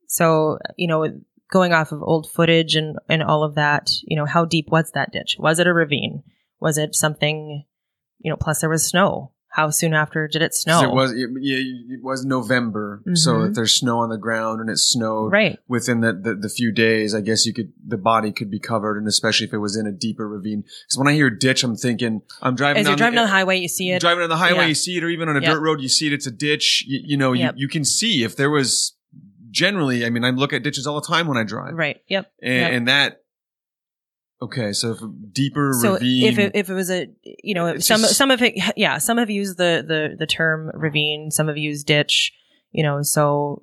So 0.07 0.59
you 0.77 0.89
know, 0.89 1.21
going 1.51 1.73
off 1.73 1.93
of 1.93 2.03
old 2.03 2.31
footage 2.31 2.75
and 2.75 2.97
and 3.09 3.23
all 3.23 3.43
of 3.45 3.55
that, 3.55 3.91
you 4.03 4.17
know, 4.17 4.27
how 4.27 4.45
deep 4.45 4.69
was 4.71 4.91
that 4.93 5.13
ditch? 5.13 5.37
Was 5.39 5.59
it 5.59 5.67
a 5.67 5.73
ravine? 5.73 6.23
Was 6.61 6.79
it 6.79 6.95
something? 6.95 7.65
You 8.19 8.31
know, 8.31 8.37
plus 8.37 8.61
there 8.61 8.71
was 8.71 8.87
snow. 8.87 9.33
How 9.55 9.69
soon 9.69 9.93
after 9.93 10.27
did 10.29 10.41
it 10.41 10.55
snow? 10.55 10.81
It 10.83 10.95
was 10.95 11.12
it, 11.12 11.29
yeah, 11.41 11.59
it 11.95 12.03
was 12.03 12.25
November, 12.25 13.03
so 13.15 13.35
Mhm. 13.35 13.49
if 13.51 13.55
there's 13.55 13.75
snow 13.75 13.99
on 13.99 14.09
the 14.09 14.17
ground 14.17 14.61
and 14.62 14.71
it 14.71 14.79
snowed 14.79 15.31
right. 15.33 15.59
within 15.69 16.01
the, 16.01 16.12
the 16.15 16.35
the 16.35 16.49
few 16.49 16.73
days, 16.73 17.15
I 17.15 17.21
guess 17.21 17.45
you 17.45 17.53
could 17.53 17.73
the 17.87 17.99
body 17.99 18.33
could 18.33 18.51
be 18.51 18.59
covered, 18.59 18.97
and 18.97 19.07
especially 19.07 19.47
if 19.47 19.53
it 19.53 19.59
was 19.59 19.77
in 19.77 19.87
a 19.87 19.93
deeper 19.93 20.27
ravine. 20.27 20.62
Because 20.62 20.97
when 20.97 21.07
I 21.07 21.12
hear 21.12 21.29
ditch, 21.29 21.65
I'm 21.65 21.77
thinking 21.77 22.23
I'm 22.41 22.55
driving. 22.55 22.81
As 22.81 22.87
you're 22.88 22.97
driving 22.97 23.15
the, 23.17 23.21
down 23.21 23.27
the 23.27 23.33
highway, 23.33 23.59
you 23.59 23.69
see 23.69 23.91
it. 23.91 24.01
driving 24.01 24.23
on 24.23 24.31
the 24.31 24.37
highway, 24.37 24.61
Yeah. 24.61 24.67
you 24.69 24.75
see 24.75 24.97
it, 24.97 25.05
or 25.05 25.11
even 25.11 25.29
on 25.29 25.37
a 25.37 25.41
Yep. 25.43 25.51
dirt 25.53 25.61
road, 25.61 25.81
you 25.83 25.88
see 25.91 26.07
it. 26.07 26.15
It's 26.15 26.27
a 26.27 26.31
ditch. 26.33 26.85
You, 26.87 27.01
you 27.05 27.17
know, 27.19 27.33
Yep. 27.35 27.55
you, 27.57 27.62
you 27.62 27.69
can 27.69 27.85
see 27.85 28.25
if 28.25 28.37
there 28.37 28.51
was. 28.51 28.97
Generally, 29.51 30.07
I 30.07 30.09
mean, 30.09 30.25
I 30.25 30.31
look 30.31 30.55
at 30.55 30.62
ditches 30.62 30.87
all 30.87 30.99
the 30.99 31.07
time 31.07 31.27
when 31.27 31.37
I 31.37 31.43
drive, 31.45 31.75
Right. 31.75 31.99
Yep. 32.09 32.33
and, 32.43 32.55
Yep. 32.55 32.73
and 32.73 32.88
that. 32.88 33.22
Okay, 34.42 34.72
so 34.72 34.90
if 34.92 35.00
a 35.00 35.09
deeper 35.33 35.72
so 35.81 35.94
ravine. 35.94 36.24
if 36.24 36.38
it, 36.38 36.52
if 36.55 36.68
it 36.68 36.74
was 36.74 36.90
a 36.90 37.09
you 37.22 37.55
know 37.55 37.78
some 37.78 38.00
just- 38.00 38.16
some 38.16 38.31
of 38.33 38.42
it 38.42 38.55
yeah 38.76 38.98
some 38.98 39.18
have 39.18 39.31
used 39.31 39.57
the 39.57 39.85
the 39.87 40.16
the 40.18 40.26
term 40.26 40.70
ravine 40.74 41.31
some 41.31 41.46
have 41.48 41.57
used 41.57 41.87
ditch 41.87 42.33
you 42.72 42.83
know 42.83 43.02
so 43.02 43.62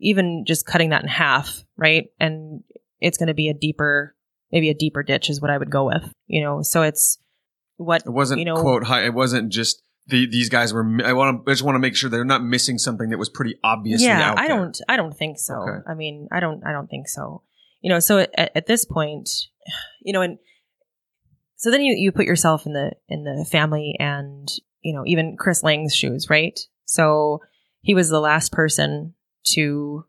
even 0.00 0.44
just 0.46 0.66
cutting 0.66 0.90
that 0.90 1.02
in 1.02 1.08
half 1.08 1.64
right 1.76 2.08
and 2.20 2.62
it's 3.00 3.16
going 3.16 3.28
to 3.28 3.34
be 3.34 3.48
a 3.48 3.54
deeper 3.54 4.14
maybe 4.52 4.68
a 4.68 4.74
deeper 4.74 5.02
ditch 5.02 5.30
is 5.30 5.40
what 5.40 5.50
I 5.50 5.56
would 5.58 5.70
go 5.70 5.86
with 5.86 6.12
you 6.26 6.42
know 6.42 6.60
so 6.62 6.82
it's 6.82 7.18
what 7.76 8.02
It 8.04 8.10
wasn't 8.10 8.40
you 8.40 8.44
know 8.44 8.60
quote 8.60 8.84
high. 8.84 9.04
It 9.06 9.14
wasn't 9.14 9.50
just 9.50 9.82
the, 10.08 10.26
these 10.26 10.48
guys 10.48 10.72
were. 10.72 10.84
I 11.04 11.12
want 11.12 11.44
to. 11.44 11.50
I 11.50 11.52
just 11.52 11.62
want 11.62 11.76
to 11.76 11.80
make 11.80 11.94
sure 11.94 12.08
they're 12.08 12.24
not 12.24 12.42
missing 12.42 12.78
something 12.78 13.10
that 13.10 13.18
was 13.18 13.28
pretty 13.28 13.56
obvious. 13.62 14.02
yeah 14.02 14.34
I 14.36 14.48
don't 14.48 14.78
I 14.88 14.96
don't 14.96 15.16
think 15.16 15.38
so 15.38 15.54
Okay. 15.54 15.78
I 15.86 15.94
mean 15.94 16.28
I 16.32 16.40
don't 16.40 16.66
I 16.66 16.72
don't 16.72 16.88
think 16.88 17.08
so 17.08 17.42
you 17.80 17.90
know 17.90 18.00
so 18.00 18.18
at, 18.18 18.50
at 18.56 18.66
this 18.66 18.84
point 18.84 19.28
you 20.02 20.12
know 20.12 20.22
and 20.22 20.38
so 21.56 21.70
then 21.70 21.82
you 21.82 21.94
you 21.96 22.12
put 22.12 22.26
yourself 22.26 22.66
in 22.66 22.72
the 22.72 22.92
in 23.08 23.24
the 23.24 23.44
family 23.50 23.96
and 23.98 24.48
you 24.82 24.94
know 24.94 25.04
even 25.06 25.36
Chris 25.36 25.62
Lang's 25.62 25.94
shoes 25.94 26.30
right? 26.30 26.58
So 26.84 27.40
he 27.82 27.94
was 27.94 28.08
the 28.08 28.20
last 28.20 28.52
person 28.52 29.14
to 29.54 30.04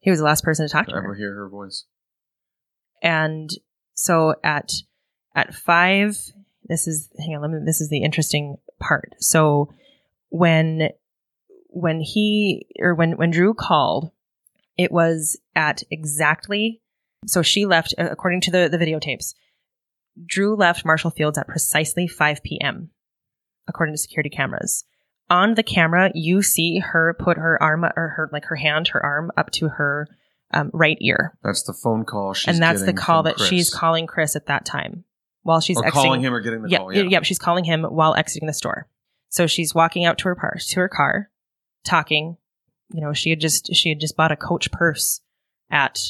he 0.00 0.10
was 0.10 0.18
the 0.18 0.24
last 0.24 0.44
person 0.44 0.66
to 0.66 0.72
talk 0.72 0.86
to 0.86 0.96
ever 0.96 1.08
her. 1.08 1.14
hear 1.14 1.34
her 1.34 1.48
voice. 1.48 1.84
and 3.02 3.50
so 3.94 4.34
at 4.42 4.72
at 5.34 5.54
five 5.54 6.18
this 6.64 6.86
is 6.86 7.08
hang 7.18 7.34
on 7.36 7.42
let 7.42 7.50
me 7.50 7.58
this 7.64 7.80
is 7.80 7.88
the 7.88 8.02
interesting 8.02 8.56
part. 8.80 9.14
So 9.18 9.72
when 10.30 10.90
when 11.68 12.00
he 12.00 12.66
or 12.78 12.94
when 12.94 13.16
when 13.16 13.30
dru 13.30 13.54
called 13.54 14.10
it 14.76 14.90
was 14.90 15.38
at 15.54 15.82
exactly 15.90 16.80
so 17.26 17.42
she 17.42 17.66
left 17.66 17.94
uh, 17.98 18.08
according 18.10 18.40
to 18.40 18.50
the 18.50 18.68
the 18.68 18.78
videotapes 18.78 19.34
dru 20.26 20.54
left 20.54 20.84
marshall 20.84 21.10
fields 21.10 21.38
at 21.38 21.48
precisely 21.48 22.06
5 22.06 22.42
p.m 22.42 22.90
according 23.68 23.94
to 23.94 23.98
security 23.98 24.30
cameras 24.30 24.84
on 25.28 25.54
the 25.54 25.62
camera 25.62 26.10
you 26.14 26.42
see 26.42 26.78
her 26.78 27.14
put 27.18 27.36
her 27.36 27.60
arm 27.62 27.84
or 27.84 28.14
her 28.16 28.28
like 28.32 28.44
her 28.46 28.56
hand 28.56 28.88
her 28.88 29.04
arm 29.04 29.30
up 29.36 29.50
to 29.50 29.68
her 29.68 30.08
um, 30.52 30.70
right 30.72 30.98
ear 31.00 31.36
That's 31.42 31.62
the 31.62 31.72
phone 31.72 32.04
call. 32.04 32.34
She's 32.34 32.48
and 32.48 32.62
that's 32.62 32.82
the 32.84 32.92
call 32.92 33.22
that 33.24 33.36
Chris. 33.36 33.48
she's 33.48 33.70
calling 33.72 34.06
Chris 34.06 34.36
at 34.36 34.46
that 34.46 34.64
time 34.64 35.04
while 35.42 35.60
she's 35.60 35.76
or 35.78 35.86
exiting. 35.86 36.02
calling 36.02 36.20
him 36.20 36.34
or 36.34 36.40
getting 36.40 36.62
the 36.62 36.70
yeah, 36.70 36.78
call. 36.78 36.92
Yeah. 36.92 37.02
yep, 37.02 37.24
she's 37.24 37.38
calling 37.38 37.64
him 37.64 37.84
while 37.84 38.14
exiting 38.14 38.46
the 38.46 38.52
store. 38.52 38.88
So 39.28 39.46
she's 39.46 39.74
walking 39.74 40.04
out 40.04 40.18
to 40.18 40.24
her 40.24 40.34
par- 40.34 40.56
to 40.58 40.80
her 40.80 40.88
car, 40.88 41.30
talking. 41.84 42.36
You 42.92 43.00
know, 43.00 43.12
she 43.12 43.30
had 43.30 43.40
just 43.40 43.74
she 43.74 43.90
had 43.90 44.00
just 44.00 44.16
bought 44.16 44.32
a 44.32 44.36
Coach 44.36 44.72
purse 44.72 45.20
at 45.70 46.00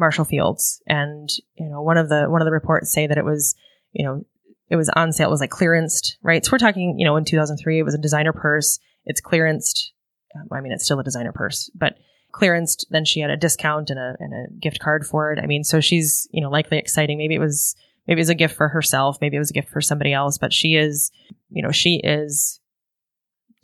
Marshall 0.00 0.24
Fields, 0.24 0.82
and 0.86 1.28
you 1.54 1.68
know 1.68 1.82
one 1.82 1.96
of 1.96 2.08
the 2.08 2.24
one 2.24 2.40
of 2.40 2.46
the 2.46 2.52
reports 2.52 2.92
say 2.92 3.06
that 3.06 3.18
it 3.18 3.24
was 3.24 3.54
you 3.92 4.04
know 4.04 4.24
it 4.70 4.76
was 4.76 4.88
on 4.90 5.12
sale. 5.12 5.28
It 5.28 5.32
was 5.32 5.40
like 5.40 5.50
clearanced, 5.50 6.16
right? 6.22 6.44
So 6.44 6.52
we're 6.52 6.58
talking, 6.58 6.96
you 6.98 7.04
know, 7.04 7.16
in 7.16 7.24
2003, 7.24 7.78
it 7.78 7.82
was 7.82 7.94
a 7.94 7.98
designer 7.98 8.32
purse. 8.32 8.78
it's 9.04 9.20
clearanced. 9.20 9.88
Um, 10.36 10.46
I 10.52 10.60
mean, 10.60 10.72
it's 10.72 10.84
still 10.84 11.00
a 11.00 11.04
designer 11.04 11.32
purse, 11.32 11.70
but 11.74 11.96
clearanced. 12.32 12.86
Then 12.90 13.04
she 13.04 13.20
had 13.20 13.30
a 13.30 13.36
discount 13.36 13.90
and 13.90 13.98
a 13.98 14.16
and 14.20 14.32
a 14.32 14.52
gift 14.60 14.78
card 14.78 15.04
for 15.04 15.32
it. 15.32 15.40
I 15.42 15.46
mean, 15.46 15.64
so 15.64 15.80
she's 15.80 16.28
you 16.30 16.40
know 16.40 16.50
likely 16.50 16.78
exciting. 16.78 17.18
Maybe 17.18 17.34
it 17.34 17.40
was 17.40 17.74
maybe 18.06 18.20
it 18.20 18.22
was 18.22 18.28
a 18.28 18.34
gift 18.34 18.56
for 18.56 18.68
herself. 18.68 19.18
Maybe 19.20 19.36
it 19.36 19.40
was 19.40 19.50
a 19.50 19.54
gift 19.54 19.68
for 19.68 19.80
somebody 19.80 20.12
else. 20.12 20.38
But 20.38 20.52
she 20.52 20.76
is, 20.76 21.10
you 21.50 21.62
know, 21.62 21.72
she 21.72 22.00
is 22.02 22.59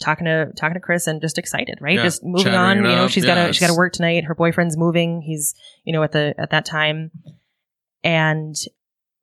talking 0.00 0.26
to 0.26 0.52
talking 0.56 0.74
to 0.74 0.80
Chris 0.80 1.06
and 1.06 1.20
just 1.20 1.38
excited, 1.38 1.78
right? 1.80 1.96
Yeah, 1.96 2.02
just 2.02 2.24
moving 2.24 2.54
on. 2.54 2.78
You 2.78 2.82
know, 2.82 3.08
she's 3.08 3.24
Yeah, 3.24 3.34
got 3.34 3.46
to 3.46 3.52
she's 3.52 3.60
got 3.60 3.72
to 3.72 3.78
work 3.78 3.92
tonight. 3.92 4.24
Her 4.24 4.34
boyfriend's 4.34 4.76
moving. 4.76 5.22
He's 5.22 5.54
you 5.84 5.92
know 5.92 6.02
at 6.02 6.12
the 6.12 6.34
at 6.38 6.50
that 6.50 6.64
time, 6.64 7.10
and 8.02 8.54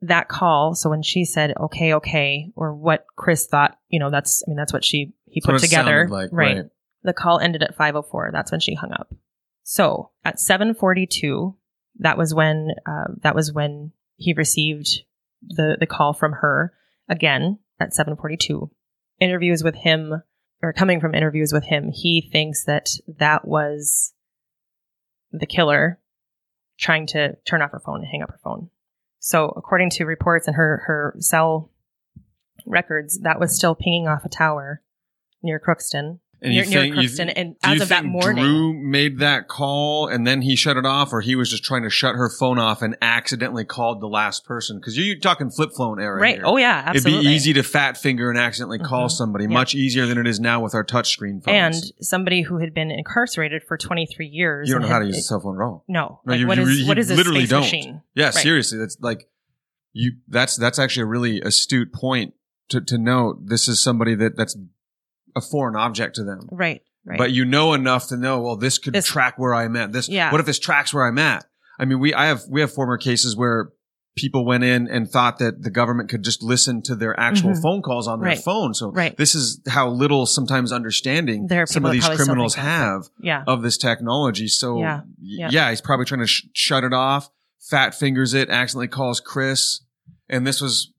that 0.01 0.28
call. 0.28 0.76
So 0.76 0.89
when 0.89 1.01
she 1.01 1.26
said 1.26 1.53
okay, 1.59 1.93
okay, 1.95 2.51
or 2.55 2.74
what 2.74 3.05
Chris 3.15 3.47
thought, 3.47 3.78
you 3.89 3.99
know, 3.99 4.09
that's 4.09 4.43
I 4.45 4.49
mean 4.49 4.57
that's 4.57 4.74
what 4.74 4.84
she 4.84 5.13
he 5.26 5.41
put 5.41 5.59
together, 5.59 6.07
like, 6.09 6.30
right? 6.32 6.57
right. 6.57 6.65
The 7.03 7.13
call 7.13 7.39
ended 7.39 7.63
at 7.63 7.78
5:04. 7.78 8.32
That's 8.32 8.51
when 8.51 8.61
she 8.61 8.76
hung 8.76 8.93
up. 8.93 9.13
So 9.63 10.11
at 10.24 10.38
7:42, 10.38 11.55
that 11.99 12.17
was 12.17 12.34
when 12.34 12.69
uh, 12.86 13.13
that 13.21 13.36
was 13.36 13.51
when 13.51 13.91
he 14.15 14.34
received 14.34 15.03
the 15.41 15.78
the 15.80 15.88
call 15.88 16.13
from 16.13 16.34
her 16.34 16.74
again 17.09 17.59
at 17.80 17.91
7:42. 17.91 18.69
Interviews 19.19 19.63
with 19.63 19.76
him 19.76 20.24
or 20.64 20.74
coming 20.74 20.99
from 20.99 21.14
interviews 21.14 21.51
with 21.51 21.66
him, 21.66 21.91
he 21.91 22.30
thinks 22.32 22.64
that 22.64 22.89
that 23.20 23.45
was 23.47 24.14
the 25.32 25.45
killer 25.45 25.99
trying 26.80 27.05
to 27.07 27.36
turn 27.45 27.61
off 27.61 27.72
her 27.72 27.82
phone 27.86 27.99
and 27.99 28.07
hang 28.07 28.24
up 28.24 28.32
her 28.32 28.39
phone. 28.43 28.70
So 29.20 29.53
according 29.55 29.91
to 29.91 30.05
reports 30.05 30.47
and 30.47 30.55
her 30.55 30.84
her 30.86 31.16
cell 31.20 31.70
records, 32.66 33.20
that 33.20 33.39
was 33.39 33.55
still 33.55 33.76
pinging 33.76 34.07
off 34.07 34.26
a 34.26 34.30
tower 34.30 34.82
near 35.41 35.59
Crookston 35.59 36.20
And 36.43 36.51
near, 36.53 36.65
you 36.65 36.69
near 36.71 36.81
think 36.81 36.95
you, 36.97 37.01
Crookston, 37.03 37.33
and 37.35 37.49
you 37.51 37.55
as 37.63 37.81
of 37.81 37.87
that 37.89 38.03
morning, 38.03 38.43
Dru 38.43 38.73
made 38.73 39.19
that 39.19 39.47
call 39.47 40.07
and 40.07 40.27
then 40.27 40.41
he 40.41 40.57
shut 40.57 40.75
it 40.75 40.85
off, 40.85 41.13
or 41.13 41.21
he 41.21 41.35
was 41.35 41.49
just 41.49 41.63
trying 41.63 41.83
to 41.83 41.89
shut 41.89 42.15
her 42.15 42.29
phone 42.29 42.59
off 42.59 42.81
and 42.81 42.97
accidentally 43.01 43.63
called 43.63 44.01
the 44.01 44.07
last 44.07 44.45
person? 44.45 44.77
Because 44.77 44.97
you're 44.97 45.17
talking 45.19 45.49
flip 45.49 45.69
phone 45.77 46.01
era, 46.01 46.19
right? 46.19 46.35
here. 46.35 46.43
Oh 46.45 46.57
yeah, 46.57 46.83
absolutely. 46.85 47.19
It'd 47.21 47.29
be 47.29 47.35
easy 47.35 47.53
to 47.53 47.63
fat 47.63 47.95
finger 47.97 48.29
and 48.29 48.37
accidentally 48.37 48.79
call 48.79 49.07
Mhm. 49.07 49.11
somebody, 49.11 49.45
Yep. 49.45 49.51
much 49.51 49.73
easier 49.73 50.05
than 50.05 50.17
it 50.17 50.27
is 50.27 50.39
now 50.41 50.61
with 50.61 50.75
our 50.75 50.83
touchscreen 50.83 51.41
phones. 51.43 51.91
and 51.91 52.05
somebody 52.05 52.41
who 52.41 52.57
had 52.57 52.73
been 52.73 52.91
incarcerated 52.91 53.63
for 53.65 53.77
23 53.77 54.27
years. 54.27 54.67
you 54.67 54.73
don't 54.75 54.81
and 54.83 54.89
know 54.89 54.93
how 54.95 54.99
to 54.99 55.05
use 55.05 55.17
a 55.17 55.21
cell 55.21 55.39
phone 55.39 55.55
at 55.55 55.63
all. 55.63 55.85
No, 55.87 56.19
No, 56.25 56.31
like, 56.33 56.39
you- 56.41 56.47
what 56.47 56.57
you 56.57 56.63
is- 56.63 56.69
really- 56.69 56.87
what 56.89 56.97
a 56.99 57.13
literally 57.15 57.45
don't. 57.45 57.61
machine? 57.61 58.01
Yeah, 58.15 58.25
Right. 58.25 58.33
seriously, 58.33 58.77
that's 58.79 58.97
like 58.99 59.29
you. 59.93 60.13
That's 60.27 60.57
that's 60.57 60.77
actually 60.77 61.03
a 61.03 61.07
really 61.07 61.39
astute 61.41 61.93
point 61.93 62.33
to 62.69 62.81
to 62.81 62.97
note. 62.97 63.47
This 63.47 63.67
is 63.69 63.81
somebody 63.81 64.15
that 64.15 64.35
that's 64.35 64.57
a 65.36 65.41
foreign 65.41 65.75
object 65.75 66.15
to 66.15 66.23
them. 66.23 66.47
Right, 66.51 66.81
right. 67.05 67.17
But 67.17 67.31
you 67.31 67.45
know 67.45 67.73
enough 67.73 68.07
to 68.09 68.17
know, 68.17 68.41
well, 68.41 68.55
this 68.57 68.77
could 68.77 68.93
This- 68.93 69.05
track 69.07 69.38
where 69.38 69.53
I'm 69.53 69.75
at. 69.75 69.91
This, 69.91 70.09
Yeah. 70.09 70.31
what 70.31 70.39
if 70.39 70.45
this 70.45 70.59
tracks 70.59 70.93
where 70.93 71.05
I'm 71.07 71.17
at? 71.17 71.45
I 71.79 71.86
mean, 71.86 71.99
we, 71.99 72.13
I 72.13 72.27
have, 72.27 72.41
we 72.49 72.61
have 72.61 72.71
former 72.71 72.97
cases 72.97 73.36
where 73.36 73.69
people 74.15 74.45
went 74.45 74.63
in 74.63 74.88
and 74.88 75.09
thought 75.09 75.39
that 75.39 75.63
the 75.63 75.71
government 75.71 76.07
could 76.07 76.21
just 76.23 76.43
listen 76.43 76.84
to 76.84 76.95
their 76.95 77.19
actual 77.19 77.49
Mhm. 77.49 77.61
phone 77.63 77.81
calls 77.81 78.07
on 78.07 78.19
their 78.19 78.29
Right. 78.29 78.38
phone. 78.43 78.75
So 78.75 78.91
Right. 78.91 79.17
this 79.17 79.34
is 79.34 79.59
how 79.67 79.89
little 79.89 80.27
sometimes 80.27 80.71
understanding 80.71 81.47
There 81.47 81.63
are 81.63 81.65
some 81.65 81.81
people 81.81 81.88
of 81.89 81.91
that 81.93 81.95
these 81.95 82.03
probably 82.03 82.15
still 82.17 82.25
criminals 82.27 82.53
think 82.55 82.65
that. 82.65 82.69
have 82.71 83.01
yeah, 83.19 83.43
of 83.47 83.63
this 83.63 83.75
technology. 83.77 84.47
So 84.49 84.77
Yeah. 84.77 84.97
y- 84.97 85.03
Yeah. 85.17 85.49
yeah, 85.51 85.69
he's 85.71 85.81
probably 85.81 86.05
trying 86.05 86.21
to 86.21 86.27
sh- 86.27 86.43
shut 86.53 86.84
it 86.84 86.93
off, 86.93 87.31
fat 87.59 87.95
fingers 87.95 88.36
it, 88.36 88.49
accidentally 88.51 88.88
calls 88.88 89.19
Chris. 89.19 89.79
And 90.29 90.45
this 90.45 90.61
was 90.61 90.92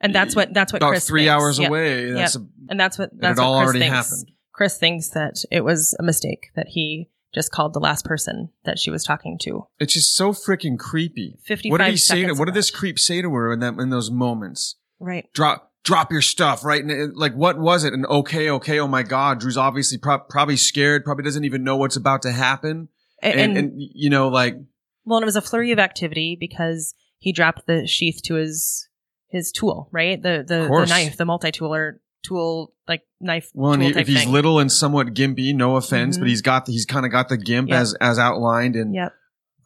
and 0.00 0.14
that's 0.14 0.34
what 0.36 0.52
that's 0.54 0.72
what 0.72 0.80
about 0.82 0.90
Chris 0.90 1.06
three 1.08 1.22
thinks. 1.26 1.30
hours 1.32 1.58
Yep. 1.58 1.68
away. 1.68 2.10
That's 2.12 2.36
a, 2.36 2.46
and 2.68 2.78
that's 2.78 2.98
what 2.98 3.10
that's 3.18 3.38
it 3.38 3.42
what 3.42 3.46
all 3.48 3.58
Chris 3.58 3.66
already 3.66 3.78
thinks. 3.80 3.94
happened. 4.10 4.32
Chris 4.52 4.78
thinks 4.78 5.08
that 5.10 5.34
it 5.50 5.62
was 5.64 5.94
a 5.98 6.02
mistake 6.02 6.48
that 6.56 6.68
he 6.68 7.10
just 7.34 7.52
called 7.52 7.74
the 7.74 7.78
last 7.80 8.04
person 8.04 8.48
that 8.64 8.78
she 8.78 8.90
was 8.90 9.04
talking 9.04 9.38
to. 9.42 9.66
It's 9.78 9.92
just 9.94 10.14
so 10.14 10.32
freaking 10.32 10.78
creepy. 10.78 11.36
55 11.44 11.70
What 11.70 11.78
did 11.78 11.90
he 11.90 11.96
say? 11.96 12.24
To, 12.24 12.32
what 12.34 12.46
did 12.46 12.54
this 12.54 12.70
creep 12.70 12.98
say 12.98 13.22
to 13.22 13.30
her 13.34 13.52
in 13.52 13.60
that 13.60 13.74
in 13.78 13.90
those 13.90 14.10
moments? 14.10 14.76
Right. 14.98 15.32
Drop, 15.34 15.70
drop 15.84 16.10
your 16.10 16.22
stuff, 16.22 16.64
right? 16.64 16.82
And 16.82 16.90
it- 16.90 17.16
like, 17.16 17.34
what 17.34 17.58
was 17.58 17.84
it? 17.84 17.92
And 17.92 18.04
okay, 18.06 18.50
okay. 18.50 18.80
Oh 18.80 18.88
my 18.88 19.02
God, 19.02 19.38
Dru's 19.40 19.56
obviously 19.58 19.98
prob- 19.98 20.28
probably 20.28 20.56
scared. 20.56 21.04
Probably 21.04 21.22
doesn't 21.22 21.44
even 21.44 21.62
know 21.62 21.76
what's 21.76 21.96
about 21.96 22.22
to 22.22 22.32
happen. 22.32 22.88
A- 23.22 23.26
And, 23.26 23.56
and, 23.58 23.72
you 23.76 24.10
know, 24.10 24.28
like, 24.28 24.56
Well, 25.04 25.18
and 25.18 25.22
it 25.24 25.26
was 25.26 25.36
a 25.36 25.42
flurry 25.42 25.70
of 25.70 25.78
activity 25.78 26.36
because 26.40 26.94
he 27.18 27.32
dropped 27.32 27.66
the 27.66 27.86
sheath 27.86 28.20
to 28.24 28.34
his 28.34 28.87
his 29.28 29.52
tool, 29.52 29.88
right? 29.92 30.20
The 30.22 30.44
the, 30.46 30.68
the 30.68 30.86
knife, 30.86 31.16
the 31.16 31.24
multi 31.24 31.52
tooler 31.52 31.98
tool, 32.24 32.72
like 32.88 33.02
knife. 33.20 33.50
well, 33.54 33.72
and 33.72 33.82
he, 33.82 33.88
if 33.90 34.06
he's 34.08 34.24
thing. 34.24 34.32
little 34.32 34.58
and 34.58 34.70
somewhat 34.72 35.14
gimpy, 35.14 35.54
no 35.54 35.76
offense, 35.76 36.16
Mhm. 36.16 36.20
but 36.20 36.28
he's 36.28 36.42
got 36.42 36.66
the, 36.66 36.72
he's 36.72 36.84
kind 36.86 37.06
of 37.06 37.12
got 37.12 37.28
the 37.28 37.36
gimp 37.36 37.68
Yep. 37.68 37.78
as 37.80 37.94
as 38.00 38.18
outlined, 38.18 38.74
and 38.76 38.94
Yep. 38.94 39.12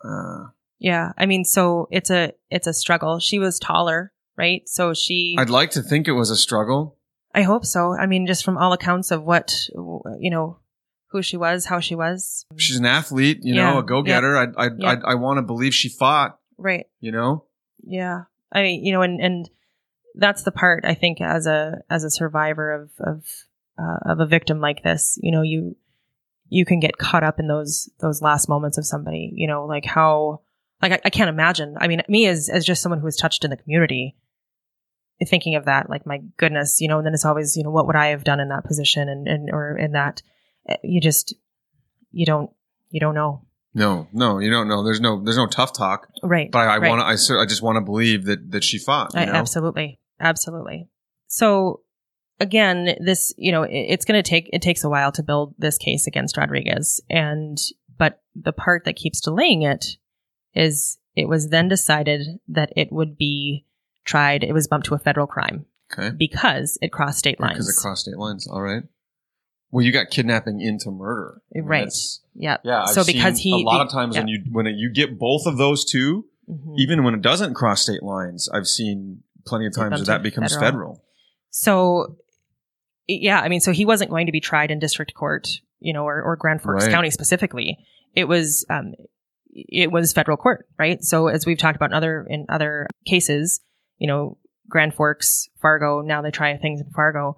uh, 0.04 0.44
Yeah. 0.78 1.12
I 1.16 1.26
mean, 1.26 1.44
so 1.44 1.88
it's 1.90 2.10
a 2.10 2.32
it's 2.50 2.66
a 2.66 2.74
struggle. 2.74 3.18
She 3.20 3.38
was 3.38 3.58
taller, 3.58 4.12
right? 4.36 4.62
So 4.66 4.94
she. 4.94 5.36
I'd 5.38 5.50
like 5.50 5.70
to 5.72 5.82
think 5.82 6.08
it 6.08 6.12
was 6.12 6.30
a 6.30 6.36
struggle. 6.36 6.98
I 7.34 7.42
hope 7.42 7.64
so. 7.64 7.94
I 7.98 8.06
mean, 8.06 8.26
just 8.26 8.44
from 8.44 8.58
all 8.58 8.72
accounts 8.74 9.10
of 9.10 9.22
what 9.22 9.54
you 10.20 10.30
know, 10.30 10.58
who 11.12 11.22
she 11.22 11.36
was, 11.36 11.66
how 11.66 11.80
she 11.80 11.94
was. 11.94 12.44
She's 12.58 12.76
an 12.78 12.84
athlete, 12.86 13.38
you 13.42 13.54
Yeah. 13.54 13.70
know, 13.72 13.78
a 13.78 13.82
go 13.82 14.02
getter. 14.02 14.36
I 14.36 14.46
I 14.56 14.70
Yep. 14.76 15.02
I, 15.06 15.12
I 15.12 15.14
want 15.14 15.38
to 15.38 15.42
believe 15.42 15.72
she 15.74 15.88
fought, 15.88 16.38
Right. 16.58 16.86
you 17.00 17.12
know. 17.12 17.44
Yeah. 17.84 18.24
I 18.52 18.62
mean, 18.62 18.84
you 18.84 18.92
know, 18.92 19.02
and 19.02 19.20
and 19.20 19.50
that's 20.14 20.42
the 20.42 20.52
part 20.52 20.84
I 20.84 20.94
think 20.94 21.20
as 21.20 21.46
a 21.46 21.82
as 21.88 22.04
a 22.04 22.10
survivor 22.10 22.72
of 22.72 22.90
of 23.00 23.24
uh, 23.78 24.10
of 24.12 24.20
a 24.20 24.26
victim 24.26 24.60
like 24.60 24.82
this, 24.82 25.18
you 25.22 25.32
know, 25.32 25.42
you 25.42 25.76
you 26.48 26.66
can 26.66 26.80
get 26.80 26.98
caught 26.98 27.24
up 27.24 27.40
in 27.40 27.48
those 27.48 27.90
those 28.00 28.20
last 28.20 28.48
moments 28.48 28.78
of 28.78 28.84
somebody, 28.84 29.32
you 29.34 29.46
know, 29.46 29.64
like 29.64 29.86
how 29.86 30.42
like 30.82 30.92
I, 30.92 31.00
I 31.06 31.10
can't 31.10 31.30
imagine. 31.30 31.76
I 31.80 31.88
mean, 31.88 32.02
me 32.08 32.26
as 32.26 32.48
as 32.48 32.66
just 32.66 32.82
someone 32.82 33.00
who 33.00 33.06
was 33.06 33.16
touched 33.16 33.44
in 33.44 33.50
the 33.50 33.56
community, 33.56 34.16
thinking 35.26 35.54
of 35.54 35.64
that, 35.64 35.88
like 35.88 36.04
my 36.06 36.18
goodness, 36.36 36.80
you 36.80 36.88
know, 36.88 36.98
and 36.98 37.06
then 37.06 37.14
it's 37.14 37.24
always, 37.24 37.56
you 37.56 37.62
know, 37.62 37.70
what 37.70 37.86
would 37.86 37.96
I 37.96 38.08
have 38.08 38.24
done 38.24 38.40
in 38.40 38.48
that 38.50 38.64
position 38.64 39.08
and 39.08 39.26
and 39.26 39.50
or 39.50 39.78
in 39.78 39.92
that, 39.92 40.22
eh, 40.68 40.76
you 40.82 41.00
just 41.00 41.34
you 42.10 42.26
don't 42.26 42.50
you 42.90 43.00
don't 43.00 43.14
know, 43.14 43.46
No, 43.74 44.06
no, 44.12 44.38
you 44.38 44.50
don't 44.50 44.68
know. 44.68 44.84
There's 44.84 45.00
no 45.00 45.22
there's 45.24 45.36
no 45.36 45.46
tough 45.46 45.72
talk. 45.72 46.08
right? 46.22 46.50
But 46.50 46.58
I, 46.58 46.74
I 46.74 46.78
right. 46.78 46.88
want 46.90 47.00
to. 47.00 47.34
I, 47.36 47.42
I 47.42 47.46
just 47.46 47.62
want 47.62 47.76
to 47.76 47.80
believe 47.80 48.24
that 48.26 48.50
that 48.50 48.64
she 48.64 48.78
fought. 48.78 49.12
You 49.14 49.20
I, 49.20 49.24
absolutely, 49.24 49.98
absolutely. 50.20 50.88
So 51.28 51.80
again, 52.38 52.96
this 53.04 53.32
you 53.38 53.50
know 53.52 53.62
it, 53.62 53.72
it's 53.72 54.04
going 54.04 54.22
to 54.22 54.28
take 54.28 54.50
it 54.52 54.60
takes 54.62 54.84
a 54.84 54.90
while 54.90 55.10
to 55.12 55.22
build 55.22 55.54
this 55.58 55.78
case 55.78 56.06
against 56.06 56.36
Rodriguez, 56.36 57.00
and 57.08 57.56
but 57.98 58.20
the 58.34 58.52
part 58.52 58.84
that 58.84 58.96
keeps 58.96 59.20
delaying 59.20 59.62
it 59.62 59.86
is 60.54 60.98
it 61.16 61.28
was 61.28 61.48
then 61.48 61.68
decided 61.68 62.20
that 62.48 62.72
it 62.76 62.92
would 62.92 63.16
be 63.16 63.64
tried. 64.04 64.44
It 64.44 64.52
was 64.52 64.68
bumped 64.68 64.86
to 64.88 64.94
a 64.94 64.98
federal 64.98 65.26
crime 65.26 65.66
Okay. 65.92 66.10
because 66.14 66.78
it 66.82 66.92
crossed 66.92 67.18
state 67.18 67.38
lines. 67.40 67.54
Because 67.54 67.68
it 67.68 67.80
crossed 67.80 68.02
state 68.02 68.16
lines. 68.18 68.46
All 68.48 68.60
right. 68.62 68.82
Well, 69.70 69.84
you 69.84 69.92
got 69.92 70.10
kidnapping 70.10 70.60
into 70.60 70.90
murder. 70.90 71.40
I 71.54 71.58
mean, 71.60 71.64
Right. 71.68 71.78
that's- 71.80 72.20
yeah. 72.34 72.56
Yeah. 72.64 72.82
I've 72.82 72.90
So 72.90 73.04
because 73.04 73.38
he 73.38 73.52
a 73.52 73.56
lot 73.56 73.80
of 73.84 73.90
times 73.90 74.14
yeah. 74.14 74.22
when 74.22 74.28
you 74.28 74.42
when 74.50 74.66
it, 74.66 74.74
you 74.76 74.90
get 74.92 75.18
both 75.18 75.46
of 75.46 75.56
those 75.58 75.84
two, 75.84 76.26
Mhm. 76.50 76.74
even 76.76 77.04
when 77.04 77.14
it 77.14 77.22
doesn't 77.22 77.54
cross 77.54 77.82
state 77.82 78.02
lines, 78.02 78.48
I've 78.52 78.66
seen 78.66 79.22
plenty 79.46 79.66
of 79.66 79.74
times 79.74 79.92
where 79.96 80.04
that 80.06 80.22
becomes 80.22 80.52
federal. 80.54 80.66
federal. 80.66 81.04
So, 81.50 82.16
yeah, 83.06 83.40
I 83.40 83.48
mean, 83.48 83.60
so 83.60 83.72
he 83.72 83.84
wasn't 83.84 84.10
going 84.10 84.26
to 84.26 84.32
be 84.32 84.40
tried 84.40 84.70
in 84.70 84.78
district 84.78 85.14
court, 85.14 85.60
you 85.80 85.92
know, 85.92 86.04
or, 86.04 86.20
or 86.22 86.36
Grand 86.36 86.60
Forks 86.62 86.84
Right. 86.84 86.92
County 86.92 87.10
specifically. 87.10 87.78
It 88.14 88.24
was, 88.24 88.64
um, 88.70 88.94
it 89.54 89.92
was 89.92 90.12
federal 90.12 90.36
court, 90.36 90.66
right? 90.78 91.02
So 91.04 91.28
as 91.28 91.46
we've 91.46 91.58
talked 91.58 91.76
about 91.76 91.90
in 91.90 91.94
other 91.94 92.26
in 92.28 92.46
other 92.48 92.86
cases, 93.06 93.60
you 93.98 94.06
know, 94.08 94.38
Grand 94.68 94.94
Forks, 94.94 95.48
Fargo. 95.60 96.00
Now 96.00 96.22
they 96.22 96.30
try 96.30 96.56
things 96.56 96.80
in 96.80 96.90
Fargo. 96.90 97.36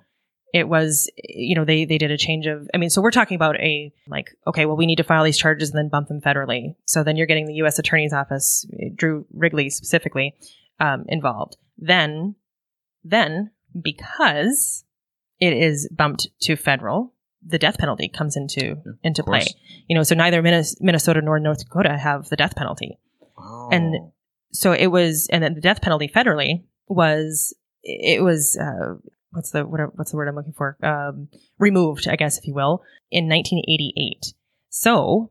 It 0.54 0.68
was, 0.68 1.10
you 1.16 1.56
know, 1.56 1.64
they 1.64 1.84
they 1.84 1.98
did 1.98 2.12
a 2.12 2.16
change 2.16 2.46
of. 2.46 2.70
I 2.72 2.78
mean, 2.78 2.88
so 2.88 3.02
we're 3.02 3.10
talking 3.10 3.34
about 3.34 3.56
a 3.56 3.92
like, 4.06 4.30
okay, 4.46 4.66
well, 4.66 4.76
we 4.76 4.86
need 4.86 4.98
to 4.98 5.02
file 5.02 5.24
these 5.24 5.36
charges 5.36 5.70
and 5.70 5.76
then 5.76 5.88
bump 5.88 6.06
them 6.06 6.20
federally. 6.20 6.76
So 6.84 7.02
then 7.02 7.16
you're 7.16 7.26
getting 7.26 7.46
the 7.46 7.54
U.S. 7.54 7.80
Attorney's 7.80 8.12
Office, 8.12 8.64
Drew 8.94 9.26
Wrigley 9.34 9.68
specifically, 9.68 10.36
um, 10.78 11.06
involved. 11.08 11.56
Then, 11.76 12.36
then 13.02 13.50
because 13.82 14.84
it 15.40 15.54
is 15.54 15.88
bumped 15.90 16.28
to 16.42 16.54
federal, 16.54 17.12
the 17.44 17.58
death 17.58 17.76
penalty 17.76 18.08
comes 18.08 18.36
into 18.36 18.76
into 19.02 19.24
play. 19.24 19.46
You 19.88 19.96
know, 19.96 20.04
so 20.04 20.14
neither 20.14 20.40
Minnesota 20.40 21.20
nor 21.20 21.40
North 21.40 21.64
Dakota 21.64 21.98
have 21.98 22.28
the 22.28 22.36
death 22.36 22.54
penalty. 22.54 23.00
Oh. 23.36 23.70
And 23.72 24.12
So 24.52 24.70
it 24.70 24.86
was, 24.86 25.28
and 25.32 25.42
then 25.42 25.54
the 25.54 25.60
death 25.60 25.82
penalty 25.82 26.06
federally 26.06 26.62
was 26.86 27.52
it 27.82 28.22
was 28.22 28.56
uh, 28.56 28.94
what's 29.34 29.50
the 29.50 29.66
what, 29.66 29.96
what's 29.96 30.10
the 30.10 30.16
word 30.16 30.28
I'm 30.28 30.36
looking 30.36 30.52
for? 30.52 30.76
Um, 30.82 31.28
removed, 31.58 32.08
I 32.08 32.16
guess, 32.16 32.38
if 32.38 32.46
you 32.46 32.54
will, 32.54 32.82
in 33.10 33.28
1988. 33.28 34.32
So 34.70 35.30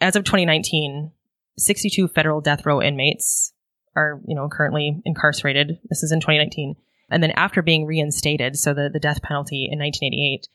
as 0.00 0.16
of 0.16 0.24
2019, 0.24 1.12
62 1.58 2.08
federal 2.08 2.40
death 2.40 2.66
row 2.66 2.82
inmates 2.82 3.52
are 3.94 4.20
you 4.26 4.34
know 4.34 4.48
currently 4.48 5.00
incarcerated. 5.04 5.78
This 5.88 6.02
is 6.02 6.12
in 6.12 6.20
2019. 6.20 6.76
And 7.08 7.22
then 7.22 7.30
after 7.32 7.62
being 7.62 7.86
reinstated, 7.86 8.56
so 8.56 8.74
the, 8.74 8.90
the 8.92 8.98
death 8.98 9.22
penalty 9.22 9.68
in 9.70 9.78
1988, 9.78 10.48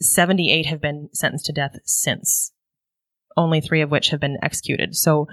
78 0.00 0.66
have 0.66 0.80
been 0.80 1.08
sentenced 1.12 1.46
to 1.46 1.52
death 1.52 1.78
since, 1.84 2.52
only 3.36 3.60
three 3.62 3.80
of 3.80 3.90
which 3.90 4.10
have 4.10 4.20
been 4.20 4.36
executed. 4.42 4.94
So, 4.94 5.26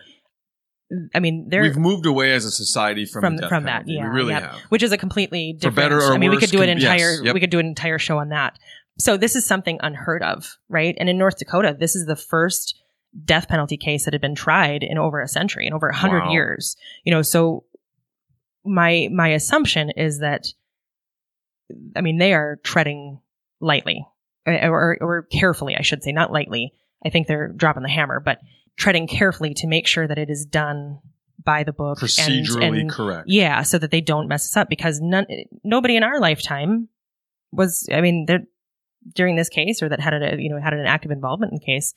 I 1.15 1.19
mean, 1.19 1.47
they're 1.49 1.61
We've 1.63 1.77
moved 1.77 2.05
away 2.05 2.33
as 2.33 2.45
a 2.45 2.51
society 2.51 3.05
from 3.05 3.21
from 3.21 3.49
from 3.49 3.63
that, 3.63 3.87
yeah, 3.87 4.03
we 4.03 4.09
really 4.09 4.33
yeah. 4.33 4.51
have. 4.51 4.59
which 4.69 4.83
is 4.83 4.91
a 4.91 4.97
completely 4.97 5.53
For 5.53 5.69
different. 5.69 5.75
better 5.75 5.97
or 5.99 6.13
I 6.13 6.17
mean, 6.17 6.29
we 6.31 6.37
could 6.37 6.51
do 6.51 6.61
an 6.61 6.67
can- 6.69 6.77
yes, 6.79 6.91
entire 6.93 7.23
yep. 7.23 7.33
we 7.33 7.39
could 7.39 7.49
do 7.49 7.59
an 7.59 7.65
entire 7.65 7.97
show 7.99 8.19
on 8.19 8.29
that. 8.29 8.57
So 8.99 9.17
this 9.17 9.35
is 9.35 9.45
something 9.45 9.79
unheard 9.81 10.21
of, 10.21 10.57
right? 10.69 10.95
And 10.99 11.09
in 11.09 11.17
North 11.17 11.37
Dakota, 11.37 11.75
this 11.79 11.95
is 11.95 12.05
the 12.05 12.15
first 12.15 12.79
death 13.25 13.47
penalty 13.47 13.77
case 13.77 14.05
that 14.05 14.13
had 14.13 14.21
been 14.21 14.35
tried 14.35 14.83
in 14.83 14.97
over 14.99 15.19
a 15.19 15.27
century, 15.27 15.65
in 15.65 15.73
over 15.73 15.87
a 15.87 15.95
hundred 15.95 16.25
Wow. 16.25 16.31
years. 16.31 16.75
You 17.03 17.11
know, 17.11 17.21
so 17.23 17.63
my 18.65 19.07
my 19.11 19.29
assumption 19.29 19.89
is 19.91 20.19
that, 20.19 20.45
I 21.95 22.01
mean, 22.01 22.17
they 22.19 22.33
are 22.33 22.59
treading 22.63 23.19
lightly 23.59 24.05
or, 24.45 24.53
or, 24.69 24.97
or 25.01 25.21
carefully, 25.23 25.75
I 25.75 25.81
should 25.81 26.03
say, 26.03 26.11
not 26.11 26.31
lightly. 26.31 26.73
I 27.05 27.09
think 27.09 27.27
they're 27.27 27.47
dropping 27.49 27.83
the 27.83 27.89
hammer, 27.89 28.19
but 28.19 28.39
treading 28.77 29.07
carefully 29.07 29.53
to 29.55 29.67
make 29.67 29.87
sure 29.87 30.07
that 30.07 30.17
it 30.17 30.29
is 30.29 30.45
done 30.45 30.99
by 31.43 31.63
the 31.63 31.73
book 31.73 32.01
and- 32.01 32.09
Procedurally 32.09 32.81
and, 32.81 32.89
correct. 32.89 33.25
yeah, 33.27 33.61
so 33.63 33.77
that 33.77 33.91
they 33.91 34.01
don't 34.01 34.27
mess 34.27 34.45
us 34.45 34.57
up 34.57 34.69
because 34.69 34.99
none, 35.01 35.25
nobody 35.63 35.95
in 35.95 36.03
our 36.03 36.19
lifetime 36.19 36.87
was, 37.51 37.87
I 37.91 38.01
mean, 38.01 38.27
during 39.13 39.35
this 39.35 39.49
case 39.49 39.83
or 39.83 39.89
that 39.89 39.99
had 39.99 40.13
a, 40.13 40.41
you 40.41 40.49
know, 40.49 40.59
had 40.59 40.73
an 40.73 40.85
active 40.85 41.11
involvement 41.11 41.51
in 41.51 41.59
the 41.59 41.65
case. 41.65 41.93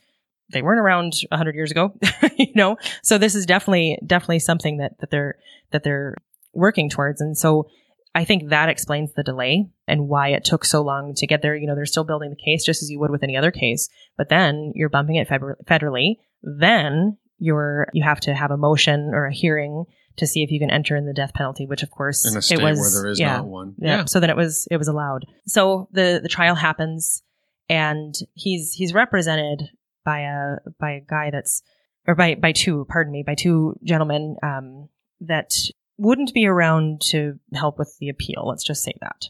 They 0.53 0.63
weren't 0.63 0.81
around 0.81 1.15
a 1.31 1.37
hundred 1.37 1.55
years 1.55 1.71
ago, 1.71 1.93
you 2.37 2.53
know? 2.55 2.77
So 3.03 3.19
this 3.19 3.35
is 3.35 3.47
definitely, 3.47 3.99
definitely 4.07 4.41
something 4.41 4.79
that, 4.79 4.99
that 5.01 5.11
they're, 5.11 5.37
that 5.73 5.83
they're 5.83 6.17
working 6.53 6.89
towards. 6.89 7.21
And 7.21 7.37
so 7.37 7.69
I 8.15 8.25
think 8.25 8.49
that 8.49 8.69
explains 8.69 9.13
the 9.13 9.23
delay 9.23 9.69
and 9.87 10.09
why 10.09 10.29
it 10.29 10.45
took 10.45 10.65
so 10.65 10.83
long 10.83 11.15
to 11.17 11.27
get 11.27 11.43
there. 11.43 11.57
You 11.57 11.67
know, 11.67 11.75
they're 11.75 11.85
still 11.85 12.05
building 12.05 12.31
the 12.31 12.37
case 12.37 12.65
just 12.65 12.83
as 12.83 12.91
you 12.91 12.99
would 13.01 13.11
with 13.11 13.23
any 13.23 13.37
other 13.37 13.51
case, 13.51 13.89
but 14.17 14.29
then 14.29 14.73
you're 14.75 14.89
bumping 14.89 15.17
it 15.17 15.29
federally. 15.29 16.17
Then 16.43 17.19
you're, 17.39 17.89
you 17.93 18.05
have 18.05 18.21
to 18.21 18.35
have 18.35 18.51
a 18.51 18.57
motion 18.57 19.11
or 19.13 19.27
a 19.27 19.35
hearing 19.35 19.85
to 20.17 20.27
see 20.27 20.43
if 20.43 20.51
you 20.51 20.59
can 20.59 20.71
enter 20.71 20.97
in 20.97 21.07
the 21.07 21.13
death 21.13 21.35
penalty, 21.35 21.67
which 21.67 21.83
of 21.83 21.91
course 21.91 22.25
In 22.31 22.37
a 22.37 22.43
state 22.43 22.59
it 22.59 22.63
was, 22.63 22.79
where 22.79 23.03
there 23.03 23.11
is 23.11 23.21
yeah, 23.21 23.37
not 23.37 23.47
one. 23.47 23.75
yeah. 23.79 24.05
So 24.07 24.21
then 24.21 24.31
it 24.31 24.37
was 24.37 24.67
it 24.71 24.79
was 24.79 24.89
allowed. 24.89 25.27
So 25.47 25.89
the 25.93 26.21
the 26.23 26.29
trial 26.29 26.55
happens, 26.55 27.23
and 27.69 28.15
he's 28.33 28.73
he's 28.73 28.95
represented 28.95 29.65
by 30.05 30.21
a 30.21 30.57
by 30.81 30.93
a 30.93 31.01
guy 31.01 31.31
that's 31.31 31.63
or 32.07 32.15
by 32.15 32.35
by 32.35 32.53
two, 32.53 32.87
pardon 32.89 33.13
me, 33.13 33.25
by 33.27 33.35
two 33.35 33.79
gentlemen 33.85 34.37
um, 34.43 34.89
that 35.21 35.51
wouldn't 35.99 36.33
be 36.33 36.47
around 36.47 37.01
to 37.11 37.39
help 37.55 37.79
with 37.79 37.95
the 38.01 38.09
appeal. 38.09 38.47
Let's 38.49 38.65
just 38.65 38.83
say 38.83 38.95
that. 39.01 39.27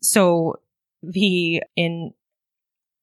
So 0.00 0.56
the 1.02 1.62
in 1.76 2.12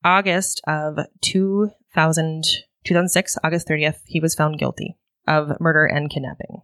August 0.04 0.60
of 0.66 0.98
2000, 1.22 2.44
2006, 2.86 3.38
August 3.44 3.68
30th, 3.68 4.00
he 4.06 4.20
was 4.20 4.34
found 4.34 4.58
guilty 4.58 4.96
of 5.26 5.60
murder 5.60 5.84
and 5.84 6.10
kidnapping. 6.10 6.62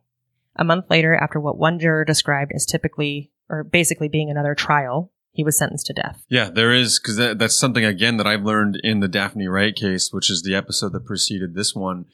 A 0.56 0.64
month 0.64 0.86
later, 0.90 1.14
after 1.16 1.40
what 1.40 1.58
one 1.58 1.78
juror 1.78 2.04
described 2.04 2.52
as 2.54 2.66
typically 2.66 3.30
or 3.48 3.64
basically 3.64 4.08
being 4.08 4.30
another 4.30 4.54
trial, 4.54 5.12
he 5.32 5.44
was 5.44 5.56
sentenced 5.56 5.86
to 5.86 5.94
death. 5.94 6.24
Yeah, 6.28 6.50
there 6.50 6.72
is 6.72 6.98
because 6.98 7.16
that, 7.16 7.38
that's 7.38 7.58
something 7.58 7.84
again 7.84 8.18
that 8.18 8.26
I've 8.26 8.44
learned 8.44 8.78
in 8.82 9.00
the 9.00 9.08
Daphne 9.08 9.48
Wright 9.48 9.74
case, 9.74 10.10
which 10.12 10.30
is 10.30 10.42
the 10.42 10.54
episode 10.54 10.92
that 10.92 11.06
preceded 11.06 11.54
this 11.54 11.74
one. 11.74 12.04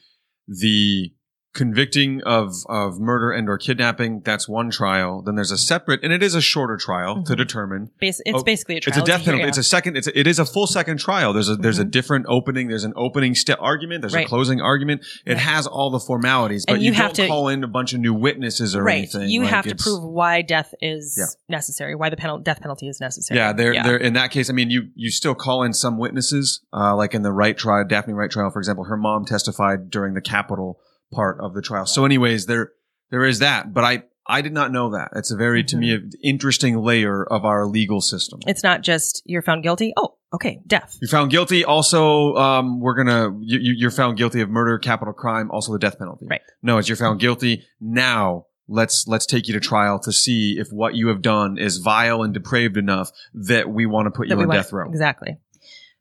The 0.47 1.13
convicting 1.53 2.21
of 2.25 2.53
of 2.67 2.99
murder 2.99 3.31
and 3.31 3.49
or 3.49 3.57
kidnapping 3.57 4.21
that's 4.23 4.47
one 4.47 4.69
trial. 4.69 5.21
Then 5.23 5.35
there's 5.35 5.51
a 5.51 5.57
separate, 5.57 6.03
and 6.03 6.13
it 6.13 6.21
is 6.21 6.35
a 6.35 6.41
shorter 6.41 6.77
trial 6.77 7.23
to 7.23 7.33
Mhm. 7.33 7.37
determine. 7.37 7.89
Bas- 7.99 8.21
it's 8.25 8.39
Oh, 8.39 8.43
basically 8.43 8.77
a 8.77 8.79
trial. 8.81 8.99
It's 8.99 9.09
a 9.09 9.11
death 9.11 9.25
penalty. 9.25 9.43
yeah. 9.43 9.47
It's 9.49 9.57
a 9.57 9.63
second. 9.63 9.97
It's 9.97 10.07
a, 10.07 10.17
it 10.19 10.27
is 10.27 10.37
a 10.39 10.45
full 10.45 10.67
second 10.67 10.99
trial. 10.99 11.33
There's 11.33 11.49
a 11.49 11.55
there's 11.55 11.79
a 11.79 11.85
Mhm. 11.85 11.91
different 11.91 12.25
opening. 12.29 12.67
There's 12.67 12.83
an 12.83 12.93
opening 12.95 13.33
step 13.35 13.57
argument. 13.61 14.01
There's 14.01 14.13
a 14.13 14.25
closing 14.25 14.61
argument. 14.61 15.01
It 15.25 15.33
Right. 15.33 15.37
has 15.39 15.65
all 15.67 15.89
the 15.89 15.99
formalities, 15.99 16.65
but 16.67 16.75
And 16.75 16.83
you, 16.83 16.91
you 16.91 16.93
have 16.95 17.13
to- 17.13 17.27
call 17.27 17.47
in 17.49 17.63
a 17.63 17.67
bunch 17.67 17.93
of 17.93 17.99
new 17.99 18.13
witnesses 18.13 18.75
or 18.75 18.83
right. 18.83 18.97
anything. 18.99 19.29
You 19.29 19.41
Like, 19.41 19.49
have 19.49 19.65
to 19.65 19.75
prove 19.75 20.03
why 20.03 20.41
death 20.43 20.73
is 20.81 21.15
Yeah. 21.17 21.25
necessary, 21.49 21.95
why 21.95 22.09
the 22.09 22.17
penal- 22.17 22.39
death 22.39 22.61
penalty 22.61 22.87
is 22.87 22.99
necessary. 23.01 23.37
Yeah, 23.39 23.53
they're 23.53 23.73
they're 23.83 23.97
in 23.97 24.13
that 24.13 24.29
case. 24.31 24.49
I 24.49 24.53
mean, 24.53 24.69
you 24.69 24.89
you 24.95 25.09
still 25.09 25.35
call 25.35 25.63
in 25.63 25.73
some 25.73 25.97
witnesses, 25.97 26.61
uh, 26.73 26.95
like 26.95 27.15
in 27.15 27.23
the 27.23 27.31
Wright 27.31 27.57
trial, 27.57 27.83
Daphne 27.87 28.13
Wright 28.13 28.29
trial, 28.29 28.51
for 28.51 28.59
example. 28.59 28.83
Her 28.85 28.97
mom 28.97 29.25
testified 29.25 29.89
during 29.89 30.13
the 30.13 30.21
capital 30.21 30.79
part 31.11 31.39
of 31.41 31.53
the 31.53 31.61
trial. 31.61 31.85
So, 31.85 32.05
anyways, 32.05 32.45
there 32.45 32.71
there 33.11 33.25
is 33.25 33.39
that. 33.39 33.73
But 33.73 33.83
I 33.83 34.03
I 34.27 34.41
did 34.41 34.53
not 34.53 34.71
know 34.71 34.91
that. 34.91 35.09
It's 35.15 35.31
a 35.31 35.35
very 35.35 35.63
to 35.65 35.77
me 35.77 35.97
interesting 36.23 36.77
layer 36.77 37.23
of 37.23 37.45
our 37.45 37.65
legal 37.65 38.01
system. 38.01 38.39
It's 38.45 38.63
not 38.63 38.81
just 38.81 39.21
you're 39.25 39.41
found 39.41 39.63
guilty. 39.63 39.93
Oh, 39.97 40.15
okay, 40.33 40.59
death. 40.67 40.97
You're 41.01 41.09
found 41.09 41.31
guilty. 41.31 41.65
Also, 41.65 42.35
um, 42.35 42.79
we're 42.79 42.95
gonna 42.95 43.35
you, 43.41 43.59
you- 43.59 43.75
you're 43.77 43.91
found 43.91 44.17
guilty 44.17 44.41
of 44.41 44.49
murder, 44.49 44.77
capital 44.77 45.13
crime, 45.13 45.49
also 45.51 45.71
the 45.73 45.79
death 45.79 45.97
penalty. 45.97 46.27
Right. 46.29 46.41
No, 46.61 46.77
it's 46.77 46.87
you're 46.87 46.95
found 46.97 47.19
guilty. 47.19 47.63
Now 47.81 48.45
let's 48.67 49.05
let's 49.07 49.25
take 49.25 49.47
you 49.47 49.53
to 49.55 49.59
trial 49.59 49.97
to 50.01 50.11
see 50.11 50.57
if 50.59 50.67
what 50.71 50.93
you 50.93 51.07
have 51.07 51.23
done 51.23 51.57
is 51.57 51.77
vile 51.77 52.21
and 52.21 52.31
depraved 52.31 52.77
enough 52.77 53.09
that 53.33 53.67
we 53.69 53.87
want 53.87 54.05
to 54.05 54.11
put 54.11 54.29
that 54.29 54.35
you 54.37 54.41
on 54.43 54.49
death 54.49 54.71
row. 54.71 54.87
Exactly. 54.87 55.37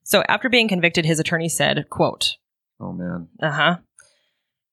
So 0.02 0.22
after 0.28 0.50
being 0.50 0.68
convicted, 0.68 1.06
his 1.06 1.18
attorney 1.18 1.48
said, 1.48 1.86
"quote 1.88 2.36
Oh 2.78 2.92
man. 2.92 3.28
Uh 3.42 3.50
huh. 3.50 3.76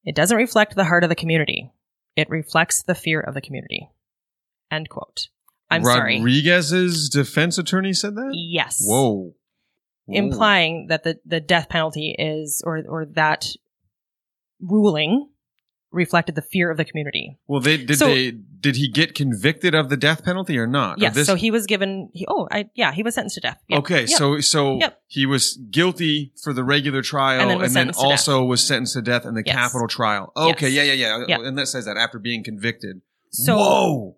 It 0.06 0.16
doesn't 0.16 0.38
reflect 0.38 0.76
the 0.76 0.86
heart 0.86 1.04
of 1.04 1.10
the 1.10 1.16
community. 1.16 1.72
It 2.16 2.30
reflects 2.30 2.84
the 2.84 2.96
fear 2.96 3.20
of 3.20 3.34
the 3.34 3.42
community." 3.42 3.90
End 4.72 4.90
quote. 4.90 5.28
I'm 5.70 5.84
sorry. 5.84 6.18
Rodriguez's 6.18 7.10
defense 7.10 7.58
attorney 7.58 7.94
said 7.94 8.16
that. 8.16 8.32
Yes. 8.34 8.82
Whoa. 8.84 9.34
Whoa. 10.06 10.18
implying 10.18 10.88
that 10.88 11.04
the, 11.04 11.20
the 11.26 11.40
death 11.40 11.68
penalty 11.68 12.16
is 12.18 12.62
or 12.64 12.84
or 12.88 13.06
that 13.14 13.48
ruling 14.62 15.30
reflected 15.96 16.36
the 16.36 16.42
fear 16.42 16.70
of 16.70 16.78
the 16.78 16.86
community. 16.86 17.38
Well, 17.48 17.62
they 17.62 17.78
did 17.78 17.98
So- 17.98 18.08
they 18.08 18.32
did 18.32 18.76
he 18.76 18.88
get 18.90 19.14
convicted 19.16 19.74
of 19.76 19.90
the 19.90 19.98
death 19.98 20.24
penalty 20.24 20.58
or 20.58 20.68
not? 20.68 21.00
Yes. 21.00 21.14
this- 21.16 21.28
so 21.28 21.36
he 21.36 21.50
was 21.52 21.66
given. 21.66 22.10
He, 22.14 22.26
oh, 22.28 22.48
I 22.52 22.70
yeah, 22.76 22.92
he 22.92 23.02
was 23.04 23.16
sentenced 23.16 23.36
to 23.36 23.42
death. 23.42 23.60
Yep. 23.70 23.80
Okay, 23.80 24.00
Yep. 24.02 24.10
so 24.10 24.40
so 24.42 24.78
Yep. 24.80 25.02
he 25.08 25.26
was 25.26 25.58
guilty 25.72 26.34
for 26.44 26.52
the 26.54 26.64
regular 26.64 27.02
trial, 27.02 27.42
And 27.42 27.52
and 27.52 27.62
then 27.62 27.74
then, 27.74 27.88
was 27.88 27.98
also 27.98 28.44
was 28.44 28.62
sentenced 28.64 28.94
to 28.94 29.02
death 29.02 29.26
in 29.26 29.34
the 29.34 29.44
Yes. 29.46 29.56
capital 29.56 29.88
trial. 29.88 30.32
Okay, 30.36 30.70
Yes. 30.70 30.88
yeah, 30.88 30.94
yeah, 30.94 31.26
yeah. 31.28 31.48
And 31.48 31.58
that 31.58 31.68
says 31.68 31.86
that 31.86 31.98
after 31.98 32.20
being 32.20 32.44
convicted. 32.44 33.02
so 33.32 33.58
Whoa. 33.58 34.18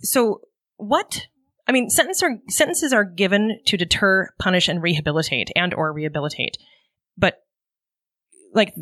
so 0.00 0.40
what? 0.76 1.26
I 1.68 1.72
mean, 1.72 1.90
sentences 1.90 2.22
are 2.22 2.38
sentences 2.48 2.92
are 2.92 3.04
given 3.04 3.60
to 3.66 3.76
deter, 3.76 4.30
punish, 4.38 4.68
and 4.68 4.82
rehabilitate, 4.82 5.50
and 5.56 5.74
or 5.74 5.92
rehabilitate. 5.92 6.58
But 7.18 7.42
like, 8.54 8.74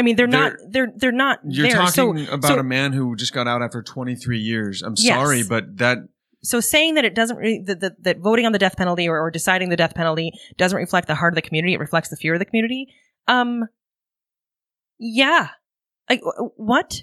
I 0.00 0.02
mean, 0.02 0.16
they're, 0.16 0.26
not. 0.26 0.54
They're 0.68 0.92
they're 0.96 1.12
not. 1.12 1.38
You're 1.44 1.68
there. 1.68 1.76
talking 1.76 2.26
so, 2.26 2.32
about 2.34 2.48
so, 2.48 2.58
a 2.58 2.62
man 2.64 2.92
who 2.92 3.14
just 3.16 3.32
got 3.32 3.46
out 3.46 3.62
after 3.62 3.82
23 3.82 4.38
years. 4.38 4.82
I'm 4.82 4.94
Yes. 4.96 5.14
sorry, 5.16 5.42
but 5.42 5.76
that 5.76 5.98
so 6.42 6.60
saying 6.60 6.94
that 6.94 7.04
it 7.04 7.14
doesn't 7.14 7.36
re- 7.36 7.62
that, 7.66 7.80
that, 7.80 8.02
that 8.02 8.18
voting 8.18 8.46
on 8.46 8.52
the 8.52 8.58
death 8.58 8.76
penalty 8.76 9.06
or, 9.08 9.20
or 9.20 9.30
deciding 9.30 9.68
the 9.68 9.76
death 9.76 9.94
penalty 9.94 10.32
doesn't 10.56 10.76
reflect 10.78 11.06
the 11.06 11.14
heart 11.14 11.32
of 11.32 11.36
the 11.36 11.42
community 11.42 11.74
it 11.74 11.80
reflects 11.80 12.08
the 12.08 12.16
fear 12.16 12.32
of 12.32 12.38
the 12.38 12.46
community 12.46 12.86
um 13.28 13.64
yeah 14.98 15.48
like 16.08 16.20
what 16.56 17.02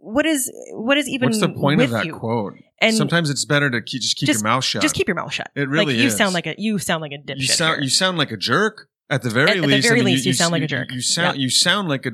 what 0.00 0.24
is 0.26 0.50
what 0.72 0.96
is 0.96 1.08
even 1.08 1.28
what's 1.30 1.40
the 1.40 1.48
point 1.48 1.80
of 1.80 1.90
that 1.90 2.06
you? 2.06 2.14
quote? 2.14 2.54
and 2.80 2.94
Sometimes 2.94 3.28
it's 3.28 3.44
better 3.44 3.68
to 3.70 3.82
keep, 3.82 4.02
just 4.02 4.16
keep 4.16 4.28
Just- 4.28 4.40
your 4.44 4.48
mouth 4.48 4.62
shut. 4.64 4.82
just 4.82 4.94
keep 4.94 5.08
your 5.08 5.16
mouth 5.16 5.32
shut 5.32 5.50
It 5.56 5.68
really 5.68 5.94
like 5.94 5.96
you 5.96 6.10
sound 6.10 6.32
like 6.34 6.46
a 6.46 6.54
you 6.58 6.78
sound 6.78 7.02
like 7.02 7.12
a 7.12 7.18
dipshit 7.18 7.38
you 7.40 7.46
sound 7.46 7.74
here. 7.76 7.82
you 7.82 7.90
sound 7.90 8.18
like 8.18 8.30
a 8.30 8.36
jerk 8.36 8.88
at 9.10 9.22
the 9.22 9.30
very 9.30 9.50
At- 9.50 9.56
at 9.56 9.60
the 9.62 9.66
least. 9.68 9.88
very 9.88 10.00
I 10.00 10.04
mean, 10.04 10.14
least, 10.14 10.26
you 10.26 10.32
sound 10.32 10.52
like 10.52 10.62
a 10.62 10.66
jerk. 10.66 10.92
You, 10.92 11.00
sound 11.00 11.38
you 11.38 11.50
sound 11.50 11.88
like 11.88 12.06
a 12.06 12.12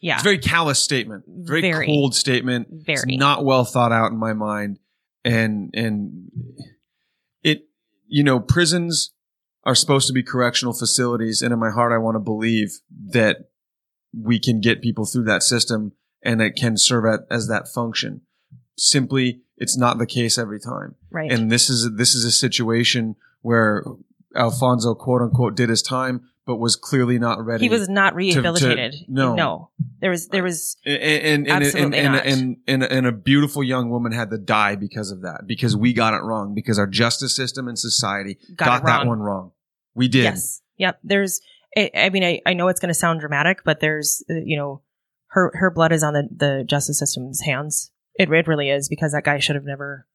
yeah 0.00 0.14
it's 0.14 0.22
a 0.22 0.24
very 0.24 0.38
callous 0.38 0.78
statement, 0.80 1.24
very, 1.26 1.60
Very. 1.62 1.86
cold 1.86 2.14
statement. 2.14 2.68
It's 2.70 2.84
very 2.84 3.16
not 3.16 3.44
well 3.44 3.64
thought 3.64 3.92
out 3.92 4.12
in 4.12 4.18
my 4.18 4.32
mind, 4.32 4.78
and 5.24 5.70
and 5.74 6.30
it 7.42 7.66
you 8.06 8.24
know 8.24 8.40
prisons 8.40 9.12
are 9.64 9.74
supposed 9.74 10.06
to 10.08 10.12
be 10.12 10.22
correctional 10.22 10.74
facilities, 10.74 11.40
and 11.42 11.52
in 11.52 11.58
my 11.58 11.70
heart, 11.70 11.92
I 11.92 11.98
want 11.98 12.16
to 12.16 12.20
believe 12.20 12.80
that 13.10 13.48
we 14.12 14.38
can 14.40 14.60
get 14.60 14.82
people 14.82 15.06
through 15.06 15.24
that 15.24 15.42
system, 15.42 15.92
and 16.22 16.42
it 16.42 16.56
can 16.56 16.76
serve 16.76 17.04
at, 17.06 17.20
as 17.30 17.46
that 17.48 17.68
function. 17.68 18.22
Simply, 18.76 19.42
it's 19.56 19.76
not 19.76 19.98
the 19.98 20.06
case 20.06 20.36
every 20.38 20.58
time. 20.58 20.96
right 21.10 21.30
And 21.30 21.50
this 21.50 21.70
is 21.70 21.92
this 21.96 22.14
is 22.14 22.24
a 22.24 22.32
situation 22.32 23.14
where 23.42 23.84
Alfonso 24.36 24.94
quote 24.94 25.22
unquote 25.22 25.56
did 25.56 25.68
his 25.68 25.82
time, 25.82 26.22
but 26.46 26.56
was 26.56 26.76
clearly 26.76 27.18
not 27.18 27.44
ready. 27.44 27.64
he 27.64 27.68
was 27.68 27.88
not 27.88 28.14
rehabilitated 28.14 28.94
no. 29.08 29.34
no 29.34 29.70
there 30.00 30.10
was 30.10 30.28
there 30.28 30.42
was 30.42 30.76
and 30.84 30.96
and 30.96 31.48
and, 31.48 31.48
and, 31.48 31.62
Absolutely 31.62 31.98
and, 31.98 32.12
not. 32.12 32.26
and, 32.26 32.56
and, 32.66 32.82
and 32.82 33.06
a 33.06 33.12
beautiful 33.12 33.62
young 33.62 33.90
woman 33.90 34.12
had 34.12 34.30
to 34.30 34.38
die 34.38 34.74
because 34.74 35.10
of 35.10 35.22
that 35.22 35.42
because 35.46 35.76
we 35.76 35.92
got 35.92 36.14
it 36.14 36.22
wrong 36.22 36.54
because 36.54 36.78
our 36.78 36.88
justice 36.88 37.36
system 37.36 37.68
and 37.68 37.78
society 37.78 38.38
got, 38.56 38.82
got, 38.82 38.86
that 38.86 39.06
one 39.06 39.20
wrong. 39.20 39.52
We 39.94 40.08
did. 40.08 40.24
Yes. 40.24 40.62
Yep. 40.78 40.98
There's, 41.04 41.40
I, 41.76 41.90
I 41.94 42.10
mean, 42.10 42.24
I, 42.24 42.40
I 42.46 42.54
know 42.54 42.68
it's 42.68 42.80
going 42.80 42.88
to 42.88 42.94
sound 42.94 43.20
dramatic, 43.20 43.62
but 43.64 43.80
there's, 43.80 44.24
uh, 44.30 44.34
you 44.44 44.56
know, 44.56 44.82
her, 45.28 45.50
her 45.54 45.70
blood 45.70 45.92
is 45.92 46.02
on 46.02 46.14
the, 46.14 46.28
the 46.34 46.64
justice 46.66 46.98
system's 46.98 47.40
hands. 47.42 47.90
It, 48.14 48.30
it 48.30 48.48
really 48.48 48.70
is 48.70 48.88
because 48.88 49.12
that 49.12 49.24
guy 49.24 49.38
should 49.38 49.56
have 49.56 49.64
never, 49.64 50.06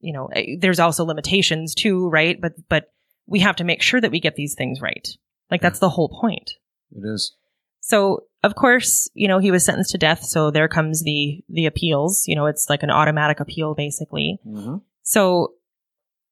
you 0.00 0.12
know, 0.12 0.26
eh, 0.34 0.56
there's 0.58 0.80
also 0.80 1.04
limitations 1.04 1.74
too, 1.74 2.08
right? 2.08 2.40
But, 2.40 2.52
but 2.68 2.92
we 3.26 3.40
have 3.40 3.56
to 3.56 3.64
make 3.64 3.82
sure 3.82 4.00
that 4.00 4.10
we 4.10 4.20
get 4.20 4.36
these 4.36 4.54
things 4.54 4.80
right. 4.80 5.08
Like 5.50 5.62
that's 5.62 5.78
the 5.78 5.88
whole 5.88 6.08
point. 6.08 6.52
It 6.92 7.04
is. 7.04 7.34
So 7.80 8.24
of 8.42 8.54
course, 8.54 9.08
you 9.14 9.28
know, 9.28 9.38
he 9.38 9.50
was 9.50 9.64
sentenced 9.64 9.92
to 9.92 9.98
death. 9.98 10.22
So 10.22 10.50
there 10.50 10.68
comes 10.68 11.02
the, 11.02 11.44
the 11.48 11.66
appeals. 11.66 12.24
You 12.26 12.36
know, 12.36 12.46
it's 12.46 12.70
like 12.70 12.82
an 12.82 12.90
automatic 12.90 13.40
appeal 13.40 13.74
basically. 13.74 14.38
Mm-hmm. 14.46 14.76
So 15.02 15.54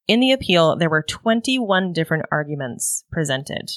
in 0.07 0.21
the 0.21 0.33
appeal, 0.33 0.77
there 0.77 0.91
were 0.91 1.03
21 1.03 1.93
different 1.93 2.27
arguments 2.31 3.05
presented. 3.11 3.71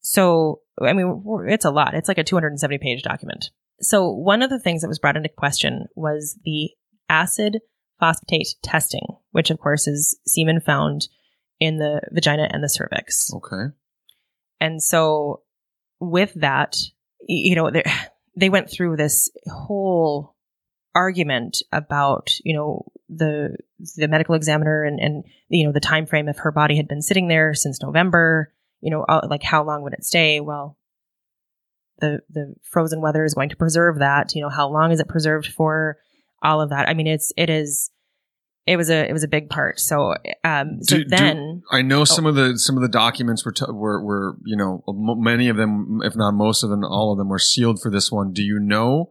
So, 0.00 0.60
I 0.80 0.92
mean, 0.92 1.22
it's 1.46 1.64
a 1.64 1.70
lot. 1.70 1.94
It's 1.94 2.08
like 2.08 2.18
a 2.18 2.24
270 2.24 2.78
page 2.78 3.02
document. 3.02 3.50
So 3.80 4.10
one 4.10 4.42
of 4.42 4.50
the 4.50 4.58
things 4.58 4.82
that 4.82 4.88
was 4.88 4.98
brought 4.98 5.16
into 5.16 5.28
question 5.28 5.86
was 5.94 6.38
the 6.44 6.70
acid 7.08 7.60
phosphatase 8.00 8.56
testing, 8.62 9.06
which 9.30 9.50
of 9.50 9.58
course 9.58 9.86
is 9.86 10.18
semen 10.26 10.60
found 10.60 11.08
in 11.60 11.76
the 11.76 12.00
vagina 12.10 12.48
and 12.50 12.64
the 12.64 12.68
cervix. 12.68 13.32
Okay. 13.34 13.74
And 14.60 14.82
so 14.82 15.42
with 16.00 16.32
that, 16.34 16.76
you 17.28 17.54
know, 17.54 17.70
they 18.36 18.48
went 18.48 18.70
through 18.70 18.96
this 18.96 19.30
whole 19.46 20.34
argument 20.94 21.62
about, 21.70 22.30
you 22.42 22.54
know, 22.54 22.90
the 23.08 23.56
the 23.96 24.08
medical 24.08 24.36
examiner 24.36 24.84
and 24.84 25.00
and 25.00 25.24
you 25.48 25.66
know 25.66 25.72
the 25.72 25.80
time 25.80 26.06
frame 26.06 26.28
if 26.28 26.38
her 26.38 26.52
body 26.52 26.76
had 26.76 26.86
been 26.86 27.02
sitting 27.02 27.28
there 27.28 27.54
since 27.54 27.82
November, 27.82 28.52
you 28.80 28.90
know, 28.90 29.02
uh, 29.02 29.26
like 29.28 29.42
how 29.42 29.64
long 29.64 29.82
would 29.82 29.92
it 29.92 30.04
stay? 30.04 30.40
Well, 30.40 30.78
the 31.98 32.20
the 32.30 32.54
frozen 32.62 33.00
weather 33.00 33.24
is 33.24 33.34
going 33.34 33.50
to 33.50 33.56
preserve 33.56 33.98
that. 33.98 34.34
You 34.34 34.42
know, 34.42 34.48
how 34.48 34.68
long 34.68 34.92
is 34.92 35.00
it 35.00 35.08
preserved 35.08 35.48
for? 35.48 35.98
All 36.42 36.62
of 36.62 36.70
that. 36.70 36.88
I 36.88 36.94
mean, 36.94 37.06
it's 37.06 37.32
it 37.36 37.50
is 37.50 37.90
it 38.66 38.76
was 38.76 38.90
a 38.90 39.08
it 39.08 39.12
was 39.12 39.24
a 39.24 39.28
big 39.28 39.48
part. 39.48 39.80
So 39.80 40.14
um 40.44 40.78
so 40.82 40.96
Do- 40.98 41.04
do- 41.04 41.08
then 41.16 41.62
I 41.70 41.82
know 41.82 42.04
some 42.04 42.26
of 42.26 42.34
the 42.34 42.58
some 42.58 42.76
of 42.76 42.82
the 42.82 42.88
documents 42.88 43.44
were, 43.44 43.52
t- 43.52 43.64
were 43.68 44.02
were 44.04 44.36
you 44.44 44.56
know 44.56 44.82
many 44.88 45.48
of 45.48 45.56
them, 45.56 46.00
if 46.04 46.14
not 46.16 46.32
most 46.32 46.62
of 46.62 46.70
them, 46.70 46.84
all 46.84 47.12
of 47.12 47.18
them 47.18 47.28
were 47.28 47.38
sealed 47.38 47.80
for 47.82 47.90
this 47.90 48.10
one. 48.12 48.32
Do 48.32 48.42
you 48.42 48.58
know 48.58 49.10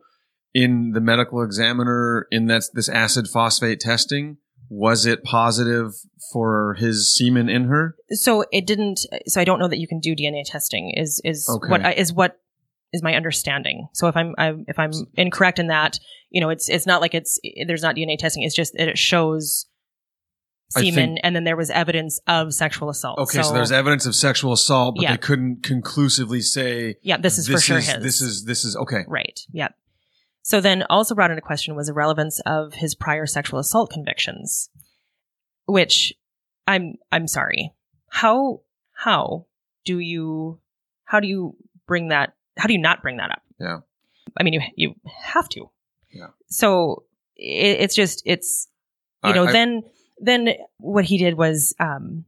in 0.54 0.91
the 0.93 1.02
medical 1.02 1.41
examiner 1.43 2.26
in 2.32 2.45
that 2.47 2.64
this 2.74 2.89
acid 2.89 3.26
phosphatase 3.26 3.80
testing 3.80 4.38
was 4.72 5.06
it 5.08 5.24
positive 5.24 5.93
for 6.32 6.76
his 6.78 7.16
semen 7.16 7.50
in 7.50 7.64
her? 7.66 7.95
so 8.12 8.45
it 8.52 8.68
didn't 8.68 9.00
so 9.26 9.41
I 9.41 9.43
don't 9.43 9.60
know 9.60 9.68
that 9.68 9.80
you 9.80 9.88
can 9.88 10.00
do 10.00 10.16
DNA 10.16 10.43
testing 10.45 10.93
is 10.95 11.20
is 11.24 11.47
Okay. 11.50 11.70
what 11.70 11.84
I- 11.86 11.93
is 11.93 12.14
what 12.14 12.39
is 12.91 13.04
my 13.04 13.14
understanding. 13.14 13.88
So 13.93 14.08
if 14.08 14.16
I'm, 14.18 14.34
I'm 14.39 14.66
if 14.68 14.80
I'm 14.80 14.89
incorrect 15.16 15.60
in 15.60 15.68
that, 15.68 16.00
you 16.30 16.41
know, 16.41 16.49
it's 16.49 16.69
it's 16.69 16.86
not 16.86 17.01
like 17.01 17.13
it's 17.13 17.39
there's 17.67 17.82
not 17.82 17.95
DNA 17.95 18.17
testing. 18.17 18.43
It's 18.43 18.55
just 18.55 18.73
that 18.73 18.88
it 18.88 18.97
shows 18.97 19.65
semen, 20.71 20.93
think- 20.93 21.19
and 21.23 21.36
then 21.36 21.43
there 21.43 21.55
was 21.57 21.69
evidence 21.69 22.19
of 22.27 22.53
sexual 22.53 22.89
assault. 22.89 23.19
Okay, 23.19 23.41
so, 23.41 23.53
there's 23.53 23.71
evidence 23.71 24.05
of 24.05 24.15
sexual 24.15 24.53
assault, 24.53 24.95
but 24.95 25.03
Yeah. 25.03 25.11
they 25.11 25.17
couldn't 25.17 25.63
conclusively 25.63 26.41
say 26.41 26.95
yeah, 27.01 27.17
this 27.17 27.38
is 27.38 27.47
for 27.47 27.59
sure 27.59 27.77
his. 27.77 27.97
This 27.99 28.21
is 28.21 28.45
this 28.45 28.65
is 28.65 28.75
okay. 28.75 29.03
Right. 29.07 29.39
Yep. 29.51 29.73
So 30.41 30.61
then 30.61 30.84
also 30.89 31.15
brought 31.15 31.32
into 31.32 31.41
question 31.41 31.75
was 31.75 31.88
the 31.88 31.93
relevance 31.93 32.39
of 32.45 32.73
his 32.73 32.95
prior 32.95 33.25
sexual 33.25 33.59
assault 33.59 33.91
convictions, 33.91 34.69
which 35.65 36.13
I'm 36.67 36.95
I'm 37.11 37.27
sorry. 37.27 37.73
How 38.09 38.61
how 38.93 39.47
do 39.86 39.99
you 39.99 40.59
how 41.05 41.19
do 41.19 41.27
you 41.27 41.55
bring 41.88 42.09
that 42.09 42.34
how 42.57 42.67
do 42.67 42.73
you 42.73 42.80
not 42.80 43.01
bring 43.01 43.17
that 43.17 43.32
up? 43.32 43.41
Yeah. 43.59 43.80
I 44.38 44.43
mean 44.43 44.53
you 44.53 44.61
you 44.75 44.93
have 45.23 45.49
to. 45.49 45.69
Yeah. 46.12 46.28
So 46.49 47.03
it, 47.36 47.82
it's 47.82 47.95
just 47.95 48.22
it's 48.26 48.68
you 49.24 49.32
I- 49.32 49.34
know 49.34 49.45
I- 49.45 49.51
then 49.51 49.84
then 50.20 50.49
what 50.78 51.05
he 51.05 51.18
did 51.18 51.36
was 51.36 51.74
um 51.80 52.26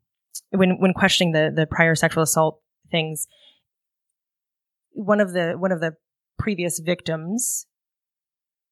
when 0.52 0.80
when 0.80 0.94
questioning 0.94 1.34
the 1.34 1.52
the 1.56 1.66
prior 1.66 1.96
sexual 1.96 2.24
assault 2.24 2.60
things 2.90 3.28
one 4.94 5.22
of 5.22 5.34
the 5.34 5.54
one 5.58 5.72
of 5.72 5.80
the 5.80 5.96
previous 6.38 6.80
victims 6.80 7.66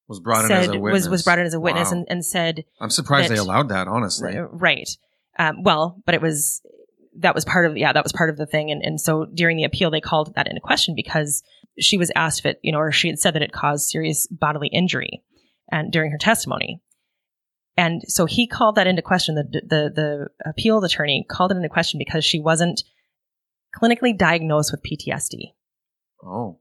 was 0.08 0.20
brought 0.20 0.46
in 0.46 0.52
as 0.52 0.68
a 0.68 0.72
witness. 0.80 0.92
was 1.04 1.10
was 1.10 1.24
brought 1.24 1.40
in 1.40 1.46
as 1.46 1.54
a 1.54 1.60
witness 1.60 1.92
Wow. 1.92 1.98
and, 2.00 2.08
and 2.10 2.26
said 2.26 2.66
I'm 2.82 2.90
surprised 2.90 3.30
that- 3.30 3.36
they 3.36 3.40
allowed 3.40 3.70
that. 3.70 3.88
Honestly, 3.88 4.36
right 4.38 4.90
um, 5.38 5.64
well 5.64 6.02
but 6.06 6.16
it 6.16 6.22
was 6.22 6.62
that 7.18 7.36
was 7.36 7.46
part 7.46 7.66
of 7.66 7.78
yeah 7.78 7.94
that 7.94 8.04
was 8.04 8.12
part 8.14 8.30
of 8.30 8.38
the 8.38 8.46
thing 8.46 8.72
and, 8.72 8.82
and 8.84 9.00
so 9.00 9.26
during 9.26 9.58
the 9.58 9.64
appeal 9.64 9.92
they 9.92 10.02
called 10.02 10.34
that 10.36 10.48
into 10.48 10.62
question 10.62 10.96
because 10.96 11.44
she 11.80 11.98
was 11.98 12.12
asked 12.16 12.40
if 12.40 12.46
it 12.46 12.60
you 12.64 12.72
know 12.72 12.80
or 12.80 12.92
she 12.92 13.08
had 13.08 13.20
said 13.20 13.36
that 13.36 13.42
it 13.42 13.52
caused 13.52 13.90
serious 13.90 14.28
bodily 14.28 14.68
injury 14.68 15.24
and 15.72 15.92
during 15.92 16.12
her 16.12 16.18
testimony. 16.18 16.82
And 17.78 18.02
so 18.08 18.26
he 18.26 18.46
called 18.46 18.76
that 18.76 18.88
into 18.88 19.02
question. 19.02 19.36
The 19.36 19.44
the 19.44 19.92
the 19.96 20.28
appeal 20.46 20.84
attorney 20.84 21.26
called 21.30 21.52
it 21.52 21.58
into 21.58 21.70
question 21.70 21.98
because 21.98 22.26
she 22.26 22.40
wasn't 22.40 22.84
clinically 23.76 24.18
diagnosed 24.18 24.72
with 24.72 24.82
PTSD 24.84 25.54
oh. 26.24 26.60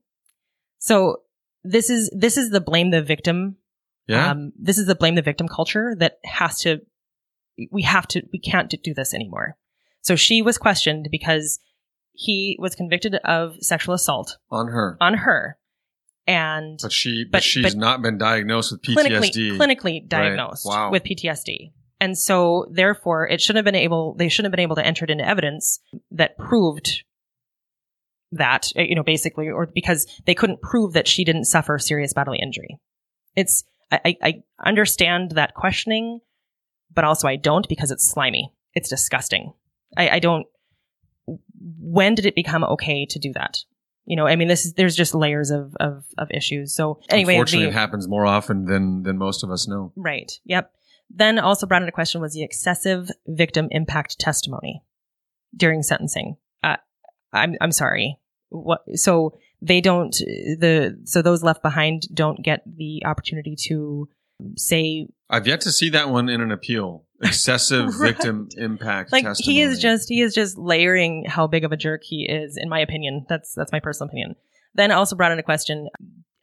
So 0.79 1.23
this 1.65 1.91
is 1.91 2.11
this 2.17 2.37
is 2.37 2.51
the 2.51 2.61
blame 2.61 2.91
the 2.91 3.03
victim 3.03 3.57
yeah. 4.07 4.31
um, 4.31 4.53
this 4.59 4.79
is 4.79 4.87
the 4.87 4.95
blame 4.95 5.17
the 5.17 5.23
victim 5.23 5.49
culture 5.49 5.95
that 5.99 6.19
has 6.25 6.61
to 6.61 6.81
we 7.71 7.83
have 7.83 8.07
to 8.09 8.23
we 8.33 8.39
can't 8.39 8.73
do 8.83 8.95
this 8.95 9.13
anymore. 9.13 9.57
So 10.03 10.17
she 10.17 10.43
was 10.43 10.57
questioned 10.57 11.09
because 11.11 11.59
he 12.21 12.57
was 12.59 12.75
convicted 12.75 13.15
of 13.25 13.55
sexual 13.61 13.95
assault 13.95 14.39
on 14.51 14.67
her. 14.69 14.97
on 15.01 15.15
her 15.15 15.57
and 16.27 16.79
But 16.83 16.91
she, 16.93 17.23
but, 17.25 17.33
but- 17.39 17.43
she's 17.45 17.63
but 17.75 17.77
not 17.77 18.03
been 18.03 18.19
diagnosed 18.19 18.73
with 18.73 18.83
PTSD. 18.83 19.57
clinically 19.57 20.07
diagnosed 20.07 20.67
Wow. 20.67 20.91
with 20.91 21.05
PTSD 21.05 21.73
and 22.01 22.19
so 22.19 22.67
therefore 22.71 23.29
it 23.29 23.41
shouldn't 23.41 23.59
have 23.59 23.65
been 23.73 23.81
able 23.81 24.15
they 24.15 24.29
shouldn't 24.29 24.47
have 24.53 24.57
been 24.57 24.63
able 24.69 24.77
to 24.77 24.85
enter 24.85 25.05
it 25.05 25.11
into 25.11 25.27
evidence 25.27 25.79
that 26.11 26.37
proved 26.37 27.05
that 28.33 28.73
uh, 28.77 28.83
you 28.83 28.95
know 28.95 29.03
basically 29.03 29.49
or 29.49 29.67
because 29.67 30.07
they 30.27 30.35
couldn't 30.35 30.61
prove 30.61 30.93
that 30.95 31.09
she 31.09 31.25
didn't 31.25 31.45
suffer 31.45 31.79
serious 31.79 32.13
bodily 32.13 32.39
injury 32.41 32.79
it's 33.37 33.65
I, 33.91 34.01
I 34.05 34.17
I 34.23 34.35
understand 34.67 35.33
that 35.33 35.55
questioning 35.55 36.21
but 36.93 37.05
also 37.05 37.27
I 37.29 37.37
don't 37.37 37.69
because 37.69 37.91
it's 37.91 38.07
slimy 38.11 38.53
it's 38.75 38.89
disgusting 38.91 39.53
I, 39.97 40.09
I 40.11 40.19
don't 40.19 40.47
when 41.81 42.15
did 42.15 42.27
it 42.27 42.35
become 42.35 42.65
okay 42.65 43.07
to 43.07 43.19
do 43.19 43.33
that 43.33 43.59
you 44.05 44.17
know 44.17 44.27
I 44.27 44.37
mean 44.37 44.49
this 44.49 44.65
is 44.65 44.75
there's 44.75 44.97
just 44.97 45.15
layers 45.15 45.51
of 45.51 45.75
of, 45.81 46.05
of 46.17 46.29
issues 46.31 46.75
so 46.75 47.01
anyway 47.11 47.35
Unfortunately, 47.35 47.67
the- 47.67 47.71
it 47.71 47.75
happens 47.75 48.09
more 48.09 48.27
often 48.27 48.65
than 48.65 49.03
than 49.03 49.19
most 49.19 49.43
of 49.45 49.51
us 49.51 49.67
know. 49.69 49.93
Right. 49.97 50.33
Yep. 50.45 50.73
Then 51.11 51.39
also 51.39 51.67
brought 51.67 51.83
into 51.83 51.93
question 51.93 52.21
was 52.21 52.35
the 52.35 52.43
excessive 52.43 53.11
victim 53.27 53.69
impact 53.71 54.19
testimony 54.19 54.83
during 55.57 55.83
sentencing. 55.83 56.37
Uh, 56.63 56.77
I'm 57.33 57.55
I'm 57.61 57.73
sorry. 57.73 58.19
What? 58.51 58.83
So 58.95 59.39
they 59.63 59.81
don't 59.81 60.13
the 60.13 61.01
so 61.05 61.23
those 61.23 61.43
left 61.43 61.63
behind 61.63 62.03
don't 62.15 62.43
get 62.43 62.63
the 62.67 63.03
opportunity 63.05 63.57
to 63.69 64.09
say 64.57 65.09
I've 65.31 65.47
yet 65.47 65.63
to 65.63 65.73
see 65.73 65.91
that 65.91 66.11
one 66.11 66.29
in 66.29 66.41
an 66.41 66.53
appeal. 66.53 67.05
Excessive 67.23 67.87
Right. 67.99 68.15
victim 68.15 68.49
impact. 68.57 69.13
like 69.13 69.25
testimony. 69.25 69.55
he 69.57 69.63
is 69.63 69.79
just 69.81 70.09
he 70.09 70.21
is 70.21 70.35
just 70.35 70.57
layering 70.57 71.25
how 71.27 71.47
big 71.47 71.65
of 71.65 71.73
a 71.73 71.77
jerk 71.77 72.03
he 72.05 72.27
is 72.29 72.57
in 72.57 72.69
my 72.69 72.79
opinion. 72.81 73.27
That's 73.29 73.53
that's 73.55 73.73
my 73.73 73.81
personal 73.81 74.09
opinion. 74.09 74.37
Then 74.75 74.91
also 74.93 75.17
brought 75.17 75.33
in 75.33 75.39
a 75.39 75.43
question 75.43 75.89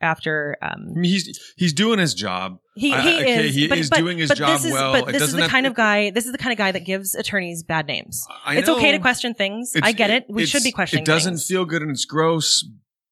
after 0.02 0.58
I 0.62 0.74
um 0.74 0.94
mean, 0.96 1.04
he's 1.06 1.54
he's 1.56 1.72
doing 1.74 2.00
his 2.00 2.14
job. 2.14 2.58
he, 2.76 2.92
I- 2.94 3.02
he 3.02 3.16
okay, 3.22 3.48
is 3.48 3.56
he 3.56 3.68
but, 3.70 3.78
is 3.78 3.90
but- 3.90 4.00
doing 4.00 4.18
his 4.18 4.30
job 4.32 4.50
this 4.50 4.66
is, 4.66 4.74
well. 4.74 4.92
But 4.92 5.14
this 5.14 5.22
is 5.22 5.32
the 5.34 5.44
have- 5.44 5.50
kind 5.52 5.66
of 5.66 5.74
guy. 5.76 6.10
This 6.10 6.26
is 6.26 6.34
the 6.34 6.38
kind 6.38 6.52
of 6.52 6.58
guy 6.58 6.72
that 6.74 6.84
gives 6.86 7.16
attorneys 7.16 7.64
bad 7.64 7.88
names. 7.88 8.26
I 8.46 8.58
it's 8.58 8.68
okay 8.68 8.92
to 8.92 9.00
question 9.00 9.34
things. 9.34 9.74
I 9.82 9.94
get 9.94 10.10
it. 10.10 10.26
We 10.28 10.46
should 10.46 10.64
be 10.64 10.72
questioning. 10.74 11.04
It 11.04 11.06
doesn't 11.06 11.34
things. 11.36 11.48
feel 11.48 11.64
good 11.64 11.82
and 11.82 11.92
it's 11.92 12.04
gross, 12.06 12.68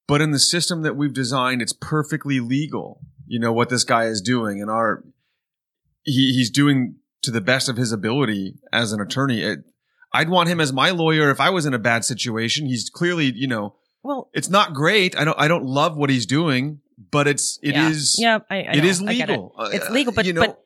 but 0.08 0.20
in 0.22 0.32
the 0.32 0.40
system 0.40 0.82
that 0.82 0.98
we've 0.98 1.14
designed, 1.14 1.62
it's 1.62 1.74
perfectly 1.74 2.42
legal. 2.42 3.00
You 3.26 3.40
know 3.40 3.54
what 3.54 3.70
this 3.70 3.86
guy 3.86 4.06
is 4.08 4.20
doing, 4.22 4.60
and 4.62 4.70
our 4.70 5.02
he 6.04 6.34
he's 6.34 6.50
doing 6.50 6.96
to 7.24 7.32
the 7.32 7.42
best 7.42 7.70
of 7.70 7.78
his 7.78 7.92
ability 7.92 8.56
as 8.72 8.92
an 8.92 9.02
attorney. 9.02 9.42
It, 9.42 9.60
I'd 10.14 10.30
want 10.30 10.50
him 10.50 10.62
as 10.62 10.72
my 10.72 10.92
lawyer 10.92 11.30
if 11.32 11.40
I 11.40 11.50
was 11.50 11.66
in 11.66 11.74
a 11.74 11.80
bad 11.80 12.06
situation. 12.06 12.68
He's 12.68 12.90
clearly, 12.90 13.32
you 13.34 13.48
know, 13.48 13.76
well. 14.04 14.30
it's 14.34 14.50
not 14.50 14.74
great. 14.74 15.18
I 15.18 15.24
don't 15.24 15.40
I 15.40 15.48
don't 15.48 15.66
love 15.66 15.98
what 15.98 16.10
he's 16.10 16.26
doing, 16.26 16.82
but 17.12 17.28
it's 17.28 17.60
it 17.64 17.74
yeah. 17.74 17.90
is 17.90 18.16
Yeah, 18.20 18.40
I, 18.50 18.58
I 18.58 18.60
it 18.76 18.86
is 18.86 19.02
it. 19.02 19.06
legal. 19.06 19.56
Uh, 19.58 19.70
It's 19.74 19.90
legal, 19.90 20.14
but 20.14 20.26
you 20.26 20.34
know, 20.34 20.42
but 20.42 20.60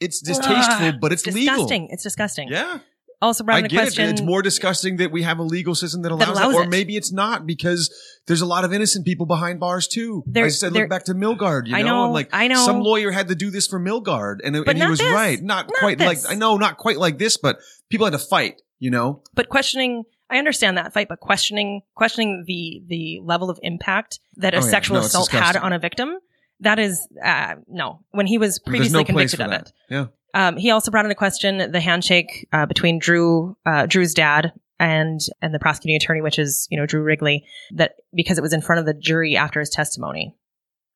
it's 0.00 0.20
distasteful, 0.20 0.86
Ugh, 0.88 0.94
but 1.00 1.12
it's, 1.12 1.26
legal. 1.26 1.54
disgusting. 1.54 1.88
It's 1.90 2.02
disgusting. 2.02 2.48
Yeah. 2.48 2.78
Also 3.24 3.44
brought 3.44 3.56
I 3.56 3.58
into 3.58 3.70
get 3.70 3.82
question. 3.82 4.06
it. 4.06 4.10
It's 4.12 4.20
more 4.22 4.42
disgusting 4.42 4.96
that 4.98 5.10
we 5.10 5.22
have 5.22 5.38
a 5.38 5.42
legal 5.42 5.74
system 5.74 6.02
that 6.02 6.12
allows, 6.12 6.28
That 6.28 6.44
allows 6.46 6.54
it, 6.54 6.66
or 6.66 6.68
maybe 6.68 6.96
it's 6.96 7.12
not 7.12 7.46
because 7.46 7.92
there's 8.26 8.40
a 8.40 8.46
lot 8.46 8.64
of 8.64 8.72
innocent 8.72 9.04
people 9.04 9.26
behind 9.26 9.60
bars 9.60 9.88
too. 9.88 10.22
There- 10.26 10.44
I 10.44 10.48
said, 10.48 10.72
there- 10.72 10.82
look 10.82 10.90
back 10.90 11.04
to 11.04 11.14
Milgaard. 11.14 11.66
You 11.68 11.76
I 11.76 11.82
know, 11.82 11.88
know, 11.88 12.04
and 12.04 12.12
like 12.14 12.28
I 12.32 12.48
know. 12.48 12.64
some 12.64 12.80
lawyer 12.80 13.10
had 13.10 13.28
to 13.28 13.34
do 13.34 13.50
this 13.50 13.66
for 13.66 13.80
Milgaard, 13.80 14.36
and, 14.44 14.54
and 14.56 14.78
he 14.78 14.86
was 14.86 14.98
this. 15.00 15.12
right. 15.12 15.40
Not, 15.42 15.66
Not 15.66 15.74
quite 15.78 15.98
this. 15.98 16.06
like 16.24 16.32
I 16.32 16.36
know, 16.36 16.56
not 16.56 16.76
quite 16.78 16.98
like 16.98 17.18
this, 17.18 17.36
but 17.36 17.58
people 17.90 18.06
had 18.06 18.12
to 18.12 18.18
fight. 18.18 18.60
You 18.78 18.90
know, 18.90 19.22
but 19.34 19.48
questioning. 19.48 20.04
I 20.30 20.38
understand 20.38 20.76
that 20.78 20.92
fight, 20.92 21.08
but 21.08 21.20
questioning 21.20 21.82
questioning 21.94 22.44
the 22.46 22.82
the 22.88 23.20
level 23.22 23.50
of 23.50 23.58
impact 23.62 24.18
that 24.36 24.52
a 24.54 24.56
Oh, 24.58 24.60
yeah. 24.60 24.70
sexual 24.70 24.96
No, 24.98 25.04
assault 25.04 25.30
had 25.30 25.56
on 25.56 25.72
a 25.72 25.78
victim. 25.78 26.16
That 26.60 26.78
is 26.78 27.06
uh, 27.24 27.54
no. 27.68 28.00
When 28.10 28.26
he 28.26 28.38
was 28.38 28.58
previously 28.58 28.98
no 29.00 29.04
convicted 29.04 29.40
of 29.40 29.50
that. 29.50 29.60
it, 29.68 29.72
Yeah, 29.90 30.06
Um, 30.34 30.56
he 30.56 30.70
also 30.70 30.90
brought 30.90 31.04
in 31.04 31.10
a 31.10 31.14
question 31.16 31.70
the 31.70 31.80
handshake 31.80 32.48
uh, 32.52 32.66
between 32.66 32.98
Dru, 32.98 33.56
uh, 33.64 33.86
Dru's 33.86 34.12
dad, 34.12 34.52
and 34.80 35.20
and 35.40 35.54
the 35.54 35.60
prosecuting 35.60 35.96
attorney, 35.96 36.20
which 36.20 36.38
is 36.38 36.66
you 36.70 36.78
know 36.78 36.86
Drew 36.86 37.02
Wrigley, 37.02 37.46
that 37.72 37.94
because 38.12 38.36
it 38.36 38.42
was 38.42 38.52
in 38.52 38.60
front 38.60 38.80
of 38.80 38.86
the 38.86 38.94
jury 38.94 39.36
after 39.36 39.60
his 39.60 39.70
testimony. 39.70 40.34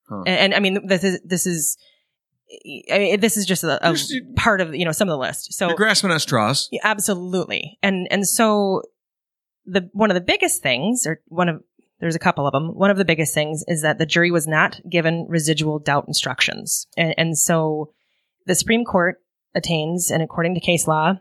Huh. 0.09 0.25
And, 0.27 0.29
and 0.29 0.55
I 0.55 0.61
mean, 0.61 0.87
this 0.87 1.05
is 1.05 1.21
this 1.25 1.47
is. 1.47 1.79
I 2.91 2.99
mean, 2.99 3.21
this 3.21 3.37
is 3.37 3.45
just 3.45 3.63
a, 3.63 3.79
a 3.87 3.95
part 4.35 4.63
of 4.63 4.75
you 4.75 4.85
know 4.85 4.93
some 4.93 5.09
of 5.09 5.13
the 5.13 5.19
list. 5.19 5.53
So 5.53 5.75
grasping 5.75 6.11
at 6.11 6.21
straws. 6.21 6.69
yeah, 6.73 6.81
absolutely. 6.83 7.79
And 7.83 8.09
and 8.11 8.27
so 8.27 8.83
the 9.67 9.89
one 9.93 10.11
of 10.11 10.15
the 10.15 10.23
biggest 10.23 10.63
things, 10.63 11.07
or 11.07 11.21
one 11.27 11.49
of 11.49 11.63
there's 12.01 12.17
a 12.17 12.21
couple 12.21 12.47
of 12.47 12.53
them. 12.53 12.75
One 12.75 12.91
of 12.91 12.97
the 12.97 13.05
biggest 13.05 13.35
things 13.35 13.65
is 13.69 13.83
that 13.83 13.99
the 13.99 14.07
jury 14.07 14.31
was 14.31 14.47
not 14.47 14.81
given 14.89 15.27
residual 15.29 15.79
doubt 15.79 16.07
instructions, 16.09 16.87
and, 16.97 17.15
and 17.19 17.39
so 17.39 17.93
the 18.47 18.55
Supreme 18.55 18.85
Court 18.85 19.21
attains, 19.55 20.11
and 20.11 20.23
according 20.23 20.55
to 20.55 20.61
case 20.61 20.87
law, 20.87 21.15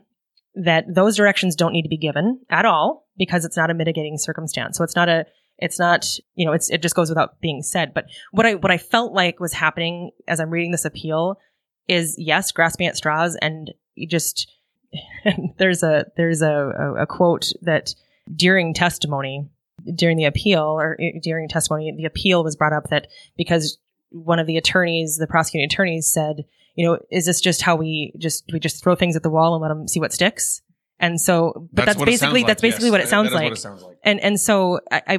that 0.54 0.84
those 0.92 1.16
directions 1.16 1.54
don't 1.54 1.72
need 1.72 1.82
to 1.82 1.88
be 1.88 1.96
given 1.96 2.40
at 2.50 2.64
all 2.64 3.06
because 3.16 3.44
it's 3.44 3.56
not 3.56 3.70
a 3.70 3.74
mitigating 3.74 4.18
circumstance. 4.18 4.76
So 4.76 4.84
it's 4.84 4.96
not 4.96 5.08
a 5.08 5.26
it's 5.58 5.78
not 5.78 6.06
you 6.34 6.46
know 6.46 6.52
it's 6.52 6.70
it 6.70 6.82
just 6.82 6.94
goes 6.94 7.08
without 7.08 7.40
being 7.40 7.62
said. 7.62 7.94
But 7.94 8.06
what 8.32 8.46
I 8.46 8.54
what 8.54 8.72
I 8.72 8.78
felt 8.78 9.12
like 9.12 9.40
was 9.40 9.52
happening 9.52 10.10
as 10.26 10.40
I'm 10.40 10.50
reading 10.50 10.72
this 10.72 10.84
appeal 10.84 11.38
is 11.86 12.16
yes, 12.18 12.52
grasping 12.52 12.86
at 12.86 12.96
straws, 12.96 13.36
and 13.36 13.72
just 14.08 14.50
there's 15.58 15.82
a 15.82 16.06
there's 16.16 16.42
a, 16.42 16.52
a, 16.52 17.02
a 17.02 17.06
quote 17.06 17.52
that 17.62 17.94
during 18.34 18.74
testimony 18.74 19.48
during 19.94 20.16
the 20.16 20.24
appeal 20.24 20.62
or 20.62 20.98
uh, 21.00 21.18
during 21.22 21.48
testimony 21.48 21.92
the 21.96 22.04
appeal 22.04 22.44
was 22.44 22.56
brought 22.56 22.72
up 22.72 22.90
that 22.90 23.06
because 23.36 23.78
one 24.10 24.38
of 24.38 24.46
the 24.46 24.56
attorneys 24.56 25.16
the 25.16 25.26
prosecuting 25.26 25.64
attorneys 25.64 26.10
said 26.10 26.44
you 26.78 26.86
know 26.86 26.96
is 27.10 27.26
this 27.26 27.40
just 27.40 27.60
how 27.60 27.74
we 27.74 28.12
just 28.18 28.44
we 28.52 28.60
just 28.60 28.82
throw 28.82 28.94
things 28.94 29.16
at 29.16 29.24
the 29.24 29.30
wall 29.30 29.54
and 29.54 29.62
let 29.62 29.68
them 29.68 29.88
see 29.88 29.98
what 29.98 30.12
sticks 30.12 30.62
and 31.00 31.20
so 31.20 31.68
but 31.72 31.86
that's, 31.86 31.98
what 31.98 32.08
it 32.08 32.12
basically 32.12 32.40
sounds 32.40 32.46
that's 32.46 32.62
basically 32.62 32.86
yes. 32.86 32.92
what 32.92 33.00
it 33.00 33.04
That- 33.04 33.10
sounds 33.10 33.30
that 33.30 33.34
is 33.34 33.34
like 33.34 33.44
what 33.44 33.52
it 33.52 33.60
sounds 33.60 33.82
like. 33.82 33.96
and 34.04 34.20
and 34.20 34.40
so 34.40 34.78
I, 34.90 35.02
I 35.06 35.18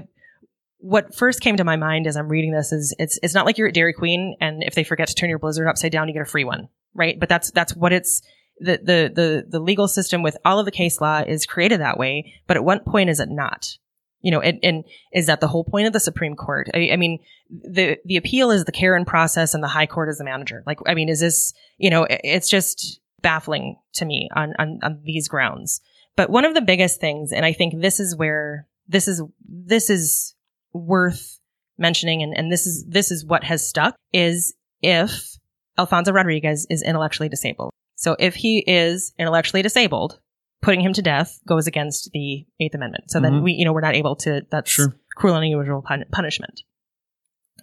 what 0.78 1.14
first 1.14 1.41
came 1.41 1.57
to 1.57 1.66
my 1.66 1.76
mind 1.76 2.07
as 2.07 2.16
I'm 2.16 2.30
reading 2.30 2.53
this 2.53 2.72
is 2.72 2.95
it's 2.97 3.20
it's 3.22 3.34
not 3.34 3.45
like 3.45 3.57
you're 3.57 3.68
at 3.68 3.74
Dairy 3.74 3.91
Queen 3.93 4.38
and 4.39 4.64
if 4.64 4.74
they 4.74 4.86
forget 4.86 5.10
to 5.10 5.14
turn 5.16 5.30
your 5.30 5.38
blizzard 5.38 5.68
upside 5.68 5.91
down 5.91 6.07
you 6.07 6.14
get 6.14 6.22
a 6.22 6.26
free 6.26 6.45
one 6.45 6.70
right 6.93 7.20
but 7.20 7.28
that's 7.28 7.51
that's 7.51 7.76
what 7.76 7.91
it's 7.91 8.22
the 8.60 8.78
the 8.78 9.12
the 9.14 9.45
the 9.49 9.60
legal 9.60 9.89
system 9.89 10.24
with 10.24 10.38
all 10.45 10.60
of 10.60 10.66
the 10.66 10.72
case 10.72 11.01
law 11.01 11.20
is 11.20 11.45
created 11.45 11.82
that 11.82 11.97
way 11.97 12.34
but 12.47 12.55
at 12.55 12.64
what 12.64 12.86
point 12.86 13.10
is 13.10 13.20
it 13.20 13.28
not 13.30 13.78
you 14.22 14.32
know 14.32 14.39
and, 14.41 14.59
and 14.63 14.84
is 15.13 15.28
that 15.28 15.39
the 15.41 15.47
whole 15.47 15.63
point 15.63 15.88
of 15.88 15.93
the 15.93 15.99
Supreme 15.99 16.36
Court? 16.36 16.70
I, 16.74 16.89
I 16.91 16.95
mean 16.97 17.20
the 17.49 17.97
the 18.05 18.17
appeal 18.17 18.51
is 18.51 18.65
the 18.65 18.72
Karen 18.72 19.05
process 19.05 19.53
and 19.53 19.63
the 19.63 19.67
High 19.67 19.88
Court 19.88 20.09
is 20.09 20.17
the 20.17 20.24
manager. 20.24 20.63
Like 20.65 20.80
I 20.88 20.93
mean 20.93 21.09
is 21.09 21.20
this 21.20 21.53
you 21.78 21.89
know 21.89 22.03
it- 22.03 22.22
it's 22.24 22.49
just 22.49 22.99
baffling 23.22 23.78
to 23.93 24.05
me 24.05 24.30
on 24.36 24.53
on, 24.59 24.80
on 24.84 25.01
these 25.03 25.28
grounds. 25.28 25.82
But 26.15 26.30
one 26.30 26.43
of 26.45 26.53
the 26.53 26.61
biggest 26.61 26.99
things, 26.99 27.32
and 27.32 27.45
I 27.45 27.53
think 27.53 27.80
this 27.82 27.99
is 27.99 28.15
where 28.15 28.67
this 28.88 29.07
is 29.07 29.22
this 29.47 29.89
is 29.89 30.36
worth 30.74 31.39
mentioning, 31.78 32.22
and, 32.22 32.38
and 32.38 32.51
this 32.51 32.67
is 32.67 32.86
this 32.88 33.09
is 33.11 33.26
what 33.26 33.43
has 33.45 33.67
stuck 33.67 33.95
is 34.11 34.53
if 34.82 35.38
Alfonso 35.78 36.11
Rodriguez 36.11 36.67
is 36.70 36.82
intellectually 36.84 37.30
disabled. 37.30 37.72
So 37.95 38.15
if 38.20 38.36
he 38.36 38.59
is 38.59 39.13
intellectually 39.17 39.61
disabled, 39.61 40.20
putting 40.62 40.82
him 40.82 40.93
to 40.93 41.01
death 41.01 41.39
goes 41.47 41.68
against 41.68 42.10
the 42.14 42.45
Eighth 42.60 42.76
Amendment. 42.76 43.05
So 43.12 43.20
then 43.20 43.34
Mhm. 43.34 43.43
we, 43.43 43.51
you 43.53 43.66
know, 43.66 43.74
we're 43.74 43.82
not 43.82 43.95
able 43.95 44.16
to. 44.18 44.45
That's 44.51 44.70
Sure. 44.70 44.93
cruel 45.16 45.36
and 45.36 45.45
unusual 45.45 45.82
pun- 45.82 46.05
punishment. 46.12 46.62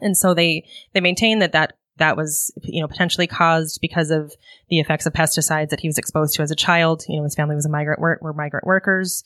And 0.01 0.17
so 0.17 0.35
they 0.35 0.67
they 0.93 1.01
maintain 1.01 1.39
that 1.41 1.53
that 1.53 1.75
that 1.99 2.17
was 2.17 2.53
you 2.63 2.81
know 2.83 2.89
potentially 2.89 3.27
caused 3.27 3.81
because 3.81 4.11
of 4.11 4.35
the 4.69 4.79
effects 4.81 5.07
of 5.07 5.13
pesticides 5.15 5.71
that 5.71 5.81
he 5.81 5.89
was 5.89 5.97
exposed 5.99 6.35
to 6.35 6.43
as 6.43 6.51
a 6.51 6.57
child. 6.57 7.05
You 7.09 7.17
know, 7.19 7.25
his 7.25 7.35
family 7.35 7.55
was 7.55 7.65
a 7.67 7.71
migrant 7.71 8.01
work 8.01 8.21
were 8.23 8.33
migrant 8.35 8.67
workers. 8.67 9.25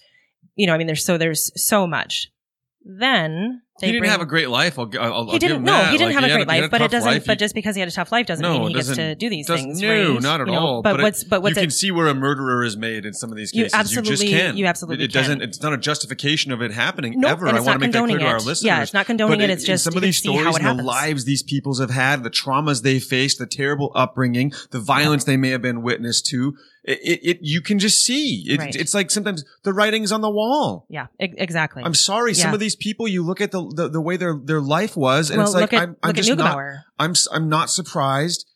You 0.54 0.66
know, 0.66 0.74
I 0.74 0.78
mean, 0.78 0.86
there's 0.86 1.04
so 1.04 1.18
there's 1.18 1.50
so 1.60 1.86
much. 1.86 2.30
Then 2.84 3.62
they 3.80 3.86
He 3.88 3.92
didn't 3.92 4.02
bring- 4.02 4.10
have 4.10 4.20
a 4.20 4.26
great 4.26 4.48
life. 4.50 4.78
I'll, 4.78 4.90
I'll, 5.00 5.12
I'll 5.12 5.30
he 5.30 5.38
didn't. 5.38 5.56
him 5.58 5.64
No, 5.64 5.72
that. 5.72 5.90
he 5.92 5.98
didn't 5.98 6.14
Like, 6.14 6.22
have 6.22 6.24
a 6.30 6.34
great 6.34 6.54
he 6.56 6.60
life, 6.62 6.70
but 6.70 6.80
it 6.82 6.90
doesn't. 6.90 7.10
life. 7.10 7.24
but 7.26 7.38
just 7.38 7.54
because 7.54 7.74
he 7.74 7.80
had 7.80 7.88
a 7.88 7.92
tough 7.92 8.12
life 8.12 8.26
doesn't 8.26 8.42
No, 8.42 8.52
mean 8.58 8.68
he 8.68 8.74
gets 8.74 8.88
doesn't- 8.88 9.04
to 9.04 9.14
do 9.14 9.28
these 9.30 9.46
things. 9.46 9.80
no, 9.80 10.12
right? 10.12 10.22
not 10.22 10.40
at 10.40 10.46
You 10.46 10.52
know, 10.52 10.58
all. 10.60 10.82
But, 10.82 10.96
But 10.96 11.02
what's 11.02 11.24
but 11.24 11.42
what's 11.42 11.56
you 11.56 11.60
it- 11.60 11.64
can 11.64 11.70
see 11.70 11.90
where 11.90 12.06
a 12.08 12.14
murderer 12.14 12.62
is 12.64 12.76
made 12.76 13.04
in 13.04 13.14
some 13.14 13.30
of 13.30 13.36
these 13.36 13.50
cases. 13.52 13.72
You, 13.72 13.78
absolutely- 13.78 14.10
just 14.10 14.22
can. 14.28 14.56
you 14.56 14.66
absolutely 14.66 15.04
It, 15.04 15.10
it 15.10 15.12
doesn't. 15.12 15.42
It's 15.42 15.60
not 15.62 15.72
a 15.72 15.78
justification 15.78 16.52
of 16.52 16.62
it 16.62 16.72
happening 16.72 17.18
Nope, 17.18 17.30
ever. 17.32 17.48
I 17.48 17.60
want 17.60 17.64
to 17.64 17.78
make 17.78 17.92
that 17.92 17.98
clear 17.98 18.08
condoning 18.08 18.18
to 18.20 18.26
our 18.26 18.36
listeners. 18.38 18.64
Yeah, 18.64 18.82
it's 18.82 18.94
not 18.94 19.06
condoning 19.06 19.40
it, 19.40 19.50
it's 19.50 19.64
just 19.64 19.84
some 19.84 19.96
of 19.96 20.02
these 20.02 20.18
stories 20.18 20.56
and 20.56 20.78
the 20.78 20.82
lives 20.82 21.24
these 21.24 21.42
peoples 21.42 21.80
have 21.80 21.90
had, 21.90 22.22
the 22.22 22.30
traumas 22.30 22.82
they 22.82 22.98
faced, 23.00 23.38
the 23.38 23.46
terrible 23.46 23.90
upbringing, 23.94 24.52
the 24.70 24.80
violence 24.80 25.24
they 25.24 25.36
may 25.36 25.50
have 25.50 25.62
been 25.62 25.82
witness 25.82 26.20
to. 26.22 26.54
It, 26.82 26.98
it, 27.02 27.20
it 27.28 27.38
you 27.42 27.60
can 27.60 27.78
just 27.78 28.02
see. 28.04 28.44
It, 28.48 28.58
Right. 28.58 28.74
It's 28.74 28.94
like 28.94 29.10
sometimes 29.10 29.44
the 29.64 29.72
writing's 29.72 30.12
on 30.12 30.22
the 30.22 30.30
wall. 30.30 30.86
Yeah, 30.88 31.06
exactly. 31.18 31.82
I'm 31.84 31.94
sorry. 31.94 32.34
Some 32.34 32.54
of 32.54 32.60
these 32.60 32.74
people, 32.76 33.06
you 33.06 33.22
look 33.24 33.40
at 33.40 33.50
the, 33.52 33.69
the 33.70 33.88
the 33.88 34.00
way 34.00 34.16
their 34.16 34.38
their 34.42 34.60
life 34.60 34.96
was, 34.96 35.30
and 35.30 35.38
well, 35.38 35.46
it's 35.46 35.54
like 35.54 35.72
at 35.72 35.82
I'm, 35.82 35.96
I'm 36.02 36.14
just 36.14 36.34
not. 36.36 36.58
I'm 36.98 37.14
I'm 37.32 37.48
not 37.48 37.70
surprised 37.70 38.46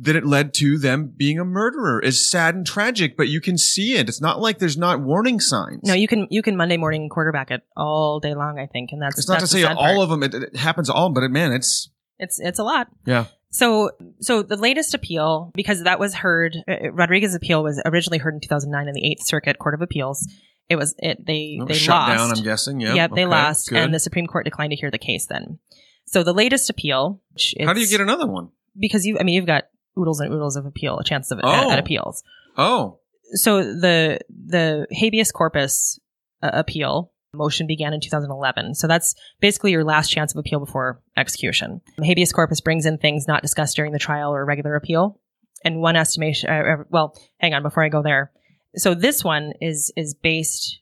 that 0.00 0.16
it 0.16 0.26
led 0.26 0.52
to 0.54 0.76
them 0.78 1.12
being 1.16 1.38
a 1.38 1.44
murderer. 1.44 2.00
It's 2.02 2.28
sad 2.28 2.54
and 2.54 2.66
tragic, 2.66 3.16
but 3.16 3.28
you 3.28 3.40
can 3.40 3.56
see 3.56 3.94
it. 3.94 4.08
It's 4.08 4.20
not 4.20 4.40
like 4.40 4.58
there's 4.58 4.76
not 4.76 5.00
warning 5.00 5.40
signs. 5.40 5.82
No, 5.84 5.94
you 5.94 6.08
can 6.08 6.26
you 6.30 6.42
can 6.42 6.56
Monday 6.56 6.76
morning 6.76 7.08
quarterback 7.08 7.50
it 7.50 7.62
all 7.76 8.20
day 8.20 8.34
long. 8.34 8.58
I 8.58 8.66
think, 8.66 8.90
and 8.92 9.00
that's 9.00 9.18
it's 9.18 9.28
not 9.28 9.36
to 9.36 9.40
that's 9.42 9.52
the 9.52 9.62
say 9.62 9.64
all 9.64 9.76
part. 9.76 9.98
of 9.98 10.08
them. 10.08 10.22
It, 10.22 10.34
it 10.34 10.56
happens 10.56 10.90
all, 10.90 11.10
but 11.10 11.22
it, 11.22 11.30
man, 11.30 11.52
it's 11.52 11.90
It's 12.18 12.40
it's 12.40 12.58
a 12.58 12.64
lot. 12.64 12.88
yeah. 13.06 13.26
So 13.50 13.92
so 14.20 14.42
the 14.42 14.56
latest 14.56 14.94
appeal 14.94 15.52
because 15.54 15.84
that 15.84 16.00
was 16.00 16.12
heard 16.12 16.56
uh, 16.66 16.90
Rodriguez's 16.90 17.36
appeal 17.36 17.62
was 17.62 17.80
originally 17.84 18.18
heard 18.18 18.34
in 18.34 18.40
2009 18.40 18.88
in 18.88 18.94
the 18.94 19.06
Eighth 19.06 19.24
Circuit 19.24 19.58
Court 19.58 19.74
of 19.74 19.80
Appeals. 19.82 20.26
It 20.68 20.76
was 20.76 20.94
it 20.98 21.24
they 21.26 21.56
It 21.58 21.60
was 21.60 21.68
they 21.68 21.74
shut 21.74 21.94
lost. 21.94 22.16
down. 22.18 22.38
I'm 22.38 22.44
guessing. 22.44 22.80
Yeah. 22.80 22.94
Yep, 22.94 23.10
they 23.14 23.24
Okay, 23.24 23.30
lost, 23.30 23.68
good. 23.68 23.78
and 23.78 23.92
the 23.94 24.00
Supreme 24.00 24.26
Court 24.26 24.44
declined 24.44 24.70
to 24.70 24.76
hear 24.76 24.90
the 24.90 24.98
case. 24.98 25.26
Then, 25.26 25.58
so 26.06 26.22
the 26.22 26.32
latest 26.34 26.70
appeal. 26.70 27.20
which 27.32 27.54
How 27.60 27.72
do 27.72 27.80
you 27.80 27.86
get 27.88 28.00
another 28.00 28.26
one? 28.26 28.48
Because 28.78 29.04
you, 29.06 29.18
I 29.18 29.22
mean, 29.24 29.34
you've 29.34 29.46
got 29.46 29.64
oodles 29.98 30.20
and 30.20 30.32
oodles 30.32 30.56
of 30.56 30.66
appeal, 30.66 30.98
a 30.98 31.04
chance 31.04 31.30
of 31.30 31.40
Oh. 31.42 31.48
at, 31.52 31.72
at 31.72 31.78
appeals. 31.78 32.22
Oh, 32.56 32.98
So 33.34 33.62
the 33.62 34.20
the 34.28 34.86
habeas 34.90 35.32
corpus 35.32 35.98
uh, 36.42 36.50
appeal 36.52 37.12
motion 37.34 37.66
began 37.66 37.92
in 37.92 38.00
2011. 38.00 38.74
So 38.76 38.86
that's 38.86 39.14
basically 39.40 39.72
your 39.72 39.82
last 39.84 40.08
chance 40.08 40.32
of 40.32 40.38
appeal 40.38 40.60
before 40.60 41.02
execution. 41.16 41.80
Habeas 42.02 42.32
corpus 42.32 42.60
brings 42.60 42.86
in 42.86 42.96
things 42.98 43.26
not 43.26 43.42
discussed 43.42 43.74
during 43.76 43.92
the 43.92 43.98
trial 43.98 44.32
or 44.32 44.44
regular 44.44 44.76
appeal. 44.76 45.20
And 45.64 45.80
one 45.80 45.96
estimation, 45.96 46.48
uh, 46.50 46.52
uh, 46.52 46.84
well, 46.90 47.16
hang 47.38 47.54
on 47.54 47.62
before 47.62 47.82
I 47.82 47.88
go 47.88 48.02
there. 48.02 48.30
So 48.76 48.94
this 48.94 49.22
one 49.24 49.52
is 49.60 49.92
is 49.96 50.14
based 50.14 50.80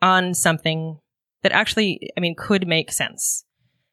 on 0.00 0.34
something 0.34 0.98
that 1.42 1.52
actually, 1.52 2.10
I 2.16 2.20
mean, 2.20 2.34
could 2.36 2.66
make 2.66 2.90
sense. 2.90 3.44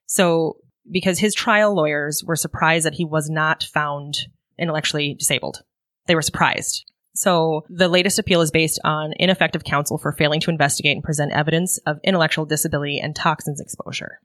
So 0.05 0.57
because 0.89 1.19
his 1.19 1.35
trial 1.35 1.75
lawyers 1.75 2.23
were 2.25 2.35
surprised 2.35 2.85
that 2.85 2.95
he 2.95 3.05
was 3.05 3.29
not 3.29 3.63
found 3.63 4.15
intellectually 4.57 5.13
disabled. 5.13 5.63
They 6.07 6.15
were 6.15 6.21
surprised. 6.21 6.85
So 7.13 7.65
the 7.69 7.89
latest 7.89 8.19
appeal 8.19 8.41
is 8.41 8.51
based 8.51 8.79
on 8.83 9.13
ineffective 9.17 9.63
counsel 9.63 9.97
for 9.97 10.13
failing 10.13 10.39
to 10.41 10.49
investigate 10.49 10.95
and 10.95 11.03
present 11.03 11.33
evidence 11.33 11.77
of 11.85 11.99
intellectual 12.03 12.45
disability 12.45 12.99
and 12.99 13.15
toxins 13.15 13.59
exposure. 13.59 14.19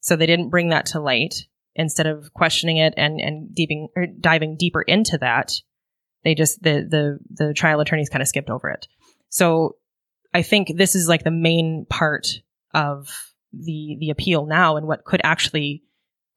So 0.00 0.16
they 0.16 0.26
didn't 0.26 0.50
bring 0.50 0.68
that 0.68 0.86
to 0.86 1.00
light. 1.00 1.46
Instead 1.76 2.06
of 2.06 2.32
questioning 2.32 2.76
it 2.76 2.94
and, 2.96 3.20
and 3.20 3.52
deeping, 3.52 3.88
diving 4.20 4.56
deeper 4.56 4.82
into 4.82 5.18
that, 5.18 5.54
they 6.24 6.34
just, 6.34 6.62
the, 6.62 6.86
the, 6.88 7.46
the 7.46 7.54
trial 7.54 7.80
attorneys 7.80 8.08
kind 8.08 8.22
of 8.22 8.28
skipped 8.28 8.50
over 8.50 8.68
it. 8.70 8.88
So 9.28 9.76
I 10.32 10.42
think 10.42 10.76
this 10.76 10.94
is 10.94 11.08
like 11.08 11.24
the 11.24 11.30
main 11.30 11.86
part 11.88 12.26
of 12.72 13.08
the, 13.52 13.96
the 14.00 14.10
appeal 14.10 14.46
now 14.46 14.76
and 14.76 14.86
what 14.86 15.04
could 15.04 15.20
actually 15.22 15.82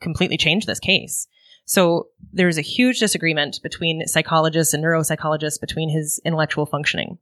completely 0.01 0.37
change 0.37 0.65
this 0.65 0.79
case. 0.79 1.27
So 1.65 2.07
there's 2.31 2.57
a 2.57 2.61
huge 2.61 2.99
disagreement 2.99 3.59
between 3.61 4.07
psychologists 4.07 4.73
and 4.73 4.83
neuropsychologists 4.83 5.59
between 5.59 5.89
his 5.89 6.21
intellectual 6.23 6.65
functioning. 6.65 7.17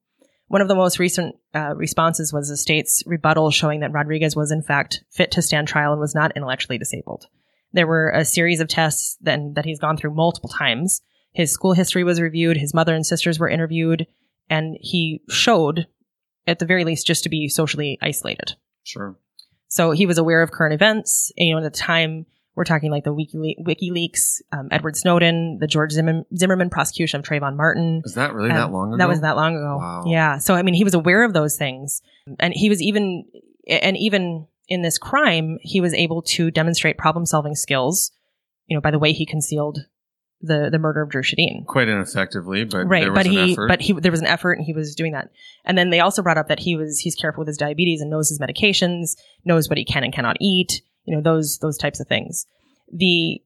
One 0.47 0.61
of 0.61 0.67
the 0.67 0.75
most 0.75 0.99
recent 0.99 1.35
uh, 1.55 1.73
responses 1.75 2.31
was 2.31 2.49
the 2.49 2.57
state's 2.57 3.01
rebuttal 3.07 3.49
showing 3.49 3.79
that 3.79 3.91
Rodriguez 3.91 4.35
was 4.35 4.51
in 4.51 4.61
fact 4.61 5.03
fit 5.09 5.31
to 5.31 5.41
stand 5.41 5.67
trial 5.67 5.93
and 5.93 5.99
was 5.99 6.13
not 6.13 6.33
intellectually 6.35 6.77
disabled. 6.77 7.25
There 7.73 7.87
were 7.87 8.11
a 8.11 8.23
series 8.23 8.59
of 8.59 8.67
tests 8.67 9.17
then 9.19 9.53
that 9.55 9.65
he's 9.65 9.79
gone 9.79 9.97
through 9.97 10.13
multiple 10.13 10.49
times. 10.49 11.01
His 11.35 11.51
school 11.51 11.73
history 11.73 12.03
was 12.03 12.19
reviewed, 12.21 12.57
his 12.57 12.73
mother 12.73 12.95
and 12.95 13.05
sisters 13.05 13.37
were 13.37 13.49
interviewed, 13.49 14.07
and 14.49 14.77
he 14.79 15.21
showed, 15.29 15.87
at 16.47 16.59
the 16.59 16.65
very 16.65 16.83
least, 16.85 17.05
just 17.05 17.23
to 17.23 17.29
be 17.29 17.47
socially 17.49 17.97
isolated. 18.01 18.53
sure. 18.83 19.15
So 19.67 19.91
he 19.91 20.05
was 20.05 20.17
aware 20.17 20.41
of 20.41 20.51
current 20.51 20.73
events. 20.73 21.31
And, 21.37 21.47
you 21.47 21.53
know, 21.55 21.65
at 21.65 21.73
the 21.73 21.77
time, 21.77 22.27
we're 22.55 22.63
talking 22.63 22.91
like 22.91 23.03
the 23.03 23.13
WikiLe- 23.13 23.65
WikiLeaks, 23.65 24.41
um, 24.53 24.69
Edward 24.71 24.95
Snowden, 24.95 25.57
the 25.59 25.67
George 25.67 25.91
Zimmerman, 25.91 26.23
Zimmerman 26.37 26.69
prosecution 26.69 27.19
of 27.19 27.25
Trayvon 27.25 27.57
Martin. 27.57 28.01
Is 28.05 28.13
that 28.13 28.33
really 28.33 28.51
Um, 28.51 28.55
that 28.55 28.71
long 28.71 28.89
ago? 28.93 28.97
That 28.99 29.09
was 29.09 29.19
that 29.21 29.35
long 29.35 29.57
ago. 29.57 29.77
Wow. 29.77 30.03
Yeah. 30.07 30.37
So 30.37 30.53
I 30.53 30.61
mean, 30.61 30.75
he 30.75 30.85
was 30.85 30.93
aware 30.93 31.23
of 31.25 31.33
those 31.33 31.57
things, 31.57 32.01
and 32.39 32.53
he 32.53 32.69
was 32.69 32.81
even, 32.81 33.25
and 33.67 33.97
even 33.97 34.47
in 34.69 34.81
this 34.83 34.97
crime, 34.97 35.57
he 35.61 35.81
was 35.81 35.93
able 35.93 36.21
to 36.21 36.51
demonstrate 36.51 36.97
problem-solving 36.97 37.55
skills. 37.55 38.11
You 38.67 38.77
know, 38.77 38.81
by 38.81 38.91
the 38.91 38.99
way 38.99 39.11
he 39.11 39.25
concealed 39.25 39.79
the 40.45 40.69
the 40.71 40.79
murder 40.79 41.01
of 41.01 41.09
Dru 41.09 41.21
Sjodin. 41.21 41.65
Quite 41.65 41.87
ineffectively, 41.87 42.63
but 42.65 42.85
right 42.87 43.03
there 43.03 43.11
was 43.11 43.19
but 43.19 43.25
an 43.25 43.31
he 43.31 43.53
effort. 43.53 43.67
but 43.67 43.81
he 43.81 43.93
there 43.93 44.11
was 44.11 44.21
an 44.21 44.27
effort 44.27 44.53
and 44.53 44.65
he 44.65 44.73
was 44.73 44.95
doing 44.95 45.13
that. 45.13 45.29
And 45.65 45.77
then 45.77 45.89
they 45.89 45.99
also 45.99 46.21
brought 46.21 46.37
up 46.37 46.47
that 46.47 46.59
he 46.59 46.75
was 46.75 46.99
he's 46.99 47.15
careful 47.15 47.41
with 47.41 47.47
his 47.47 47.57
diabetes 47.57 48.01
and 48.01 48.09
knows 48.09 48.29
his 48.29 48.39
medications 48.39 49.15
knows 49.43 49.69
what 49.69 49.77
he 49.77 49.85
can 49.85 50.03
and 50.03 50.13
cannot 50.13 50.37
eat 50.39 50.81
you 51.05 51.15
know 51.15 51.21
those 51.21 51.59
those 51.59 51.77
types 51.77 51.99
of 51.99 52.07
things. 52.07 52.45
The 52.91 53.41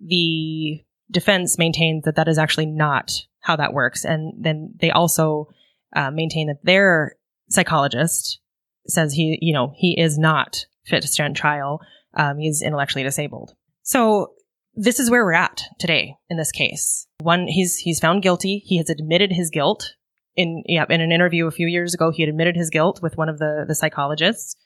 the 0.00 0.82
defense 1.10 1.58
maintains 1.58 2.04
that 2.04 2.16
that 2.16 2.28
is 2.28 2.38
actually 2.38 2.66
not 2.66 3.12
how 3.40 3.56
that 3.56 3.72
works. 3.72 4.04
And 4.04 4.32
then 4.44 4.74
they 4.80 4.90
also 4.90 5.48
uh, 5.94 6.10
maintain 6.10 6.48
that 6.48 6.64
their 6.64 7.16
psychologist 7.48 8.40
says 8.86 9.12
he 9.12 9.38
you 9.40 9.54
know 9.54 9.72
he 9.76 9.98
is 9.98 10.18
not 10.18 10.66
fit 10.84 11.02
to 11.02 11.08
stand 11.08 11.36
trial. 11.36 11.80
Um, 12.14 12.38
he's 12.38 12.62
intellectually 12.62 13.02
disabled. 13.02 13.54
So 13.82 14.32
this 14.76 15.00
is 15.00 15.10
where 15.10 15.24
we're 15.24 15.32
at 15.32 15.62
today 15.78 16.14
in 16.30 16.36
this 16.36 16.52
case. 16.52 17.06
One, 17.20 17.46
he's 17.48 17.76
he's 17.76 17.98
found 17.98 18.22
guilty. 18.22 18.62
He 18.64 18.76
has 18.76 18.90
admitted 18.90 19.32
his 19.32 19.50
guilt. 19.50 19.94
In 20.36 20.62
yeah, 20.66 20.84
in 20.90 21.00
an 21.00 21.12
interview 21.12 21.46
a 21.46 21.50
few 21.50 21.66
years 21.66 21.94
ago, 21.94 22.10
he 22.10 22.22
had 22.22 22.28
admitted 22.28 22.56
his 22.56 22.70
guilt 22.70 23.00
with 23.02 23.16
one 23.16 23.28
of 23.28 23.38
the 23.38 23.64
the 23.66 23.74
psychologists. 23.74 24.56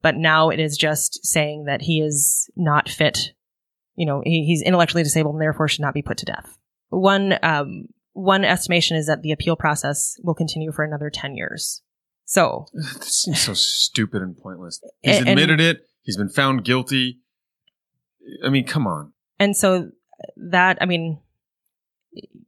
But 0.00 0.14
now 0.14 0.50
it 0.50 0.60
is 0.60 0.76
just 0.76 1.26
saying 1.26 1.64
that 1.64 1.82
he 1.82 2.00
is 2.00 2.48
not 2.56 2.88
fit. 2.88 3.32
You 3.96 4.06
know, 4.06 4.22
he, 4.24 4.44
he's 4.44 4.62
intellectually 4.62 5.02
disabled 5.02 5.34
and 5.34 5.42
therefore 5.42 5.66
should 5.66 5.80
not 5.80 5.94
be 5.94 6.02
put 6.02 6.18
to 6.18 6.24
death. 6.24 6.56
One 6.90 7.36
um, 7.42 7.86
one 8.12 8.44
estimation 8.44 8.96
is 8.96 9.06
that 9.06 9.22
the 9.22 9.32
appeal 9.32 9.56
process 9.56 10.14
will 10.22 10.34
continue 10.34 10.70
for 10.70 10.84
another 10.84 11.10
ten 11.10 11.34
years. 11.34 11.82
So 12.24 12.66
this 12.74 13.22
seems 13.22 13.40
so 13.40 13.54
stupid 13.54 14.22
and 14.22 14.36
pointless. 14.36 14.80
He's 15.02 15.18
And- 15.18 15.28
admitted 15.30 15.60
it. 15.60 15.78
He's 16.02 16.16
been 16.16 16.28
found 16.30 16.64
guilty. 16.64 17.18
I 18.44 18.50
mean, 18.50 18.66
come 18.66 18.86
on. 18.86 19.12
And 19.38 19.56
so 19.56 19.90
that, 20.36 20.78
I 20.80 20.86
mean, 20.86 21.20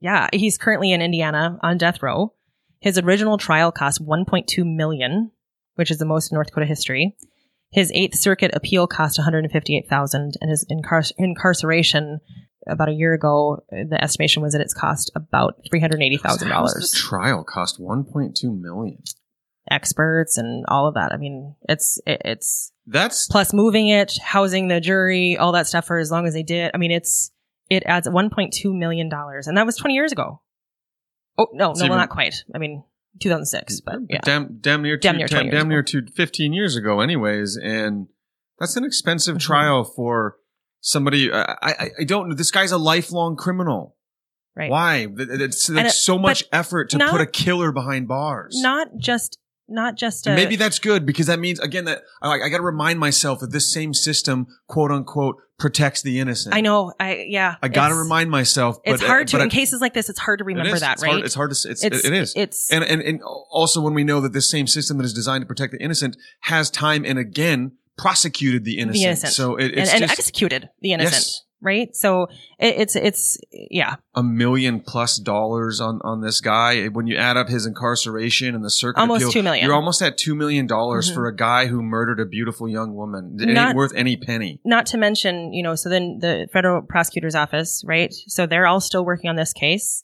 yeah, 0.01 0.29
he's 0.33 0.57
currently 0.57 0.91
in 0.91 1.01
Indiana 1.01 1.57
on 1.61 1.77
death 1.77 2.01
row. 2.01 2.33
His 2.79 2.97
original 2.97 3.37
trial 3.37 3.71
cost 3.71 4.03
1.2 4.05 4.65
million, 4.65 5.31
which 5.75 5.91
is 5.91 5.99
the 5.99 6.05
most 6.05 6.31
in 6.31 6.35
North 6.35 6.47
Dakota 6.47 6.65
history. 6.65 7.15
His 7.71 7.91
Eighth 7.93 8.17
Circuit 8.17 8.51
appeal 8.53 8.87
cost 8.87 9.17
158,000, 9.17 10.33
and 10.41 10.49
his 10.49 10.65
incar- 10.69 11.11
incarceration 11.17 12.19
about 12.67 12.89
a 12.89 12.93
year 12.93 13.13
ago, 13.13 13.63
the 13.69 13.97
estimation 14.03 14.41
was 14.41 14.53
that 14.53 14.61
it's 14.61 14.73
cost 14.73 15.11
about 15.15 15.55
How 15.71 15.79
does 15.87 16.39
the 16.39 16.47
$380,000. 16.47 16.93
trial 16.93 17.43
cost 17.43 17.79
1.2 17.79 18.59
million. 18.59 19.01
Experts 19.69 20.37
and 20.37 20.65
all 20.67 20.87
of 20.87 20.95
that. 20.95 21.11
I 21.13 21.17
mean, 21.17 21.55
it's 21.69 22.01
it, 22.07 22.21
it's 22.25 22.71
That's 22.87 23.27
plus 23.27 23.53
moving 23.53 23.87
it, 23.89 24.17
housing 24.21 24.67
the 24.67 24.79
jury, 24.81 25.37
all 25.37 25.51
that 25.53 25.67
stuff 25.67 25.85
for 25.85 25.97
as 25.99 26.09
long 26.11 26.25
as 26.25 26.33
they 26.33 26.43
did. 26.43 26.71
I 26.73 26.77
mean, 26.77 26.91
it's 26.91 27.31
it 27.69 27.83
adds 27.85 28.07
1.2 28.07 28.49
million 28.77 29.07
dollars, 29.07 29.47
and 29.47 29.55
that 29.57 29.65
was 29.65 29.77
20 29.77 29.93
years 29.93 30.11
ago. 30.11 30.41
Oh 31.37 31.47
no, 31.53 31.71
It's 31.71 31.79
no, 31.81 31.89
well, 31.89 31.97
not 31.99 32.09
quite. 32.09 32.43
I 32.53 32.57
mean, 32.57 32.83
2006, 33.21 33.81
but 33.81 33.95
yeah, 34.09 34.19
damn, 34.23 34.57
damn 34.59 34.81
near, 34.81 34.97
Damn 34.97 35.13
two, 35.13 35.17
near 35.19 35.27
damn, 35.27 35.39
20 35.43 35.49
damn 35.51 35.69
near 35.69 35.83
to 35.83 36.05
15 36.07 36.53
years 36.53 36.75
ago, 36.75 36.99
anyways. 36.99 37.55
And 37.55 38.07
that's 38.59 38.75
an 38.75 38.83
expensive 38.83 39.37
Mhm. 39.37 39.41
trial 39.41 39.83
for 39.83 40.37
somebody. 40.81 41.31
I, 41.31 41.55
I, 41.61 41.89
I 41.99 42.03
don't 42.03 42.29
know. 42.29 42.35
This 42.35 42.51
guy's 42.51 42.71
a 42.71 42.77
lifelong 42.77 43.35
criminal. 43.37 43.95
right. 44.55 44.69
Why? 44.71 45.07
It's 45.17 45.69
like 45.69 45.85
it- 45.85 45.91
so 45.91 46.17
much 46.17 46.43
effort 46.51 46.89
to 46.89 46.97
not- 46.97 47.11
put 47.11 47.21
a 47.21 47.25
killer 47.27 47.71
behind 47.71 48.07
bars. 48.07 48.59
Not 48.61 48.89
just 48.97 49.37
not 49.71 49.95
just 49.95 50.27
a, 50.27 50.31
And 50.31 50.35
maybe 50.41 50.55
that's 50.55 50.79
good 50.79 51.05
because 51.05 51.27
that 51.27 51.39
means 51.39 51.59
again 51.59 51.85
that 51.85 52.03
I, 52.21 52.41
I 52.41 52.49
got 52.49 52.57
to 52.57 52.63
remind 52.63 52.99
myself 52.99 53.39
that 53.39 53.51
this 53.51 53.71
same 53.71 53.93
system, 53.93 54.47
quote 54.67 54.91
unquote, 54.91 55.37
protects 55.57 56.01
the 56.01 56.19
innocent. 56.19 56.55
I 56.55 56.61
know. 56.61 56.91
I 56.99 57.25
yeah. 57.27 57.55
I 57.61 57.67
got 57.67 57.89
to 57.89 57.95
remind 57.95 58.31
myself. 58.31 58.77
But, 58.83 58.95
It's 58.95 59.03
hard 59.03 59.23
uh, 59.23 59.25
to 59.27 59.37
but 59.37 59.41
in 59.43 59.47
I- 59.47 59.51
cases 59.51 59.79
like 59.81 59.93
this. 59.93 60.09
It's 60.09 60.19
hard 60.19 60.39
to 60.39 60.45
remember 60.45 60.77
that, 60.77 60.93
it's 60.93 61.03
right? 61.03 61.11
Hard, 61.11 61.25
it's 61.25 61.35
hard 61.35 61.51
to. 61.51 61.69
It's, 61.69 61.83
it's 61.83 62.05
it 62.05 62.13
is. 62.13 62.33
It's 62.35 62.71
And, 62.71 62.83
and 62.83 63.01
and 63.01 63.21
also 63.23 63.81
when 63.81 63.93
we 63.93 64.03
know 64.03 64.21
that 64.21 64.33
this 64.33 64.49
same 64.49 64.67
system 64.67 64.97
that 64.97 65.03
is 65.05 65.13
designed 65.13 65.43
to 65.43 65.47
protect 65.47 65.71
the 65.71 65.81
innocent 65.81 66.17
has 66.41 66.69
time 66.69 67.05
and 67.05 67.17
again 67.19 67.73
prosecuted 67.97 68.63
the 68.65 68.79
innocent. 68.79 69.05
innocent. 69.05 69.33
So 69.33 69.55
it, 69.57 69.65
and, 69.65 69.79
it's 69.79 69.91
and 69.93 70.01
just 70.01 70.13
executed 70.13 70.69
the 70.81 70.93
innocent, 70.93 71.13
Yes. 71.13 71.43
Right? 71.61 71.95
So 71.95 72.23
it, 72.59 72.75
it's 72.79 72.95
it's 72.95 73.37
yeah. 73.51 73.95
a 74.15 74.23
million 74.23 74.79
plus 74.79 75.17
dollars 75.17 75.79
on 75.79 75.99
on 76.03 76.21
this 76.21 76.41
guy. 76.41 76.87
When 76.87 77.07
you 77.07 77.17
add 77.17 77.37
up 77.37 77.47
his 77.49 77.65
incarceration 77.65 78.55
and 78.55 78.63
the 78.65 78.69
circuit 78.69 78.99
Almost 78.99 79.21
appeal, 79.23 79.31
two 79.31 79.43
million. 79.43 79.65
you're 79.65 79.75
almost 79.75 80.01
at 80.01 80.17
two 80.17 80.35
million 80.35 80.67
dollars 80.67 81.09
Mhm. 81.11 81.13
for 81.15 81.27
a 81.27 81.35
guy 81.35 81.67
who 81.67 81.81
murdered 81.81 82.19
a 82.19 82.25
beautiful 82.25 82.67
young 82.67 82.93
woman. 82.95 83.37
It 83.39 83.47
Not- 83.47 83.69
ain't 83.69 83.75
worth 83.77 83.93
any 83.95 84.17
penny. 84.17 84.59
not 84.65 84.85
to 84.87 84.97
mention, 84.97 85.53
you 85.53 85.63
know, 85.63 85.75
so 85.75 85.89
then 85.89 86.17
the 86.19 86.47
federal 86.51 86.81
prosecutor's 86.81 87.35
office, 87.35 87.83
right? 87.85 88.13
So 88.27 88.45
they're 88.45 88.67
all 88.67 88.79
still 88.81 89.05
working 89.05 89.29
on 89.29 89.35
this 89.35 89.53
case, 89.53 90.03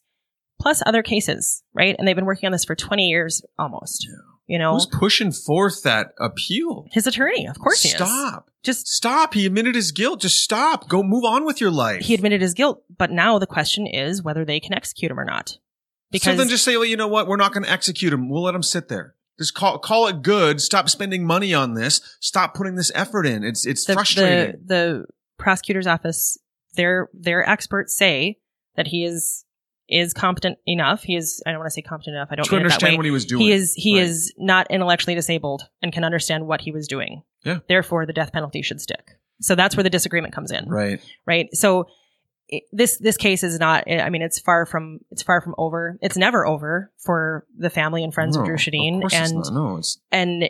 plus 0.62 0.82
other 0.86 1.02
cases, 1.04 1.64
right? 1.74 1.96
And 1.98 2.08
they've 2.08 2.16
been 2.16 2.26
working 2.26 2.46
on 2.48 2.52
this 2.52 2.66
for 2.66 2.76
20 2.76 3.08
years 3.08 3.42
almost. 3.58 4.08
You 4.48 4.58
know, 4.58 4.74
Who's 4.74 4.86
pushing 4.86 5.32
forth 5.34 5.84
that 5.84 6.14
appeal? 6.20 6.88
his 6.92 7.06
attorney, 7.06 7.48
of 7.48 7.60
course 7.60 7.84
he. 7.84 7.90
Stop. 7.90 8.50
Just 8.64 8.88
Stop. 8.88 9.34
He 9.34 9.46
admitted 9.46 9.76
his 9.76 9.92
guilt. 9.92 10.22
Just 10.22 10.44
stop. 10.44 10.88
Go 10.90 11.04
move 11.04 11.26
on 11.26 11.46
with 11.46 11.62
your 11.62 11.72
life. 11.72 12.02
he 12.02 12.14
admitted 12.14 12.42
his 12.42 12.54
guilt, 12.54 12.84
but 12.98 13.12
now 13.12 13.40
the 13.40 13.48
question 13.48 13.86
is 13.88 14.24
whether 14.24 14.46
they 14.46 14.60
can 14.60 14.74
execute 14.74 15.12
him 15.12 15.20
or 15.20 15.26
not. 15.26 15.58
Because 16.12 16.34
so 16.34 16.38
then 16.38 16.48
just 16.48 16.64
say, 16.64 16.78
well, 16.78 16.86
you 16.86 16.96
know 16.96 17.08
what? 17.08 17.28
We're 17.28 17.36
not 17.36 17.54
going 17.54 17.66
to 17.66 17.70
execute 17.70 18.14
him. 18.14 18.30
We'll 18.30 18.44
let 18.44 18.56
him 18.56 18.64
sit 18.64 18.88
there. 18.88 19.16
Just 19.38 19.54
call 19.54 19.78
call 19.80 20.08
it 20.08 20.22
good. 20.24 20.62
Stop 20.62 20.90
spending 20.90 21.26
money 21.26 21.54
on 21.54 21.74
this. 21.74 22.02
Stop 22.22 22.56
putting 22.56 22.76
this 22.76 22.92
effort 22.96 23.28
in. 23.28 23.44
It's 23.44 23.66
it's 23.68 23.86
the, 23.86 23.94
frustrating. 23.94 24.62
the 24.66 24.74
the 24.74 25.06
prosecutor's 25.38 25.86
office, 25.86 26.38
their 26.74 27.10
their 27.14 27.48
experts 27.48 27.96
say 27.96 28.40
that 28.76 28.88
he 28.88 29.04
is 29.04 29.46
is 29.90 30.14
competent 30.14 30.58
enough. 30.68 31.04
He 31.04 31.16
is 31.16 31.42
I 31.46 31.52
don't 31.52 31.60
want 31.60 31.68
to 31.68 31.74
say 31.74 31.82
competent 31.82 32.16
enough. 32.16 32.30
I 32.32 32.36
don't 32.36 32.46
to 32.46 32.52
mean 32.52 32.62
it 32.62 32.64
that 32.64 32.74
understand 32.74 32.94
way. 32.94 32.98
what 32.98 33.06
he 33.06 33.12
was 33.12 33.26
doing. 33.26 33.42
He 33.44 33.52
is 33.52 33.74
he 33.74 33.96
Right. 33.98 34.04
is 34.08 34.34
not 34.38 34.68
intellectually 34.70 35.16
disabled 35.16 35.64
and 35.82 35.92
can 35.94 36.04
understand 36.04 36.46
what 36.48 36.62
he 36.62 36.72
was 36.72 36.88
doing. 36.88 37.24
Yeah. 37.44 37.60
Therefore, 37.70 38.06
the 38.06 38.14
death 38.14 38.32
penalty 38.34 38.62
should 38.62 38.82
stick. 38.82 39.12
So 39.40 39.56
that's 39.56 39.76
where 39.78 39.84
the 39.84 39.90
disagreement 39.90 40.34
comes 40.34 40.52
in, 40.52 40.68
right. 40.68 41.00
right? 41.26 41.48
So 41.54 41.88
it, 42.50 42.64
this 42.72 42.98
this 42.98 43.18
case 43.18 43.44
is 43.44 43.60
not. 43.60 43.84
Eh, 43.88 44.02
I 44.02 44.10
mean, 44.10 44.22
it's 44.22 44.40
far 44.40 44.66
from 44.66 45.00
it's 45.12 45.22
far 45.24 45.42
from 45.42 45.54
over. 45.58 45.98
It's 46.02 46.18
never 46.18 46.46
over 46.46 46.92
for 46.98 47.46
the 47.58 47.70
family 47.70 48.04
and 48.04 48.14
friends 48.14 48.36
No, 48.36 48.42
of 48.42 48.48
Dru 48.48 48.56
Sjodin, 48.58 49.02
course 49.02 49.14
it's 49.14 49.32
and 49.32 49.40
not. 49.40 49.54
no, 49.54 49.78
it's 49.78 50.00
and 50.12 50.50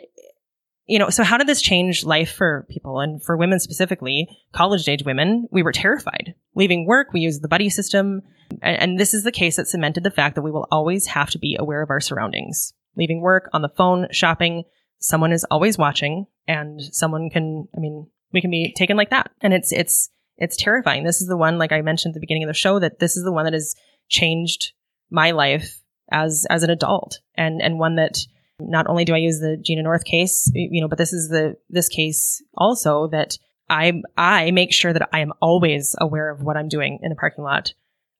you 0.86 0.98
know 0.98 1.10
so 1.10 1.22
how 1.22 1.36
did 1.36 1.46
this 1.46 1.60
change 1.60 2.02
life 2.04 2.32
for 2.32 2.66
people 2.70 3.00
and 3.00 3.22
for 3.22 3.36
women 3.36 3.60
specifically 3.60 4.26
college 4.52 4.88
age 4.88 5.04
women 5.04 5.46
we 5.50 5.62
were 5.62 5.70
terrified 5.70 6.34
leaving 6.54 6.86
work 6.86 7.08
we 7.12 7.20
used 7.20 7.42
the 7.42 7.48
buddy 7.48 7.68
system 7.68 8.22
and, 8.62 8.82
and 8.82 8.98
this 8.98 9.14
is 9.14 9.24
the 9.24 9.32
case 9.32 9.56
that 9.56 9.68
cemented 9.68 10.04
the 10.04 10.10
fact 10.10 10.34
that 10.34 10.42
we 10.42 10.50
will 10.50 10.66
always 10.70 11.06
have 11.06 11.30
to 11.30 11.38
be 11.38 11.56
aware 11.58 11.82
of 11.82 11.90
our 11.90 12.00
surroundings. 12.00 12.72
Leaving 12.96 13.20
work 13.20 13.48
on 13.52 13.62
the 13.62 13.68
phone 13.68 14.08
shopping 14.10 14.64
someone 15.00 15.32
is 15.32 15.44
always 15.44 15.78
watching 15.78 16.26
and 16.48 16.80
someone 16.82 17.30
can 17.30 17.68
i 17.76 17.78
mean 17.78 18.08
we 18.32 18.40
can 18.40 18.50
be 18.50 18.72
taken 18.76 18.96
like 18.96 19.10
that. 19.10 19.30
And 19.40 19.54
it's 19.54 19.72
it's 19.72 20.10
it's 20.36 20.56
terrifying. 20.56 21.04
This 21.04 21.20
is 21.20 21.28
the 21.28 21.36
one 21.36 21.58
like 21.58 21.72
i 21.72 21.80
mentioned 21.80 22.12
at 22.12 22.14
the 22.14 22.20
beginning 22.20 22.44
of 22.44 22.48
the 22.48 22.54
show 22.54 22.78
that 22.78 22.98
this 22.98 23.16
is 23.16 23.24
the 23.24 23.32
one 23.32 23.44
that 23.44 23.54
has 23.54 23.74
changed 24.08 24.72
my 25.10 25.30
life 25.30 25.82
as 26.10 26.46
as 26.50 26.62
an 26.62 26.70
adult. 26.70 27.20
And 27.36 27.62
and 27.62 27.78
one 27.78 27.96
that 27.96 28.18
not 28.60 28.88
only 28.88 29.04
do 29.04 29.14
I 29.14 29.18
use 29.18 29.38
the 29.38 29.56
Jeanna 29.56 29.82
North 29.82 30.04
case, 30.04 30.50
you 30.54 30.80
know, 30.80 30.88
but 30.88 30.98
this 30.98 31.12
is 31.12 31.28
the 31.28 31.56
this 31.70 31.88
case 31.88 32.42
also 32.56 33.08
that 33.08 33.38
I 33.70 34.02
I 34.16 34.50
make 34.50 34.72
sure 34.72 34.92
that 34.92 35.08
I 35.12 35.20
am 35.20 35.32
always 35.40 35.94
aware 35.98 36.30
of 36.30 36.42
what 36.42 36.56
I'm 36.56 36.68
doing 36.68 36.98
in 37.02 37.10
the 37.10 37.16
parking 37.16 37.44
lot. 37.44 37.72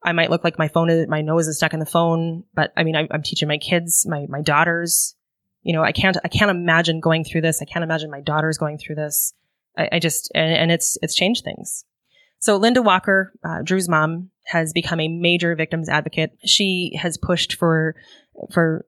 I 0.02 0.12
might 0.12 0.30
look 0.30 0.44
like 0.44 0.58
my 0.58 0.68
phone 0.68 0.90
is 0.90 1.08
my 1.08 1.22
nose 1.22 1.48
is 1.48 1.56
stuck 1.56 1.74
in 1.74 1.80
the 1.80 1.86
phone, 1.86 2.44
but 2.54 2.72
I 2.76 2.84
mean 2.84 2.96
I, 2.96 3.08
I'm 3.10 3.22
teaching 3.22 3.48
my 3.48 3.58
kids, 3.58 4.06
my 4.08 4.26
my 4.28 4.42
daughters. 4.42 5.14
You 5.62 5.72
know, 5.74 5.82
I 5.82 5.92
can't 5.92 6.16
I 6.24 6.28
can't 6.28 6.50
imagine 6.50 7.00
going 7.00 7.24
through 7.24 7.42
this. 7.42 7.60
I 7.60 7.64
can't 7.64 7.82
imagine 7.82 8.10
my 8.10 8.20
daughters 8.20 8.58
going 8.58 8.78
through 8.78 8.96
this. 8.96 9.32
I, 9.76 9.88
I 9.92 9.98
just 9.98 10.30
and, 10.34 10.52
and 10.52 10.72
it's 10.72 10.98
it's 11.02 11.14
changed 11.14 11.44
things. 11.44 11.84
So 12.40 12.56
Linda 12.56 12.82
Walker, 12.82 13.32
uh, 13.44 13.62
Dru's 13.64 13.88
mom, 13.88 14.30
has 14.46 14.72
become 14.72 15.00
a 15.00 15.08
major 15.08 15.56
victims 15.56 15.88
advocate. 15.88 16.38
She 16.44 16.96
has 17.00 17.18
pushed 17.18 17.54
for 17.54 17.96
for 18.52 18.86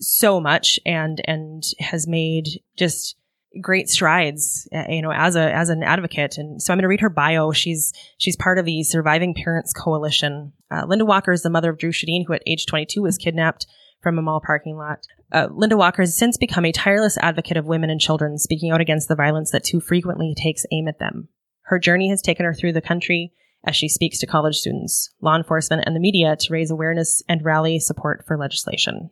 so 0.00 0.40
much 0.40 0.78
and 0.84 1.20
and 1.24 1.62
has 1.78 2.06
made 2.06 2.60
just 2.76 3.16
great 3.60 3.88
strides 3.88 4.68
uh, 4.74 4.84
you 4.88 5.02
know 5.02 5.12
as 5.12 5.36
a 5.36 5.52
as 5.52 5.68
an 5.68 5.82
advocate. 5.82 6.38
And 6.38 6.60
so 6.62 6.72
i'm 6.72 6.78
going 6.78 6.82
to 6.82 6.88
read 6.88 7.00
her 7.00 7.10
bio. 7.10 7.52
She's 7.52 7.92
she's 8.18 8.36
part 8.36 8.58
of 8.58 8.64
the 8.64 8.82
surviving 8.82 9.34
parents 9.34 9.72
coalition. 9.72 10.52
Uh, 10.70 10.84
linda 10.86 11.04
walker 11.04 11.32
is 11.32 11.42
the 11.42 11.50
mother 11.50 11.70
of 11.70 11.78
dru 11.78 11.90
sjodin 11.90 12.24
who 12.26 12.32
at 12.32 12.42
age 12.46 12.66
22 12.66 13.02
was 13.02 13.18
kidnapped 13.18 13.66
from 14.02 14.18
a 14.18 14.22
mall 14.22 14.40
parking 14.44 14.76
lot. 14.76 15.06
Uh, 15.32 15.48
linda 15.50 15.76
walker 15.76 16.02
has 16.02 16.16
since 16.16 16.36
become 16.36 16.64
a 16.64 16.72
tireless 16.72 17.18
advocate 17.18 17.56
of 17.56 17.66
women 17.66 17.90
and 17.90 18.00
children 18.00 18.38
speaking 18.38 18.70
out 18.70 18.80
against 18.80 19.08
the 19.08 19.16
violence 19.16 19.50
that 19.50 19.64
too 19.64 19.80
frequently 19.80 20.34
takes 20.36 20.66
aim 20.72 20.88
at 20.88 20.98
them. 20.98 21.28
Her 21.62 21.78
journey 21.78 22.08
has 22.10 22.22
taken 22.22 22.46
her 22.46 22.54
through 22.54 22.74
the 22.74 22.80
country 22.80 23.32
as 23.66 23.74
she 23.74 23.88
speaks 23.88 24.18
to 24.18 24.26
college 24.26 24.56
students 24.56 25.10
law 25.20 25.36
enforcement 25.36 25.82
and 25.84 25.94
the 25.94 26.00
media 26.00 26.36
to 26.36 26.52
raise 26.52 26.70
awareness 26.70 27.22
and 27.28 27.44
rally 27.44 27.78
support 27.78 28.24
for 28.26 28.38
legislation. 28.38 29.10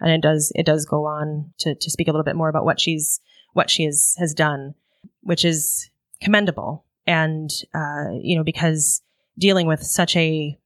And 0.00 0.10
it 0.10 0.20
does 0.20 0.52
it 0.54 0.66
does 0.66 0.84
go 0.84 1.06
on 1.06 1.52
to, 1.60 1.74
to 1.74 1.90
speak 1.90 2.08
a 2.08 2.10
little 2.10 2.24
bit 2.24 2.36
more 2.36 2.48
about 2.48 2.64
what 2.64 2.80
she's 2.80 3.20
what 3.54 3.70
she 3.70 3.84
has 3.84 4.34
done, 4.36 4.74
which 5.22 5.44
is 5.44 5.90
commendable. 6.20 6.84
And 7.06 7.50
uh, 7.74 8.10
you 8.20 8.36
know, 8.36 8.44
because 8.44 9.02
dealing 9.38 9.66
with 9.66 9.82
such 9.82 10.16
a 10.16 10.58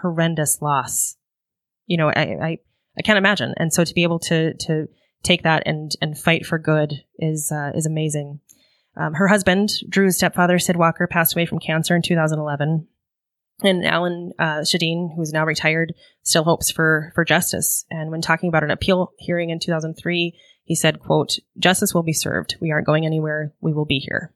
horrendous 0.00 0.60
loss. 0.62 1.16
You 1.86 1.96
know, 1.96 2.08
I, 2.08 2.20
I, 2.20 2.58
I 2.98 3.02
can't 3.02 3.18
imagine. 3.18 3.54
And 3.56 3.72
so 3.72 3.84
to 3.84 3.94
be 3.94 4.02
able 4.02 4.18
to, 4.20 4.54
to 4.54 4.88
take 5.22 5.42
that 5.42 5.62
and, 5.66 5.92
and 6.00 6.18
fight 6.18 6.46
for 6.46 6.58
good 6.58 6.94
is, 7.18 7.52
uh, 7.52 7.72
is 7.74 7.86
amazing. 7.86 8.40
Um, 8.96 9.14
her 9.14 9.28
husband, 9.28 9.70
Dru's 9.88 10.16
stepfather, 10.16 10.58
Sid 10.58 10.76
Walker, 10.76 11.06
passed 11.06 11.34
away 11.34 11.46
from 11.46 11.58
cancer 11.58 11.94
in 11.94 12.02
2011. 12.02 12.86
And 13.62 13.84
Alan 13.84 14.32
uh, 14.38 14.60
Sjodin, 14.60 15.14
who's 15.14 15.32
now 15.32 15.44
retired, 15.44 15.92
still 16.22 16.44
hopes 16.44 16.70
for 16.70 17.12
for 17.14 17.26
justice. 17.26 17.84
And 17.90 18.10
when 18.10 18.22
talking 18.22 18.48
about 18.48 18.64
an 18.64 18.70
appeal 18.70 19.12
hearing 19.18 19.50
in 19.50 19.60
2003, 19.60 20.34
he 20.64 20.74
said, 20.74 21.00
"quote 21.00 21.38
Justice 21.58 21.94
will 21.94 22.02
be 22.02 22.12
served. 22.12 22.56
We 22.60 22.70
aren't 22.70 22.86
going 22.86 23.06
anywhere. 23.06 23.52
We 23.60 23.72
will 23.72 23.86
be 23.86 23.98
here." 23.98 24.32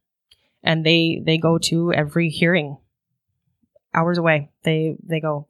And 0.62 0.85
they 0.85 1.20
they 1.25 1.39
go 1.39 1.59
to 1.59 1.93
every 1.93 2.31
hearing, 2.31 2.79
hours 3.95 4.18
away. 4.18 4.51
They 4.62 4.97
they 5.03 5.20
go. 5.20 5.49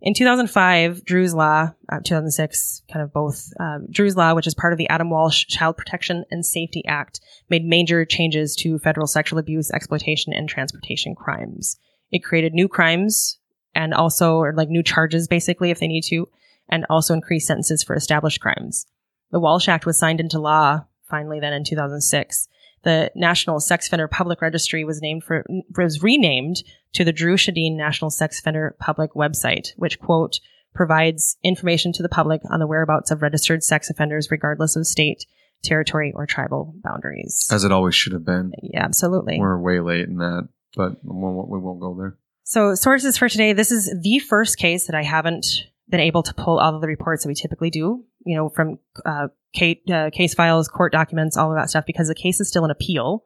In 0.00 0.14
2005, 0.14 1.04
Dru's 1.04 1.34
Law, 1.34 1.72
uh, 1.90 1.98
2006, 2.04 2.82
kind 2.92 3.02
of 3.02 3.12
both, 3.12 3.52
uh, 3.58 3.78
Dru's 3.90 4.16
Law, 4.16 4.32
which 4.34 4.46
is 4.46 4.54
part 4.54 4.72
of 4.72 4.78
the 4.78 4.88
Adam 4.88 5.10
Walsh 5.10 5.46
Child 5.46 5.76
Protection 5.76 6.24
and 6.30 6.46
Safety 6.46 6.84
Act, 6.86 7.20
made 7.50 7.64
major 7.64 8.04
changes 8.04 8.54
to 8.56 8.78
federal 8.78 9.08
sexual 9.08 9.40
abuse, 9.40 9.72
exploitation, 9.72 10.32
and 10.32 10.48
transportation 10.48 11.16
crimes. 11.16 11.78
It 12.12 12.22
created 12.22 12.54
new 12.54 12.68
crimes 12.68 13.38
and 13.74 13.92
also, 13.92 14.36
or 14.36 14.54
like 14.54 14.68
new 14.68 14.84
charges 14.84 15.26
basically 15.26 15.72
if 15.72 15.80
they 15.80 15.88
need 15.88 16.04
to, 16.04 16.28
and 16.68 16.86
also 16.88 17.12
increased 17.12 17.48
sentences 17.48 17.82
for 17.82 17.96
established 17.96 18.40
crimes. 18.40 18.86
The 19.30 19.40
Walsh 19.40 19.68
Act 19.68 19.86
was 19.86 19.98
signed 19.98 20.20
into 20.20 20.38
law 20.38 20.84
finally 21.08 21.40
then 21.40 21.54
in 21.54 21.64
2006 21.64 22.48
the 22.84 23.10
National 23.14 23.60
Sex 23.60 23.86
Offender 23.86 24.08
Public 24.08 24.40
Registry 24.40 24.84
was 24.84 25.02
named 25.02 25.24
for 25.24 25.44
was 25.76 26.02
renamed 26.02 26.62
to 26.94 27.04
the 27.04 27.12
Dru 27.12 27.36
Sjodin 27.36 27.76
National 27.76 28.10
Sex 28.10 28.38
Offender 28.38 28.76
Public 28.78 29.12
website, 29.12 29.70
which 29.76 29.98
quote 29.98 30.40
provides 30.74 31.36
information 31.42 31.92
to 31.92 32.02
the 32.02 32.08
public 32.08 32.40
on 32.50 32.60
the 32.60 32.66
whereabouts 32.66 33.10
of 33.10 33.22
registered 33.22 33.62
sex 33.62 33.90
offenders 33.90 34.30
regardless 34.30 34.76
of 34.76 34.86
state, 34.86 35.24
territory, 35.62 36.12
or 36.14 36.26
tribal 36.26 36.74
boundaries. 36.82 37.48
As 37.50 37.64
it 37.64 37.72
always 37.72 37.94
should 37.94 38.12
have 38.12 38.24
been. 38.24 38.52
Yeah, 38.62 38.84
absolutely. 38.84 39.38
We're 39.40 39.58
way 39.58 39.80
late 39.80 40.08
in 40.08 40.18
that, 40.18 40.48
but 40.76 40.92
we 41.02 41.10
won't, 41.10 41.48
we 41.50 41.58
won't 41.58 41.80
go 41.80 41.96
there. 41.98 42.16
So 42.44 42.74
sources 42.74 43.18
for 43.18 43.28
today. 43.28 43.52
This 43.52 43.72
is 43.72 43.92
the 44.02 44.20
first 44.20 44.56
case 44.56 44.86
that 44.86 44.94
I 44.94 45.02
haven't 45.02 45.46
been 45.88 46.00
able 46.00 46.22
to 46.22 46.34
pull 46.34 46.58
all 46.58 46.74
of 46.74 46.80
the 46.80 46.86
reports 46.86 47.24
that 47.24 47.28
we 47.28 47.34
typically 47.34 47.70
do, 47.70 48.04
you 48.28 48.36
know, 48.36 48.50
from 48.50 48.78
uh, 49.06 49.28
case, 49.54 49.78
uh, 49.90 50.10
case 50.12 50.34
files, 50.34 50.68
court 50.68 50.92
documents, 50.92 51.38
all 51.38 51.50
of 51.50 51.56
that 51.56 51.70
stuff, 51.70 51.86
because 51.86 52.08
the 52.08 52.14
case 52.14 52.40
is 52.40 52.48
still 52.48 52.66
an 52.66 52.70
appeal, 52.70 53.24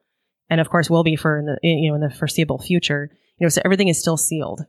and 0.48 0.61
of 0.61 0.70
course 0.70 0.88
will 0.88 1.03
be 1.03 1.16
for 1.16 1.40
in 1.40 1.46
the 1.46 1.59
you 1.62 1.90
know 1.90 1.96
in 1.96 2.00
the 2.00 2.09
foreseeable 2.09 2.59
future. 2.59 3.11
You 3.38 3.44
know, 3.44 3.48
so 3.48 3.61
everything 3.64 3.88
is 3.88 3.98
still 3.98 4.16
sealed. 4.16 4.61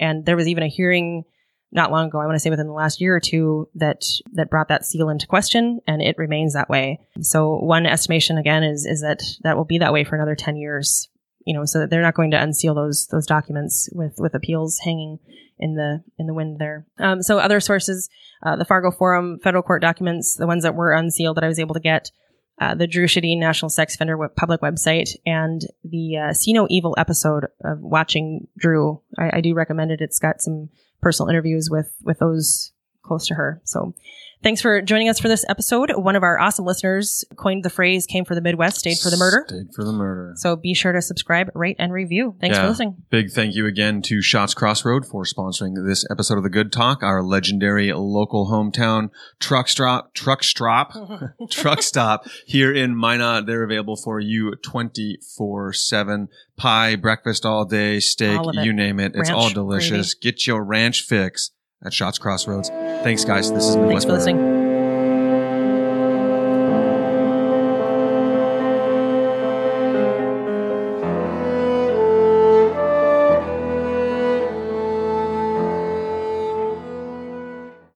And 0.00 0.24
there 0.24 0.36
was 0.36 0.48
even 0.48 0.62
a 0.62 0.68
hearing 0.68 1.24
not 1.70 1.90
long 1.90 2.08
ago, 2.08 2.20
I 2.20 2.24
want 2.24 2.36
to 2.36 2.40
say 2.40 2.48
within 2.48 2.66
the 2.66 2.72
last 2.72 3.02
year 3.02 3.14
or 3.14 3.20
two, 3.20 3.68
that 3.74 4.02
that 4.32 4.48
brought 4.48 4.68
that 4.68 4.86
seal 4.86 5.10
into 5.10 5.26
question, 5.26 5.80
and 5.86 6.00
it 6.00 6.16
remains 6.16 6.54
that 6.54 6.70
way. 6.70 7.00
So 7.20 7.58
one 7.58 7.84
estimation 7.84 8.38
again 8.38 8.64
is 8.64 8.86
is 8.86 9.02
that 9.02 9.22
that 9.42 9.58
will 9.58 9.66
be 9.66 9.78
that 9.78 9.92
way 9.92 10.04
for 10.04 10.16
another 10.16 10.34
ten 10.34 10.56
years. 10.56 11.10
You 11.44 11.54
know, 11.54 11.66
so 11.66 11.80
that 11.80 11.90
they're 11.90 12.02
not 12.02 12.14
going 12.14 12.30
to 12.30 12.42
unseal 12.42 12.74
those 12.74 13.08
those 13.08 13.26
documents 13.26 13.90
with 13.92 14.14
with 14.16 14.34
appeals 14.34 14.78
hanging 14.78 15.18
in 15.62 15.74
the 15.74 16.02
in 16.18 16.26
the 16.26 16.34
wind 16.34 16.58
there. 16.58 16.86
Um, 16.98 17.22
so 17.22 17.38
other 17.38 17.60
sources, 17.60 18.10
uh, 18.44 18.56
the 18.56 18.64
Fargo 18.64 18.90
Forum 18.90 19.38
federal 19.42 19.62
court 19.62 19.80
documents, 19.80 20.36
the 20.36 20.46
ones 20.46 20.64
that 20.64 20.74
were 20.74 20.92
unsealed 20.92 21.36
that 21.36 21.44
I 21.44 21.48
was 21.48 21.60
able 21.60 21.74
to 21.74 21.80
get, 21.80 22.10
uh, 22.60 22.74
the 22.74 22.88
Dru 22.88 23.06
Sjodin 23.06 23.38
National 23.38 23.70
Sex 23.70 23.94
Offender 23.94 24.18
public 24.36 24.60
website, 24.60 25.10
and 25.24 25.62
the 25.84 26.16
uh, 26.18 26.32
See 26.32 26.52
No 26.52 26.66
Evil 26.68 26.94
episode 26.98 27.46
of 27.64 27.80
Watching 27.80 28.48
Drew. 28.58 29.00
I, 29.16 29.38
I 29.38 29.40
do 29.40 29.54
recommend 29.54 29.92
it. 29.92 30.00
It's 30.00 30.18
got 30.18 30.42
some 30.42 30.68
personal 31.00 31.30
interviews 31.30 31.68
with 31.70 31.94
with 32.02 32.18
those 32.18 32.71
close 33.02 33.26
to 33.26 33.34
her. 33.34 33.60
So 33.64 33.94
Thanks 34.42 34.60
for 34.60 34.82
joining 34.82 35.08
us 35.08 35.20
for 35.20 35.28
this 35.28 35.44
episode. 35.48 35.92
One 35.94 36.16
of 36.16 36.24
our 36.24 36.36
awesome 36.36 36.64
listeners 36.64 37.24
coined 37.36 37.64
the 37.64 37.70
phrase 37.70 38.06
came 38.06 38.24
for 38.24 38.34
the 38.34 38.40
Midwest, 38.40 38.78
stayed 38.78 38.98
for 38.98 39.08
the 39.08 39.16
murder. 39.16 39.44
Stayed 39.46 39.72
for 39.72 39.84
the 39.84 39.92
murder. 39.92 40.32
So 40.34 40.56
be 40.56 40.74
sure 40.74 40.90
to 40.90 41.00
subscribe, 41.00 41.48
rate, 41.54 41.76
and 41.78 41.92
review. 41.92 42.34
Thanks 42.40 42.56
yeah. 42.56 42.64
for 42.64 42.70
listening. 42.70 42.96
Big 43.08 43.30
thank 43.30 43.54
you 43.54 43.66
again 43.66 44.02
to 44.02 44.20
Shots 44.20 44.52
Crossroad 44.52 45.06
for 45.06 45.22
sponsoring 45.22 45.74
this 45.86 46.04
episode 46.10 46.38
of 46.38 46.42
The 46.42 46.50
Good 46.50 46.72
Talk, 46.72 47.04
our 47.04 47.22
legendary 47.22 47.92
local 47.92 48.50
hometown 48.50 49.10
truck 49.38 49.68
stop, 49.68 50.12
truck 50.12 50.42
stop, 50.42 50.92
truck 51.50 51.80
stop 51.80 52.26
here 52.44 52.72
in 52.72 52.96
Minot. 52.96 53.46
They're 53.46 53.62
available 53.62 53.96
for 53.96 54.18
you 54.18 54.56
24 54.56 55.72
7. 55.72 56.28
Pie, 56.56 56.96
breakfast 56.96 57.46
all 57.46 57.64
day, 57.64 58.00
steak, 58.00 58.40
all 58.40 58.52
you 58.56 58.72
name 58.72 58.98
it. 58.98 59.14
Ranch, 59.14 59.28
it's 59.28 59.30
all 59.30 59.50
delicious. 59.50 60.14
Gravy. 60.14 60.32
Get 60.32 60.46
your 60.48 60.64
ranch 60.64 61.02
fix 61.02 61.52
at 61.84 61.92
Shots 61.92 62.18
Crossroads. 62.18 62.68
Thanks, 63.02 63.24
guys. 63.24 63.52
This 63.52 63.64
is 63.64 63.76
Midwest. 63.76 63.90
Thanks 63.92 64.04
for 64.06 64.12
listening. 64.12 64.61